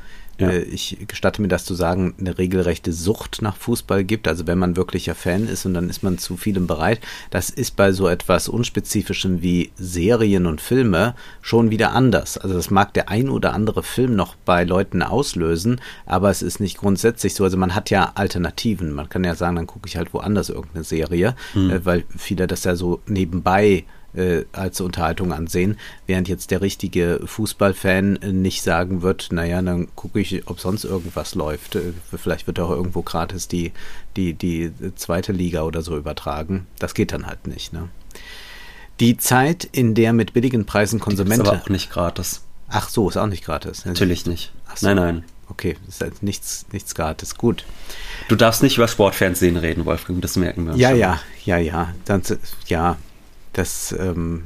ja. 0.43 0.49
Äh, 0.51 0.61
ich 0.63 0.97
gestatte 1.07 1.41
mir 1.41 1.47
das 1.47 1.65
zu 1.65 1.73
sagen, 1.73 2.13
eine 2.19 2.37
regelrechte 2.37 2.93
Sucht 2.93 3.41
nach 3.41 3.55
Fußball 3.55 4.03
gibt. 4.03 4.27
Also 4.27 4.47
wenn 4.47 4.57
man 4.57 4.75
wirklicher 4.75 5.15
Fan 5.15 5.47
ist 5.47 5.65
und 5.65 5.73
dann 5.73 5.89
ist 5.89 6.03
man 6.03 6.17
zu 6.17 6.37
vielem 6.37 6.67
bereit. 6.67 6.99
Das 7.29 7.49
ist 7.49 7.75
bei 7.75 7.91
so 7.91 8.07
etwas 8.07 8.47
Unspezifischem 8.47 9.41
wie 9.41 9.71
Serien 9.75 10.45
und 10.45 10.61
Filme 10.61 11.15
schon 11.41 11.69
wieder 11.69 11.93
anders. 11.93 12.37
Also 12.37 12.55
das 12.55 12.69
mag 12.69 12.93
der 12.93 13.09
ein 13.09 13.29
oder 13.29 13.53
andere 13.53 13.83
Film 13.83 14.15
noch 14.15 14.35
bei 14.35 14.63
Leuten 14.63 15.01
auslösen, 15.01 15.81
aber 16.05 16.29
es 16.29 16.41
ist 16.41 16.59
nicht 16.59 16.77
grundsätzlich 16.77 17.35
so. 17.35 17.43
Also 17.43 17.57
man 17.57 17.75
hat 17.75 17.89
ja 17.89 18.11
Alternativen. 18.15 18.93
Man 18.93 19.09
kann 19.09 19.23
ja 19.23 19.35
sagen, 19.35 19.55
dann 19.55 19.67
gucke 19.67 19.87
ich 19.87 19.97
halt 19.97 20.13
woanders 20.13 20.49
irgendeine 20.49 20.83
Serie, 20.83 21.35
mhm. 21.53 21.81
weil 21.83 22.03
viele 22.17 22.47
das 22.47 22.63
ja 22.63 22.75
so 22.75 23.01
nebenbei 23.07 23.85
äh, 24.15 24.43
als 24.51 24.81
Unterhaltung 24.81 25.33
ansehen, 25.33 25.77
während 26.07 26.27
jetzt 26.27 26.51
der 26.51 26.61
richtige 26.61 27.21
Fußballfan 27.25 28.19
nicht 28.31 28.61
sagen 28.61 29.01
wird, 29.01 29.31
naja, 29.31 29.61
dann 29.61 29.87
gucke 29.95 30.19
ich, 30.19 30.47
ob 30.47 30.59
sonst 30.59 30.83
irgendwas 30.83 31.35
läuft. 31.35 31.75
Äh, 31.75 31.93
vielleicht 32.15 32.47
wird 32.47 32.59
auch 32.59 32.69
irgendwo 32.69 33.01
gratis 33.01 33.47
die, 33.47 33.71
die, 34.15 34.33
die 34.33 34.71
zweite 34.95 35.31
Liga 35.31 35.63
oder 35.63 35.81
so 35.81 35.97
übertragen. 35.97 36.67
Das 36.79 36.93
geht 36.93 37.11
dann 37.11 37.27
halt 37.27 37.47
nicht. 37.47 37.73
Ne? 37.73 37.89
Die 38.99 39.17
Zeit, 39.17 39.67
in 39.71 39.95
der 39.95 40.13
mit 40.13 40.33
billigen 40.33 40.65
Preisen 40.65 40.99
Konsumenten. 40.99 41.41
Ist 41.45 41.49
aber 41.49 41.61
auch 41.61 41.69
nicht 41.69 41.89
gratis. 41.89 42.43
Ach 42.69 42.89
so, 42.89 43.09
ist 43.09 43.17
auch 43.17 43.27
nicht 43.27 43.45
gratis. 43.45 43.85
Natürlich 43.85 44.25
nicht. 44.25 44.51
So. 44.75 44.87
Nein, 44.87 44.95
nein. 44.97 45.23
Okay, 45.49 45.75
ist 45.87 46.01
halt 46.01 46.23
nichts, 46.23 46.65
nichts 46.71 46.95
gratis. 46.95 47.35
Gut. 47.35 47.65
Du 48.27 48.35
darfst 48.35 48.63
nicht 48.63 48.77
über 48.77 48.87
Sportfernsehen 48.87 49.57
reden, 49.57 49.85
Wolfgang, 49.85 50.21
das 50.21 50.35
merken 50.35 50.65
wir. 50.65 50.75
Ja, 50.75 50.89
schon. 50.89 50.99
ja, 50.99 51.19
ja, 51.45 51.57
ja. 51.57 51.93
Dann, 52.05 52.23
ja, 52.67 52.97
das, 53.53 53.95
ähm, 53.97 54.43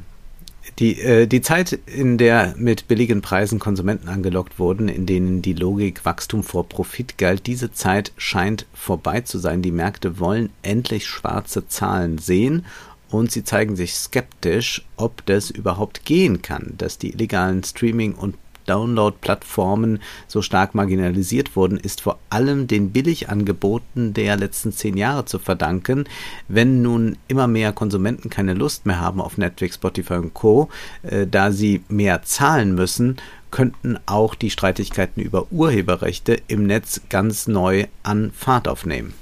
die, 0.78 1.00
äh, 1.00 1.26
die 1.26 1.40
Zeit, 1.40 1.72
in 1.86 2.18
der 2.18 2.54
mit 2.56 2.88
billigen 2.88 3.22
Preisen 3.22 3.58
Konsumenten 3.58 4.08
angelockt 4.08 4.58
wurden, 4.58 4.88
in 4.88 5.06
denen 5.06 5.42
die 5.42 5.54
Logik 5.54 6.04
Wachstum 6.04 6.42
vor 6.42 6.68
Profit 6.68 7.18
galt, 7.18 7.46
diese 7.46 7.72
Zeit 7.72 8.12
scheint 8.16 8.66
vorbei 8.74 9.22
zu 9.22 9.38
sein. 9.38 9.62
Die 9.62 9.72
Märkte 9.72 10.20
wollen 10.20 10.50
endlich 10.62 11.06
schwarze 11.06 11.66
Zahlen 11.68 12.18
sehen 12.18 12.64
und 13.10 13.32
sie 13.32 13.42
zeigen 13.42 13.74
sich 13.74 13.94
skeptisch, 13.94 14.84
ob 14.96 15.24
das 15.26 15.50
überhaupt 15.50 16.04
gehen 16.04 16.42
kann, 16.42 16.74
dass 16.76 16.98
die 16.98 17.12
illegalen 17.12 17.64
Streaming- 17.64 18.14
und 18.14 18.36
Download-Plattformen 18.68 20.00
so 20.26 20.42
stark 20.42 20.74
marginalisiert 20.74 21.56
wurden, 21.56 21.78
ist 21.78 22.00
vor 22.00 22.18
allem 22.30 22.66
den 22.66 22.90
Billigangeboten 22.90 24.14
der 24.14 24.36
letzten 24.36 24.72
zehn 24.72 24.96
Jahre 24.96 25.24
zu 25.24 25.38
verdanken. 25.38 26.04
Wenn 26.48 26.82
nun 26.82 27.16
immer 27.28 27.46
mehr 27.46 27.72
Konsumenten 27.72 28.30
keine 28.30 28.54
Lust 28.54 28.86
mehr 28.86 29.00
haben 29.00 29.20
auf 29.20 29.38
Netflix, 29.38 29.76
Spotify 29.76 30.14
und 30.14 30.34
Co., 30.34 30.68
äh, 31.02 31.26
da 31.26 31.52
sie 31.52 31.82
mehr 31.88 32.22
zahlen 32.22 32.74
müssen, 32.74 33.16
könnten 33.50 33.98
auch 34.06 34.34
die 34.34 34.50
Streitigkeiten 34.50 35.22
über 35.22 35.50
Urheberrechte 35.50 36.38
im 36.48 36.66
Netz 36.66 37.00
ganz 37.08 37.46
neu 37.46 37.86
an 38.02 38.30
Fahrt 38.36 38.68
aufnehmen. 38.68 39.14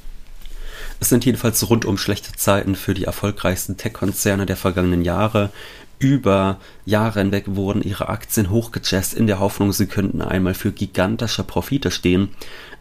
Es 0.98 1.10
sind 1.10 1.24
jedenfalls 1.24 1.68
rundum 1.68 1.98
schlechte 1.98 2.32
Zeiten 2.32 2.74
für 2.74 2.94
die 2.94 3.04
erfolgreichsten 3.04 3.76
Tech-Konzerne 3.76 4.46
der 4.46 4.56
vergangenen 4.56 5.02
Jahre 5.02 5.50
über 5.98 6.58
Jahre 6.84 7.20
hinweg 7.20 7.44
wurden 7.46 7.82
ihre 7.82 8.08
Aktien 8.08 8.50
hochgejazzt 8.50 9.14
in 9.14 9.26
der 9.26 9.40
Hoffnung, 9.40 9.72
sie 9.72 9.86
könnten 9.86 10.20
einmal 10.20 10.54
für 10.54 10.72
gigantische 10.72 11.42
Profite 11.42 11.90
stehen. 11.90 12.28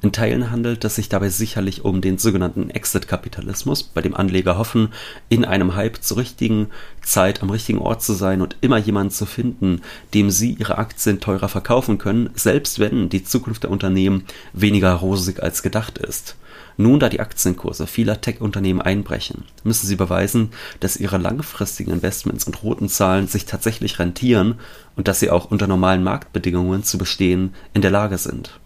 In 0.01 0.11
Teilen 0.11 0.51
handelt 0.51 0.84
es 0.84 0.95
sich 0.95 1.07
dabei 1.07 1.30
sicherlich 1.30 1.86
um 1.86 2.01
den 2.01 2.18
sogenannten 2.18 2.70
Exit-Kapitalismus, 2.70 3.84
bei 3.84 4.01
dem 4.01 4.16
Anleger 4.16 4.57
hoffen, 4.57 4.89
in 5.30 5.45
einem 5.45 5.76
Hype 5.76 6.03
zur 6.03 6.18
richtigen 6.18 6.68
Zeit 7.01 7.41
am 7.41 7.49
richtigen 7.49 7.80
Ort 7.80 8.03
zu 8.03 8.13
sein 8.13 8.41
und 8.41 8.57
immer 8.61 8.78
jemanden 8.78 9.11
zu 9.11 9.26
finden, 9.26 9.82
dem 10.13 10.30
sie 10.30 10.51
ihre 10.51 10.78
Aktien 10.78 11.20
teurer 11.22 11.49
verkaufen 11.49 11.97
können, 11.97 12.30
selbst 12.36 12.80
wenn 12.80 13.09
die 13.09 13.24
Zukunft 13.24 13.63
der 13.63 13.72
Unternehmen 13.72 14.26
weniger 14.53 14.93
rosig 14.93 15.41
als 15.41 15.63
gedacht 15.63 15.97
ist. 15.97 16.36
Nun, 16.78 16.99
da 16.99 17.09
die 17.09 17.19
Aktienkurse 17.19 17.88
vieler 17.88 18.19
Tech-Unternehmen 18.19 18.82
einbrechen, 18.82 19.45
müssen 19.63 19.88
sie 19.88 19.95
beweisen, 19.95 20.49
dass 20.80 20.97
ihre 20.97 21.17
langfristigen 21.17 21.91
Investments 21.91 22.45
und 22.45 22.63
roten 22.63 22.89
Zahlen 22.89 23.28
sich 23.28 23.45
tatsächlich 23.45 23.99
rentieren 23.99 24.55
und 24.95 25.07
dass 25.07 25.19
sie 25.19 25.30
auch 25.30 25.51
unter 25.51 25.67
normalen 25.67 26.03
Marktbedingungen 26.03 26.84
zu 26.84 26.97
bestehen 26.97 27.53
in 27.73 27.82
der 27.82 27.91
Lage 27.91 28.17
sind. 28.17 28.59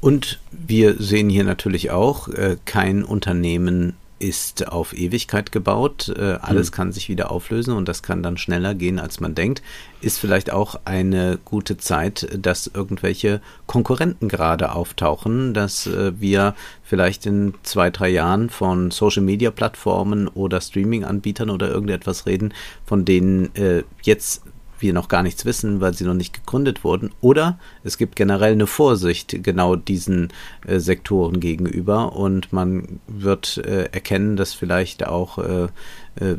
Und 0.00 0.40
wir 0.50 0.96
sehen 0.98 1.28
hier 1.28 1.44
natürlich 1.44 1.90
auch, 1.90 2.28
äh, 2.28 2.56
kein 2.64 3.04
Unternehmen 3.04 3.94
ist 4.20 4.68
auf 4.68 4.96
Ewigkeit 4.96 5.50
gebaut. 5.50 6.14
Äh, 6.16 6.38
alles 6.40 6.70
mhm. 6.70 6.74
kann 6.74 6.92
sich 6.92 7.08
wieder 7.08 7.30
auflösen 7.30 7.74
und 7.74 7.88
das 7.88 8.02
kann 8.02 8.22
dann 8.22 8.36
schneller 8.36 8.74
gehen, 8.74 9.00
als 9.00 9.18
man 9.18 9.34
denkt. 9.34 9.62
Ist 10.00 10.18
vielleicht 10.18 10.52
auch 10.52 10.78
eine 10.84 11.38
gute 11.44 11.78
Zeit, 11.78 12.28
dass 12.38 12.70
irgendwelche 12.72 13.40
Konkurrenten 13.66 14.28
gerade 14.28 14.72
auftauchen, 14.72 15.54
dass 15.54 15.86
äh, 15.86 16.12
wir 16.20 16.54
vielleicht 16.82 17.26
in 17.26 17.54
zwei, 17.62 17.90
drei 17.90 18.10
Jahren 18.10 18.50
von 18.50 18.90
Social-Media-Plattformen 18.90 20.28
oder 20.28 20.60
Streaming-Anbietern 20.60 21.50
oder 21.50 21.68
irgendetwas 21.68 22.26
reden, 22.26 22.54
von 22.84 23.04
denen 23.04 23.54
äh, 23.56 23.84
jetzt 24.02 24.42
wir 24.80 24.92
noch 24.92 25.08
gar 25.08 25.22
nichts 25.22 25.44
wissen, 25.44 25.80
weil 25.80 25.94
sie 25.94 26.04
noch 26.04 26.14
nicht 26.14 26.32
gegründet 26.32 26.84
wurden, 26.84 27.10
oder 27.20 27.58
es 27.84 27.98
gibt 27.98 28.16
generell 28.16 28.52
eine 28.52 28.66
Vorsicht 28.66 29.42
genau 29.42 29.76
diesen 29.76 30.28
äh, 30.66 30.78
Sektoren 30.78 31.40
gegenüber 31.40 32.14
und 32.14 32.52
man 32.52 33.00
wird 33.06 33.58
äh, 33.58 33.84
erkennen, 33.92 34.36
dass 34.36 34.54
vielleicht 34.54 35.06
auch 35.06 35.38
äh, 35.38 35.68
äh 36.16 36.36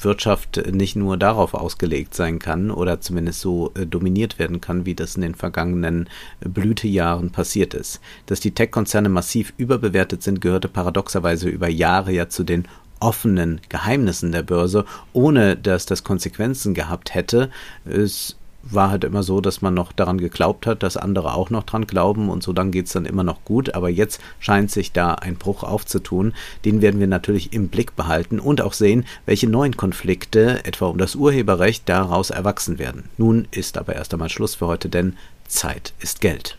Wirtschaft 0.00 0.62
nicht 0.70 0.96
nur 0.96 1.16
darauf 1.16 1.54
ausgelegt 1.54 2.14
sein 2.14 2.38
kann 2.38 2.70
oder 2.70 3.00
zumindest 3.00 3.40
so 3.40 3.72
äh, 3.74 3.86
dominiert 3.86 4.38
werden 4.38 4.60
kann, 4.60 4.86
wie 4.86 4.94
das 4.94 5.16
in 5.16 5.22
den 5.22 5.34
vergangenen 5.34 6.08
Blütejahren 6.40 7.30
passiert 7.30 7.74
ist. 7.74 8.00
Dass 8.26 8.40
die 8.40 8.52
Tech-Konzerne 8.52 9.08
massiv 9.08 9.52
überbewertet 9.56 10.22
sind, 10.22 10.40
gehörte 10.40 10.68
paradoxerweise 10.68 11.48
über 11.48 11.68
Jahre 11.68 12.12
ja 12.12 12.28
zu 12.28 12.44
den 12.44 12.68
offenen 13.00 13.60
Geheimnissen 13.68 14.32
der 14.32 14.42
Börse, 14.42 14.84
ohne 15.12 15.56
dass 15.56 15.86
das 15.86 16.04
Konsequenzen 16.04 16.74
gehabt 16.74 17.14
hätte. 17.14 17.50
Es 17.84 18.36
war 18.62 18.90
halt 18.90 19.04
immer 19.04 19.22
so, 19.22 19.40
dass 19.40 19.62
man 19.62 19.74
noch 19.74 19.92
daran 19.92 20.18
geglaubt 20.18 20.66
hat, 20.66 20.82
dass 20.82 20.96
andere 20.96 21.34
auch 21.34 21.50
noch 21.50 21.62
dran 21.62 21.86
glauben 21.86 22.28
und 22.28 22.42
so 22.42 22.52
dann 22.52 22.70
geht 22.70 22.86
es 22.86 22.92
dann 22.92 23.06
immer 23.06 23.24
noch 23.24 23.44
gut. 23.44 23.74
Aber 23.74 23.88
jetzt 23.88 24.20
scheint 24.40 24.70
sich 24.70 24.92
da 24.92 25.14
ein 25.14 25.36
Bruch 25.36 25.62
aufzutun. 25.62 26.34
Den 26.64 26.82
werden 26.82 27.00
wir 27.00 27.06
natürlich 27.06 27.52
im 27.52 27.68
Blick 27.68 27.96
behalten 27.96 28.40
und 28.40 28.60
auch 28.60 28.72
sehen, 28.72 29.06
welche 29.26 29.48
neuen 29.48 29.76
Konflikte, 29.76 30.64
etwa 30.64 30.86
um 30.86 30.98
das 30.98 31.14
Urheberrecht, 31.14 31.88
daraus 31.88 32.30
erwachsen 32.30 32.78
werden. 32.78 33.08
Nun 33.16 33.48
ist 33.50 33.78
aber 33.78 33.94
erst 33.94 34.12
einmal 34.12 34.28
Schluss 34.28 34.56
für 34.56 34.66
heute, 34.66 34.88
denn 34.88 35.16
Zeit 35.46 35.94
ist 36.00 36.20
Geld. 36.20 36.58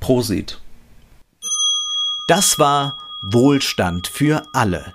Prosit. 0.00 0.60
Das 2.28 2.58
war 2.58 2.96
Wohlstand 3.22 4.06
für 4.06 4.42
alle 4.52 4.94